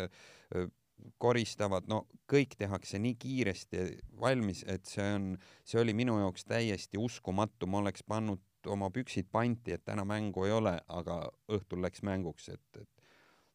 koristavad, 1.18 1.88
no 1.90 2.04
kõik 2.30 2.56
tehakse 2.58 3.00
nii 3.02 3.16
kiiresti 3.20 3.84
valmis, 4.20 4.62
et 4.68 4.86
see 4.88 5.06
on, 5.16 5.28
see 5.64 5.80
oli 5.82 5.94
minu 5.96 6.18
jaoks 6.20 6.46
täiesti 6.48 7.00
uskumatu, 7.00 7.66
ma 7.66 7.82
oleks 7.82 8.04
pannud 8.06 8.42
oma 8.70 8.90
püksid 8.94 9.28
panti, 9.32 9.74
et 9.74 9.84
täna 9.84 10.04
mängu 10.06 10.46
ei 10.46 10.52
ole, 10.54 10.76
aga 10.88 11.18
õhtul 11.50 11.82
läks 11.82 12.04
mänguks, 12.06 12.48
et, 12.52 12.82
et 12.82 13.02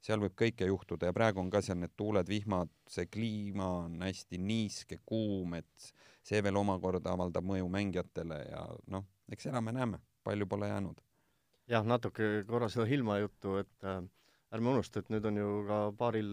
seal 0.03 0.21
võib 0.21 0.35
kõike 0.37 0.67
juhtuda. 0.67 1.09
Ja 1.09 1.15
praegu 1.15 1.41
on 1.41 1.49
ka 1.53 1.61
seal 1.63 1.79
need 1.81 1.95
tuuled, 1.99 2.27
vihmad, 2.29 2.71
see 2.91 3.07
kliima 3.11 3.67
on 3.83 4.01
hästi 4.03 4.39
niiske, 4.41 4.99
kuum, 5.05 5.57
et 5.59 5.89
see 6.27 6.43
veel 6.43 6.59
omakorda 6.59 7.13
avaldab 7.15 7.47
mõju 7.47 7.69
mängijatele 7.71 8.41
ja 8.49 8.63
noh, 8.93 9.07
eks 9.31 9.49
elame-näeme, 9.51 10.01
palju 10.27 10.47
pole 10.49 10.71
jäänud. 10.71 11.01
jah, 11.67 11.83
natuke 11.83 12.45
korra 12.47 12.69
seda 12.71 12.85
Hilma 12.87 13.17
juttu, 13.19 13.57
et 13.59 13.83
äh, 13.83 14.03
ärme 14.55 14.71
unusta, 14.75 14.99
et 14.99 15.09
nüüd 15.11 15.25
on 15.27 15.39
ju 15.39 15.49
ka 15.67 15.79
paaril 15.99 16.31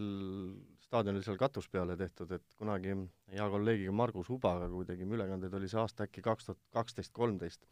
staadionil 0.95 1.25
seal 1.27 1.39
katus 1.41 1.67
peale 1.73 1.97
tehtud, 1.99 2.31
et 2.37 2.45
kunagi 2.59 2.95
hea 3.35 3.47
kolleegiga 3.51 3.95
Margus 3.97 4.31
Ubaga, 4.31 4.69
kui 4.71 4.87
tegime 4.87 5.19
ülekandeid, 5.19 5.55
oli 5.59 5.71
see 5.71 5.81
aasta 5.83 6.07
äkki 6.07 6.23
kaks 6.23 6.51
tuhat 6.51 6.61
kaksteist, 6.77 7.13
kolmteist, 7.17 7.65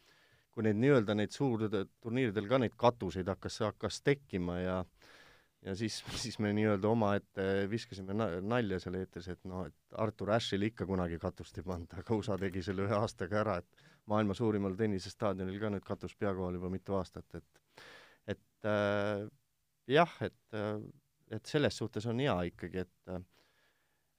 kui 0.53 0.67
neid 0.67 0.81
nii-öelda 0.83 1.15
neid 1.15 1.35
suurturniiridel 1.35 2.49
ka 2.51 2.59
neid 2.63 2.75
katuseid 2.79 3.31
hakkas, 3.31 3.61
hakkas 3.69 4.01
tekkima 4.03 4.59
ja 4.59 4.79
ja 5.63 5.77
siis, 5.79 6.01
siis 6.25 6.41
me 6.43 6.51
nii-öelda 6.57 6.91
omaette 6.91 7.47
viskasime 7.71 8.17
na-, 8.19 8.41
nalja 8.43 8.81
seal 8.83 8.99
eetris, 8.99 9.31
et 9.37 9.45
noh, 9.47 9.69
et 9.71 9.99
Artur 10.03 10.33
Ashil 10.35 10.67
ikka 10.67 10.89
kunagi 10.89 11.21
katust 11.23 11.63
ei 11.63 11.67
panda, 11.67 12.01
aga 12.03 12.19
USA 12.19 12.39
tegi 12.41 12.65
selle 12.67 12.89
ühe 12.89 12.97
aastaga 12.99 13.39
ära, 13.45 13.61
et 13.63 13.87
maailma 14.11 14.35
suurimal 14.35 14.75
tennisestaadionil 14.79 15.61
ka 15.63 15.71
nüüd 15.71 15.87
katus 15.87 16.19
pea 16.19 16.35
kohal 16.35 16.59
juba 16.59 16.73
mitu 16.73 16.99
aastat, 16.99 17.39
et 17.39 18.35
et 18.35 18.67
äh, 18.67 19.29
jah, 19.91 20.11
et, 20.27 20.43
äh, 20.59 20.83
et 21.33 21.49
selles 21.49 21.77
suhtes 21.77 22.07
on 22.11 22.21
hea 22.23 22.35
ikkagi, 22.51 22.85
et 22.87 23.15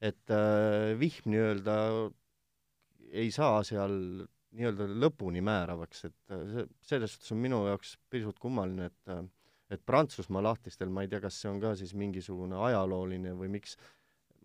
et 0.03 0.34
äh, 0.36 0.93
vihm 0.99 1.32
nii-öelda 1.32 1.76
ei 3.14 3.30
saa 3.32 3.61
seal 3.64 3.93
nii-öelda 4.53 4.88
lõpuni 4.99 5.41
määravaks, 5.45 6.03
et 6.09 6.34
äh, 6.34 6.43
see, 6.51 6.68
selles 6.89 7.16
suhtes 7.16 7.34
on 7.36 7.41
minu 7.43 7.64
jaoks 7.70 7.95
pisut 8.11 8.39
kummaline, 8.41 8.91
et 8.91 9.14
äh, 9.14 9.24
et 9.74 9.82
Prantsusmaa 9.86 10.43
lahtistel, 10.43 10.91
ma 10.93 11.01
ei 11.01 11.09
tea, 11.09 11.22
kas 11.24 11.39
see 11.41 11.49
on 11.49 11.57
ka 11.64 11.72
siis 11.80 11.95
mingisugune 11.97 12.59
ajalooline 12.68 13.32
või 13.39 13.49
miks, 13.55 13.78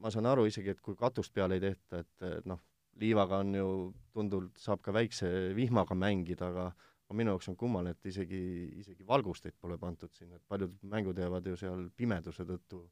ma 0.01 0.13
saan 0.15 0.29
aru 0.31 0.47
isegi, 0.49 0.73
et 0.73 0.81
kui 0.81 0.97
katust 0.97 1.35
peale 1.37 1.59
ei 1.59 1.65
tehta, 1.67 2.01
et 2.01 2.47
noh, 2.49 2.63
liivaga 3.03 3.43
on 3.43 3.51
ju, 3.59 3.67
tundub, 4.15 4.47
saab 4.57 4.81
ka 4.87 4.95
väikse 4.95 5.29
vihmaga 5.59 5.99
mängida, 5.99 6.49
aga 6.49 6.71
aga 7.09 7.17
minu 7.17 7.33
jaoks 7.33 7.49
on 7.49 7.57
kummaline, 7.57 7.97
et 7.97 8.07
isegi, 8.11 8.39
isegi 8.83 9.07
valgusteid 9.09 9.57
pole 9.61 9.79
pandud 9.81 10.13
sinna, 10.13 10.37
et 10.37 10.45
paljud 10.49 10.75
mängud 10.93 11.19
jäävad 11.19 11.47
ju 11.49 11.57
seal 11.57 11.87
pimeduse 11.97 12.45
tõttu, 12.45 12.83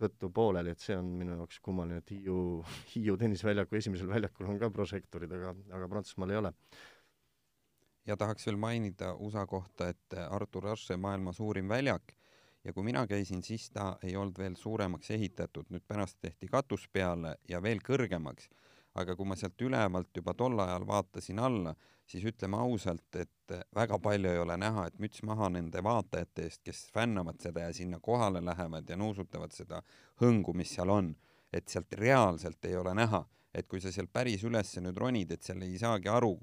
tõttu 0.00 0.28
pooleli, 0.36 0.74
et 0.74 0.84
see 0.84 0.96
on 0.96 1.08
minu 1.22 1.38
jaoks 1.38 1.60
kummaline, 1.64 2.02
et 2.04 2.12
Hiiu, 2.12 2.38
Hiiu 2.94 3.16
tenniseväljaku 3.20 3.80
esimesel 3.80 4.12
väljakul 4.12 4.52
on 4.52 4.60
ka 4.60 4.68
prožektorid, 4.70 5.32
aga, 5.32 5.54
aga 5.72 5.88
Prantsusmaal 5.88 6.34
ei 6.34 6.42
ole 6.42 6.54
ja 8.06 8.16
tahaks 8.16 8.46
veel 8.46 8.56
mainida 8.60 9.14
USA 9.14 9.46
kohta, 9.46 9.88
et 9.88 10.16
Artur 10.30 10.66
Ashe 10.72 10.96
maailma 10.96 11.32
suurim 11.32 11.68
väljak 11.68 12.14
ja 12.64 12.72
kui 12.72 12.84
mina 12.84 13.06
käisin, 13.06 13.42
siis 13.42 13.70
ta 13.70 13.96
ei 14.02 14.16
olnud 14.16 14.38
veel 14.38 14.56
suuremaks 14.56 15.10
ehitatud, 15.16 15.70
nüüd 15.70 15.84
pärast 15.88 16.18
tehti 16.20 16.48
katus 16.48 16.88
peale 16.92 17.36
ja 17.48 17.62
veel 17.62 17.80
kõrgemaks. 17.84 18.50
aga 18.94 19.14
kui 19.16 19.26
ma 19.26 19.36
sealt 19.38 19.62
ülevalt 19.62 20.16
juba 20.16 20.32
tol 20.34 20.58
ajal 20.58 20.84
vaatasin 20.86 21.38
alla, 21.38 21.74
siis 22.10 22.24
ütleme 22.26 22.58
ausalt, 22.58 23.16
et 23.16 23.54
väga 23.74 23.98
palju 24.02 24.30
ei 24.30 24.38
ole 24.42 24.56
näha, 24.58 24.86
et 24.90 24.98
müts 25.02 25.22
maha 25.26 25.48
nende 25.54 25.82
vaatajate 25.84 26.46
eest, 26.48 26.62
kes 26.66 26.84
fännavad 26.94 27.40
seda 27.42 27.68
ja 27.68 27.74
sinna 27.74 28.00
kohale 28.02 28.42
lähevad 28.44 28.88
ja 28.90 28.98
nuusutavad 28.98 29.54
seda 29.54 29.82
hõngu, 30.22 30.54
mis 30.54 30.74
seal 30.76 30.90
on. 30.90 31.16
et 31.52 31.66
sealt 31.68 31.92
reaalselt 31.98 32.64
ei 32.64 32.76
ole 32.78 32.92
näha 32.94 33.24
et 33.54 33.66
kui 33.66 33.80
sa 33.82 33.90
sealt 33.90 34.12
päris 34.14 34.44
ülesse 34.46 34.82
nüüd 34.82 34.98
ronid, 35.00 35.32
et 35.34 35.42
seal 35.42 35.62
ei 35.66 35.78
saagi 35.80 36.10
aru, 36.10 36.36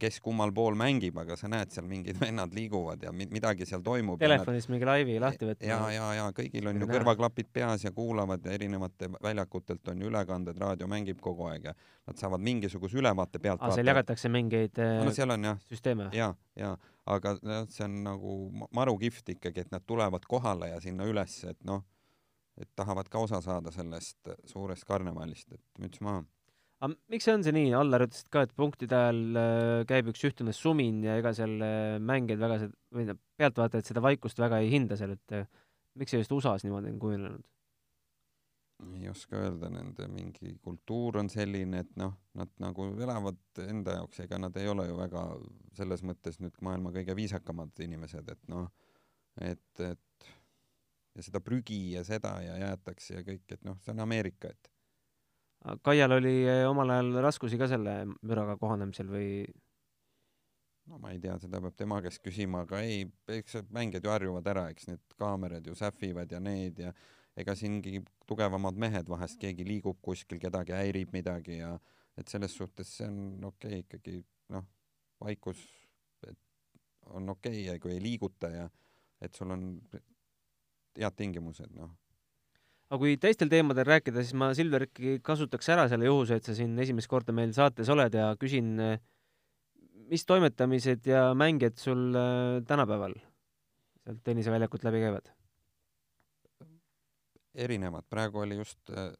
kes 0.00 0.16
kummal 0.24 0.52
pool 0.56 0.76
mängib, 0.78 1.18
aga 1.20 1.36
sa 1.36 1.48
näed 1.52 1.74
seal 1.74 1.86
mingid 1.88 2.16
vennad 2.22 2.54
liiguvad 2.56 3.04
ja 3.04 3.12
midagi 3.12 3.68
seal 3.68 3.84
toimub. 3.84 4.18
telefonist 4.22 4.70
mingi 4.72 4.88
laivi 4.88 5.18
lahti 5.20 5.48
võtma. 5.50 5.68
ja, 5.68 5.80
ja, 5.92 6.08
ja 6.20 6.26
kõigil 6.36 6.70
on 6.70 6.80
ju 6.80 6.88
kõrvaklapid 6.88 7.50
peas 7.52 7.84
ja 7.84 7.92
kuulavad 7.92 8.46
ja 8.46 8.56
erinevate 8.56 9.10
väljakutelt 9.22 9.92
on 9.92 10.00
ju 10.00 10.12
ülekanded, 10.12 10.58
raadio 10.60 10.88
mängib 10.90 11.20
kogu 11.24 11.50
aeg 11.52 11.68
ja 11.70 11.74
nad 12.08 12.20
saavad 12.20 12.44
mingisuguse 12.44 12.98
ülevaate 13.00 13.40
pealt 13.44 13.64
seal 13.74 13.92
jagatakse 13.92 14.32
mingeid 14.32 14.80
no, 14.80 15.12
seal 15.12 15.36
on 15.36 15.50
jah 15.50 15.60
süsteeme? 15.68 16.08
ja, 16.16 16.32
ja 16.56 16.74
aga 17.04 17.34
noh, 17.42 17.66
see 17.72 17.84
on 17.84 17.98
nagu 18.06 18.38
maru 18.72 18.96
kihvt 19.00 19.34
ikkagi, 19.36 19.66
et 19.66 19.74
nad 19.74 19.84
tulevad 19.84 20.24
kohale 20.28 20.72
ja 20.72 20.80
sinna 20.80 21.04
üles, 21.08 21.42
et 21.44 21.60
noh, 21.68 21.84
et 22.56 22.70
tahavad 22.78 23.10
ka 23.12 23.20
osa 23.20 23.42
saada 23.44 23.72
sellest 23.74 24.32
suurest 24.48 24.86
karnevalist, 24.88 25.52
et 25.52 25.84
müts 25.84 26.00
maha 26.04 26.24
aga 26.84 26.92
miks 27.12 27.26
see 27.26 27.34
on 27.34 27.44
see 27.46 27.54
nii, 27.56 27.72
Allar 27.78 28.04
ütles 28.06 28.26
ka, 28.32 28.44
et 28.44 28.52
punktide 28.58 28.98
ajal 28.98 29.40
äh, 29.40 29.80
käib 29.88 30.10
üks 30.12 30.24
ühtlane 30.28 30.54
sumin 30.56 31.00
ja 31.06 31.16
ega 31.20 31.32
seal 31.36 31.56
äh, 31.64 31.96
mängijad 32.02 32.42
väga 32.44 32.60
seda, 32.64 32.78
või 32.94 33.08
noh, 33.08 33.18
pealtvaatajad 33.40 33.90
seda 33.90 34.04
vaikust 34.04 34.40
väga 34.42 34.60
ei 34.62 34.70
hinda 34.74 34.98
seal, 35.00 35.16
et 35.16 35.36
äh, 35.36 35.48
miks 36.00 36.14
see 36.14 36.20
just 36.22 36.34
USA-s 36.36 36.66
niimoodi 36.66 36.92
on 36.92 37.02
kujunenud? 37.02 37.50
ei 38.84 39.08
oska 39.08 39.38
öelda, 39.38 39.70
nende 39.72 40.06
mingi 40.12 40.56
kultuur 40.60 41.20
on 41.22 41.30
selline, 41.32 41.84
et 41.86 41.92
noh, 41.96 42.16
nad 42.36 42.50
nagu 42.60 42.90
elavad 43.00 43.62
enda 43.64 43.94
jaoks, 44.00 44.18
ega 44.26 44.36
nad 44.42 44.56
ei 44.60 44.68
ole 44.68 44.88
ju 44.88 44.98
väga 44.98 45.22
selles 45.78 46.02
mõttes 46.04 46.40
nüüd 46.42 46.58
maailma 46.60 46.92
kõige 46.92 47.16
viisakamad 47.16 47.80
inimesed, 47.86 48.28
et 48.34 48.42
noh, 48.52 48.66
et, 49.40 49.80
et 49.80 50.28
ja 51.14 51.24
seda 51.24 51.40
prügi 51.40 51.94
ja 51.94 52.04
seda 52.04 52.34
ja 52.44 52.58
jäetakse 52.60 53.16
ja 53.16 53.24
kõik, 53.24 53.46
et 53.56 53.64
noh, 53.64 53.78
see 53.80 53.94
on 53.94 54.04
Ameerika, 54.04 54.50
et 54.50 54.73
Kaial 55.64 56.12
oli 56.12 56.42
eh, 56.44 56.66
omal 56.68 56.90
ajal 56.92 57.22
raskusi 57.24 57.56
ka 57.56 57.68
selle 57.70 58.02
müraga 58.20 58.58
kohanemisel 58.60 59.08
või? 59.08 59.28
no 60.90 60.98
ma 61.00 61.14
ei 61.14 61.20
tea, 61.22 61.38
seda 61.40 61.60
peab 61.64 61.76
tema 61.78 62.00
käest 62.04 62.20
küsima, 62.24 62.66
aga 62.66 62.82
ei, 62.84 63.06
eks 63.38 63.62
mängijad 63.72 64.04
ju 64.04 64.12
harjuvad 64.12 64.50
ära, 64.52 64.66
eks 64.74 64.90
need 64.90 65.16
kaamerad 65.16 65.64
ju 65.64 65.76
sähvivad 65.78 66.32
ja 66.34 66.42
need 66.44 66.82
ja 66.84 66.92
ega 67.40 67.54
siingi 67.56 68.02
tugevamad 68.28 68.76
mehed 68.76 69.08
vahest 69.08 69.40
keegi 69.40 69.64
liigub 69.64 69.96
kuskil, 70.04 70.38
kedagi 70.42 70.76
häirib 70.76 71.16
midagi 71.16 71.62
ja 71.62 71.72
et 72.20 72.28
selles 72.28 72.52
suhtes 72.52 72.92
see 72.98 73.08
on 73.08 73.48
okei 73.48 73.80
okay, 73.80 73.86
ikkagi 73.86 74.20
noh, 74.52 74.68
vaikus 75.24 75.64
on 77.16 77.32
okei 77.32 77.64
okay, 77.64 77.80
kui 77.80 77.96
ei 77.96 78.04
liiguta 78.04 78.52
ja 78.52 78.68
et 79.24 79.32
sul 79.34 79.56
on 79.56 79.66
head 81.00 81.16
tingimused, 81.16 81.72
noh 81.72 81.96
aga 82.90 83.00
kui 83.00 83.16
teistel 83.20 83.50
teemadel 83.52 83.86
rääkida, 83.88 84.22
siis 84.22 84.36
ma, 84.38 84.50
Silver, 84.56 84.86
ikkagi 84.88 85.18
kasutaks 85.24 85.70
ära 85.72 85.86
selle 85.90 86.08
juhuse, 86.08 86.38
et 86.38 86.48
sa 86.48 86.56
siin 86.56 86.76
esimest 86.82 87.10
korda 87.10 87.34
meil 87.36 87.54
saates 87.56 87.90
oled 87.92 88.14
ja 88.14 88.32
küsin, 88.40 88.74
mis 90.10 90.26
toimetamised 90.28 91.06
ja 91.08 91.30
mängijad 91.38 91.80
sul 91.80 92.10
äh, 92.18 92.60
tänapäeval 92.68 93.16
sealt 94.04 94.20
tenniseväljakult 94.24 94.84
läbi 94.84 95.00
käivad? 95.00 95.32
erinevad, 97.54 98.04
praegu 98.10 98.42
oli 98.42 98.56
just 98.58 98.90
äh, 98.90 99.12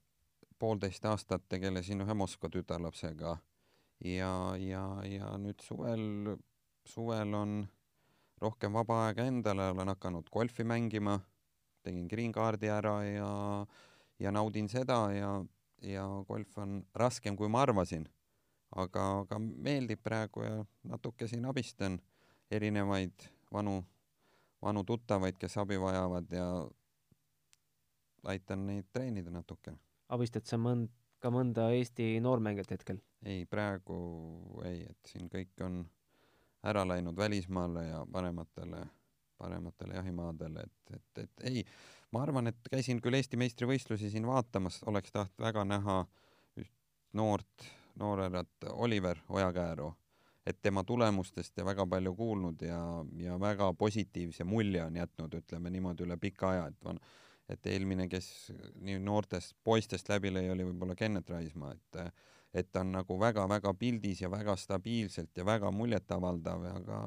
poolteist 0.58 1.04
aastat 1.06 1.44
tegelesin 1.48 2.02
ühe 2.02 2.14
Moskva 2.14 2.50
tütarlapsega 2.50 3.36
ja, 4.04 4.32
ja, 4.58 4.84
ja 5.06 5.30
nüüd 5.38 5.62
suvel, 5.62 6.34
suvel 6.84 7.34
on 7.38 7.62
rohkem 8.42 8.74
vaba 8.74 9.04
aega 9.06 9.26
endale, 9.30 9.70
olen 9.72 9.92
hakanud 9.94 10.28
golfi 10.34 10.66
mängima 10.66 11.20
tegin 11.84 12.08
green 12.08 12.32
card'i 12.32 12.70
ära 12.72 12.96
ja, 13.06 13.30
ja 14.18 14.32
naudin 14.34 14.68
seda 14.72 14.98
ja, 15.14 15.30
ja 15.84 16.04
golf 16.28 16.58
on 16.58 16.80
raskem, 16.94 17.36
kui 17.36 17.48
ma 17.48 17.62
arvasin. 17.66 18.08
aga, 18.74 19.02
aga 19.22 19.38
meeldib 19.38 20.00
praegu 20.02 20.42
ja 20.42 20.64
natuke 20.90 21.28
siin 21.30 21.44
abistan 21.46 22.00
erinevaid 22.50 23.28
vanu, 23.52 23.84
vanu 24.62 24.82
tuttavaid, 24.84 25.38
kes 25.38 25.56
abi 25.62 25.78
vajavad 25.78 26.32
ja 26.32 26.48
aitan 28.24 28.66
neid 28.66 28.90
treenida 28.92 29.30
natuke. 29.30 29.76
abistad 30.08 30.46
sa 30.48 30.58
mõnd-, 30.58 30.92
ka 31.20 31.30
mõnda 31.30 31.70
Eesti 31.76 32.18
noormängijat 32.24 32.74
hetkel? 32.76 33.00
ei, 33.24 33.44
praegu 33.46 33.96
ei, 34.64 34.82
et 34.90 35.12
siin 35.12 35.30
kõik 35.32 35.62
on 35.64 35.84
ära 36.64 36.84
läinud 36.88 37.16
välismaale 37.16 37.86
ja 37.86 38.04
parematele 38.12 38.84
parematele 39.38 39.98
jahimaadele, 39.98 40.64
et, 40.64 40.96
et, 40.96 41.22
et 41.24 41.46
ei, 41.50 41.64
ma 42.12 42.22
arvan, 42.22 42.50
et 42.50 42.70
käisin 42.70 43.00
küll 43.02 43.18
Eesti 43.18 43.38
meistrivõistlusi 43.40 44.10
siin 44.12 44.26
vaatamas, 44.28 44.82
oleks 44.90 45.12
tahtnud 45.14 45.46
väga 45.46 45.64
näha 45.68 45.98
üht 46.60 46.72
noort, 47.18 47.68
noorerat 48.00 48.68
Oliver 48.72 49.20
Ojakääru, 49.28 49.90
et 50.46 50.60
tema 50.62 50.84
tulemustest 50.84 51.56
ja 51.58 51.64
väga 51.64 51.86
palju 51.86 52.14
kuulnud 52.14 52.62
ja, 52.62 52.80
ja 53.16 53.40
väga 53.40 53.72
positiivse 53.78 54.44
mulje 54.44 54.84
on 54.84 54.96
jätnud, 55.00 55.38
ütleme 55.40 55.72
niimoodi 55.72 56.04
üle 56.06 56.18
pika 56.20 56.50
aja, 56.52 56.66
et 56.68 56.84
van-, 56.84 57.00
et 57.48 57.66
eelmine, 57.66 58.08
kes 58.12 58.28
nii 58.84 59.00
noortest 59.02 59.56
poistest 59.64 60.08
läbi 60.12 60.32
lõi, 60.34 60.46
oli 60.52 60.68
võib-olla 60.70 60.96
Kennet 60.98 61.30
Raismaa, 61.30 61.74
et 61.74 62.06
et 62.54 62.68
ta 62.70 62.84
on 62.84 62.92
nagu 62.94 63.16
väga-väga 63.18 63.72
pildis 63.74 64.20
ja 64.22 64.28
väga 64.30 64.54
stabiilselt 64.56 65.34
ja 65.36 65.42
väga 65.46 65.72
muljetavaldav, 65.74 66.66
aga 66.70 66.98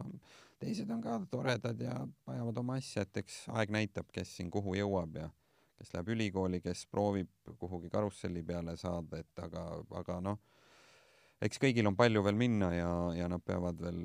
teised 0.59 0.89
on 0.91 1.01
ka 1.01 1.19
toredad 1.31 1.81
ja 1.81 1.95
ajavad 2.33 2.57
oma 2.63 2.77
asja, 2.81 3.03
et 3.05 3.23
eks 3.23 3.43
aeg 3.53 3.73
näitab, 3.73 4.09
kes 4.13 4.37
siin 4.37 4.51
kuhu 4.53 4.75
jõuab 4.77 5.19
ja 5.21 5.29
kes 5.77 5.93
läheb 5.93 6.13
ülikooli, 6.15 6.61
kes 6.61 6.85
proovib 6.89 7.29
kuhugi 7.59 7.89
karusselli 7.93 8.43
peale 8.43 8.77
saada, 8.77 9.21
et 9.21 9.43
aga, 9.43 9.65
aga 9.99 10.19
noh, 10.25 10.39
eks 11.41 11.61
kõigil 11.61 11.87
on 11.89 11.97
palju 11.97 12.23
veel 12.25 12.39
minna 12.39 12.71
ja, 12.73 12.91
ja 13.17 13.27
nad 13.29 13.43
peavad 13.45 13.81
veel 13.81 14.01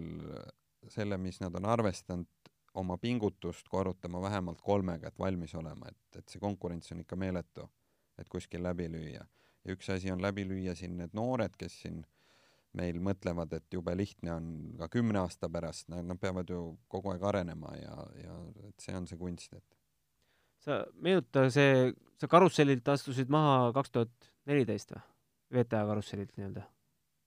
selle, 0.93 1.17
mis 1.19 1.41
nad 1.41 1.55
on 1.57 1.69
arvestanud, 1.73 2.29
oma 2.75 2.97
pingutust 2.99 3.69
korrutama 3.69 4.21
vähemalt 4.23 4.61
kolmega, 4.65 5.09
et 5.09 5.19
valmis 5.19 5.55
olema, 5.55 5.89
et, 5.89 6.19
et 6.19 6.29
see 6.29 6.41
konkurents 6.41 6.93
on 6.93 7.03
ikka 7.03 7.17
meeletu, 7.21 7.67
et 8.19 8.29
kuskil 8.33 8.65
läbi 8.65 8.89
lüüa. 8.93 9.25
ja 9.65 9.77
üks 9.77 9.91
asi 9.93 10.11
on 10.11 10.23
läbi 10.23 10.45
lüüa 10.49 10.75
siin 10.75 10.97
need 10.99 11.13
noored, 11.15 11.57
kes 11.59 11.83
siin 11.85 12.03
meil 12.79 12.99
mõtlevad, 13.05 13.53
et 13.59 13.75
jube 13.75 13.95
lihtne 13.99 14.33
on 14.35 14.49
ka 14.81 14.89
kümne 14.93 15.21
aasta 15.21 15.51
pärast, 15.53 15.91
nad 15.93 16.19
peavad 16.21 16.49
ju 16.49 16.63
kogu 16.93 17.13
aeg 17.13 17.25
arenema 17.29 17.75
ja, 17.77 17.97
ja 18.23 18.37
et 18.69 18.85
see 18.85 18.97
on 18.97 19.09
see 19.11 19.21
kunst, 19.21 19.53
et. 19.59 19.81
sa 20.65 20.83
meenuta 21.05 21.49
see, 21.53 21.91
sa 22.21 22.31
karussellilt 22.33 22.89
astusid 22.89 23.33
maha 23.33 23.73
kaks 23.77 23.93
tuhat 23.97 24.31
neliteist 24.49 24.97
või? 24.97 25.03
VTA 25.53 25.83
karussellilt 25.85 26.33
nii-öelda? 26.39 26.65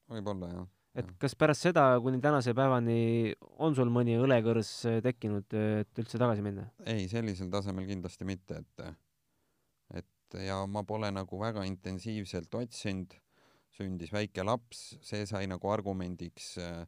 võib-olla 0.09 0.49
jah 0.49 0.65
et 0.95 1.09
kas 1.19 1.35
pärast 1.37 1.65
seda 1.65 1.87
kuni 2.03 2.21
tänase 2.23 2.53
päevani 2.55 3.35
on 3.63 3.75
sul 3.75 3.91
mõni 3.91 4.15
õlekõrs 4.21 4.71
tekkinud, 5.03 5.51
et 5.51 6.01
üldse 6.01 6.19
tagasi 6.21 6.45
minna? 6.45 6.69
ei, 6.87 7.09
sellisel 7.11 7.51
tasemel 7.53 7.87
kindlasti 7.89 8.27
mitte, 8.27 8.61
et 8.63 8.85
et 10.01 10.39
ja 10.47 10.61
ma 10.67 10.83
pole 10.87 11.11
nagu 11.13 11.39
väga 11.39 11.65
intensiivselt 11.67 12.55
otsinud, 12.57 13.13
sündis 13.75 14.13
väike 14.13 14.43
laps, 14.45 14.95
see 15.03 15.25
sai 15.29 15.45
nagu 15.51 15.69
argumendiks 15.71 16.55
äh, 16.63 16.85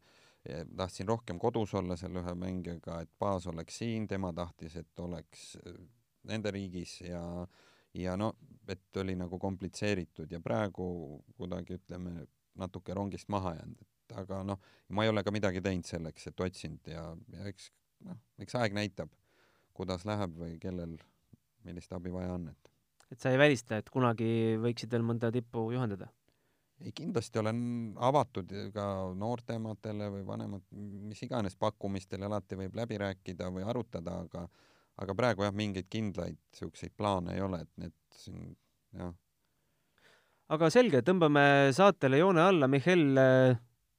tahtsin 0.77 1.07
rohkem 1.07 1.39
kodus 1.39 1.73
olla 1.75 1.97
selle 1.99 2.21
ühe 2.23 2.33
mängijaga, 2.39 3.01
et 3.03 3.11
baas 3.19 3.47
oleks 3.51 3.81
siin, 3.81 4.07
tema 4.07 4.31
tahtis, 4.33 4.77
et 4.79 4.99
oleks 5.03 5.57
nende 6.27 6.51
riigis 6.51 7.01
ja 7.01 7.23
ja 7.97 8.17
no, 8.17 8.33
et 8.67 8.97
oli 9.01 9.15
nagu 9.17 9.39
komplitseeritud 9.39 10.31
ja 10.31 10.39
praegu 10.43 10.87
kuidagi 11.37 11.77
ütleme, 11.79 12.27
natuke 12.57 12.93
rongist 12.93 13.29
maha 13.33 13.55
jäänud, 13.57 13.81
et 13.81 14.17
aga 14.21 14.41
noh, 14.45 14.59
ma 14.89 15.05
ei 15.05 15.11
ole 15.11 15.23
ka 15.25 15.33
midagi 15.33 15.61
teinud 15.65 15.87
selleks, 15.87 16.27
et 16.29 16.45
otsinud 16.45 16.91
ja, 16.91 17.03
ja 17.33 17.47
eks 17.49 17.71
noh, 18.05 18.19
eks 18.43 18.57
aeg 18.59 18.75
näitab, 18.77 19.13
kuidas 19.77 20.05
läheb 20.09 20.35
või 20.37 20.57
kellel 20.61 20.97
millist 21.67 21.93
abi 21.93 22.13
vaja 22.13 22.35
on, 22.37 22.47
et. 22.53 22.71
et 23.11 23.19
sa 23.19 23.33
ei 23.33 23.41
välista, 23.41 23.79
et 23.81 23.89
kunagi 23.93 24.57
võiksid 24.61 24.93
veel 24.93 25.05
mõnda 25.05 25.31
tippu 25.33 25.69
juhendada? 25.73 26.11
Ei, 26.81 26.93
kindlasti 26.95 27.41
olen 27.41 27.59
avatud 28.09 28.51
ka 28.73 28.87
noortematele 29.17 30.09
või 30.13 30.25
vanemat, 30.27 30.63
mis 31.09 31.21
iganes 31.25 31.57
pakkumistele 31.59 32.27
alati 32.27 32.59
võib 32.59 32.75
läbi 32.77 32.99
rääkida 33.01 33.51
või 33.53 33.65
arutada, 33.67 34.21
aga 34.25 34.47
aga 34.97 35.13
praegu 35.13 35.45
jah, 35.45 35.53
mingeid 35.53 35.89
kindlaid 35.93 36.37
niisuguseid 36.37 36.95
plaane 36.97 37.35
ei 37.35 37.43
ole, 37.45 37.61
et 37.61 37.83
need 37.83 37.95
siin 38.17 38.55
jah. 38.97 39.13
aga 40.55 40.71
selge, 40.73 41.03
tõmbame 41.05 41.73
saatele 41.77 42.21
joone 42.23 42.41
alla, 42.41 42.69
Mihhail 42.71 43.05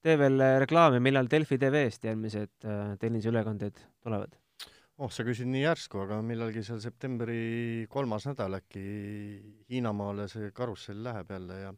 tee 0.02 0.18
veel 0.18 0.42
reklaami, 0.62 1.00
millal 1.02 1.30
Delfi 1.30 1.58
TV-st 1.58 2.10
järgmised 2.10 2.66
äh, 2.66 2.92
tenniseülekanded 3.02 3.80
tulevad? 4.02 4.34
oh, 4.98 5.10
sa 5.14 5.22
küsid 5.26 5.46
nii 5.50 5.62
järsku, 5.62 6.02
aga 6.02 6.18
millalgi 6.26 6.64
seal 6.66 6.80
septembri 6.82 7.86
kolmas 7.90 8.26
nädal 8.26 8.58
äkki 8.58 8.82
Hiinamaale 9.70 10.26
see 10.30 10.50
karussell 10.54 11.04
läheb 11.06 11.30
jälle 11.30 11.60
ja 11.60 11.72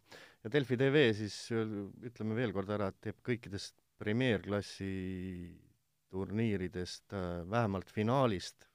ja 0.44 0.52
Delfi 0.52 0.78
TV 0.80 1.04
siis 1.16 1.36
ütleme 1.52 2.36
veel 2.38 2.54
kord 2.56 2.70
ära, 2.72 2.90
et 2.90 3.00
teeb 3.04 3.20
kõikidest 3.26 3.76
premeerklassi 4.00 4.90
turniiridest 6.10 7.14
äh, 7.14 7.42
vähemalt 7.50 7.90
finaalist 7.92 8.66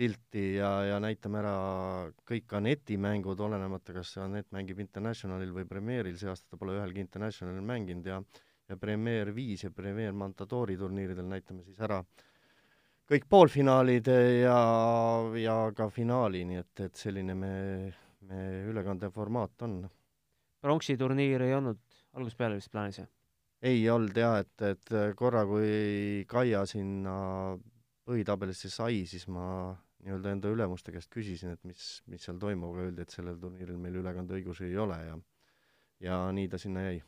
pilti 0.00 0.54
ja, 0.56 0.70
ja 0.88 1.00
näitame 1.02 1.42
ära 1.42 1.56
kõik 2.26 2.54
Aneti 2.56 2.96
mängud, 2.96 3.40
olenemata, 3.44 3.92
kas 3.98 4.14
Anett 4.24 4.48
mängib 4.56 4.80
Internationalil 4.80 5.52
või 5.52 5.66
Premieril, 5.68 6.16
see 6.16 6.30
aasta 6.32 6.54
ta 6.54 6.60
pole 6.60 6.78
ühelgi 6.78 7.04
Internationalil 7.04 7.66
mänginud 7.66 8.08
ja 8.08 8.22
ja 8.70 8.76
Premier 8.78 9.32
viis 9.34 9.64
ja 9.64 9.70
Premier 9.74 10.12
Montadori 10.14 10.76
turniiridel 10.78 11.26
näitame 11.26 11.64
siis 11.66 11.78
ära 11.82 11.98
kõik 13.10 13.26
poolfinaalid 13.30 14.06
ja, 14.44 14.58
ja 15.42 15.56
ka 15.74 15.88
finaali, 15.90 16.44
nii 16.46 16.60
et, 16.60 16.82
et 16.86 17.00
selline 17.00 17.34
me, 17.34 17.54
me 18.28 18.44
ülekande 18.70 19.10
formaat 19.10 19.66
on. 19.66 19.80
Pronksi 20.60 20.96
turniir 21.00 21.42
ei 21.46 21.54
olnud 21.56 21.80
algusest 22.16 22.38
peale 22.38 22.58
vist 22.60 22.72
plaanis, 22.72 23.02
jah? 23.02 23.10
ei 23.62 23.82
olnud 23.92 24.16
jah, 24.16 24.40
et, 24.40 24.54
et 24.64 24.94
korra, 25.16 25.44
kui 25.48 26.24
Kaia 26.28 26.64
sinna 26.68 27.14
põhitabelisse 28.08 28.70
sai, 28.72 29.04
siis 29.06 29.26
ma 29.28 29.74
nii-öelda 30.00 30.32
enda 30.32 30.52
ülemuste 30.52 30.94
käest 30.94 31.10
küsisin, 31.12 31.52
et 31.54 31.60
mis, 31.68 32.00
mis 32.08 32.24
seal 32.24 32.38
toimub, 32.40 32.72
aga 32.74 32.88
öeldi, 32.88 33.04
et 33.04 33.12
sellel 33.12 33.36
turniiril 33.40 33.76
meil 33.80 34.00
ülekandeõigusi 34.00 34.70
ei 34.70 34.78
ole 34.80 34.96
ja 35.04 35.18
ja 36.00 36.20
nii 36.32 36.48
ta 36.48 36.58
sinna 36.60 36.86
jäi. 36.86 37.00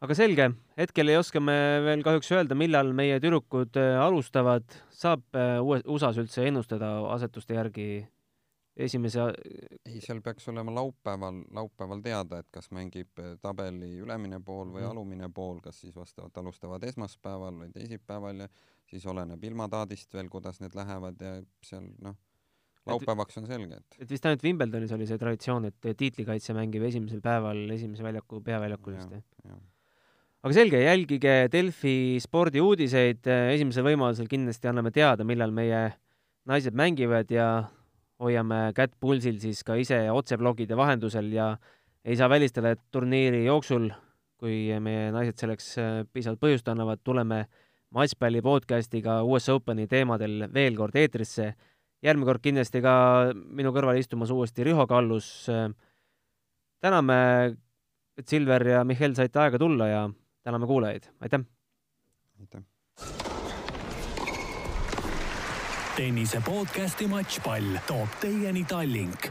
aga 0.00 0.16
selge, 0.16 0.46
hetkel 0.80 1.12
ei 1.12 1.18
oska 1.20 1.42
me 1.44 1.56
veel 1.84 2.04
kahjuks 2.04 2.30
öelda, 2.32 2.56
millal 2.56 2.94
meie 2.96 3.18
tüdrukud 3.20 3.76
äh, 3.76 3.98
alustavad, 4.00 4.64
saab 4.88 5.26
äh, 5.36 5.58
uue, 5.60 5.82
USA-s 5.84 6.22
üldse 6.22 6.46
ennustada 6.48 6.94
asetuste 7.12 7.58
järgi 7.58 7.90
esimese 8.76 9.26
ei, 9.88 10.00
seal 10.02 10.20
peaks 10.24 10.48
olema 10.52 10.72
laupäeval, 10.74 11.42
laupäeval 11.56 12.02
teada, 12.04 12.40
et 12.40 12.48
kas 12.54 12.70
mängib 12.74 13.20
äh, 13.20 13.34
tabeli 13.42 13.96
ülemine 14.04 14.40
pool 14.44 14.70
või 14.70 14.84
mm. 14.84 14.90
alumine 14.92 15.30
pool, 15.34 15.60
kas 15.64 15.80
siis 15.82 15.94
vastavalt 15.96 16.36
alustavad 16.38 16.84
esmaspäeval 16.88 17.62
või 17.64 17.72
teisipäeval 17.74 18.44
ja 18.44 18.48
siis 18.90 19.06
oleneb 19.10 19.42
ilmataadist 19.44 20.14
veel, 20.14 20.30
kuidas 20.32 20.60
need 20.62 20.76
lähevad 20.78 21.20
ja 21.22 21.34
seal 21.66 21.88
noh, 22.04 22.16
laupäevaks 22.90 23.40
on 23.42 23.48
selge, 23.50 23.80
et 23.82 24.06
et 24.06 24.14
vist 24.14 24.26
ainult 24.26 24.46
Wimbledonis 24.46 24.94
oli 24.96 25.08
see 25.08 25.20
traditsioon, 25.20 25.68
et 25.70 25.90
tiitlikaitse 25.98 26.56
mängib 26.56 26.86
esimesel 26.88 27.22
päeval 27.24 27.66
esimese 27.76 28.06
väljaku, 28.06 28.40
peaväljakul 28.46 28.96
vist, 28.96 29.18
jah? 29.44 29.60
aga 30.40 30.56
selge, 30.56 30.80
jälgige 30.80 31.34
Delfi 31.52 31.96
spordiuudiseid, 32.22 33.26
esimesel 33.56 33.84
võimalusel 33.84 34.30
kindlasti 34.30 34.70
anname 34.70 34.92
teada, 34.94 35.26
millal 35.28 35.52
meie 35.52 35.90
naised 36.48 36.74
mängivad 36.76 37.28
ja 37.30 37.50
hoiame 38.20 38.70
kätt 38.76 38.94
pulsil 39.00 39.40
siis 39.40 39.62
ka 39.64 39.76
ise 39.80 40.02
otseblogide 40.12 40.76
vahendusel 40.76 41.32
ja 41.32 41.54
ei 42.04 42.16
saa 42.16 42.28
välistada, 42.32 42.72
et 42.74 42.80
turniiri 42.92 43.44
jooksul, 43.44 43.90
kui 44.40 44.68
meie 44.80 45.10
naised 45.12 45.40
selleks 45.40 45.74
piisavalt 46.12 46.40
põhjust 46.40 46.68
annavad, 46.72 47.02
tuleme 47.04 47.44
matšpalli 47.96 48.40
podcastiga 48.44 49.20
US 49.26 49.50
Openi 49.52 49.86
teemadel 49.90 50.46
veel 50.54 50.76
kord 50.78 50.96
eetrisse. 50.96 51.54
järgmine 52.02 52.26
kord 52.26 52.40
kindlasti 52.40 52.80
ka 52.80 52.94
minu 53.34 53.74
kõrval 53.76 53.98
istumas 54.00 54.30
uuesti 54.30 54.64
Riho 54.64 54.86
Kallus. 54.86 55.46
täname, 56.80 57.56
et 58.16 58.28
Silver 58.28 58.66
ja 58.66 58.84
Mihhail 58.84 59.14
saite 59.14 59.38
aega 59.38 59.58
tulla 59.58 59.88
ja 59.88 60.10
täname 60.44 60.66
kuulajaid, 60.66 61.10
aitäh! 61.20 61.44
aitäh! 62.40 63.29
Tennise 66.00 66.40
podcasti 66.40 67.04
Matšpall 67.12 67.76
toob 67.84 68.14
teieni 68.22 68.64
Tallink 68.64 69.26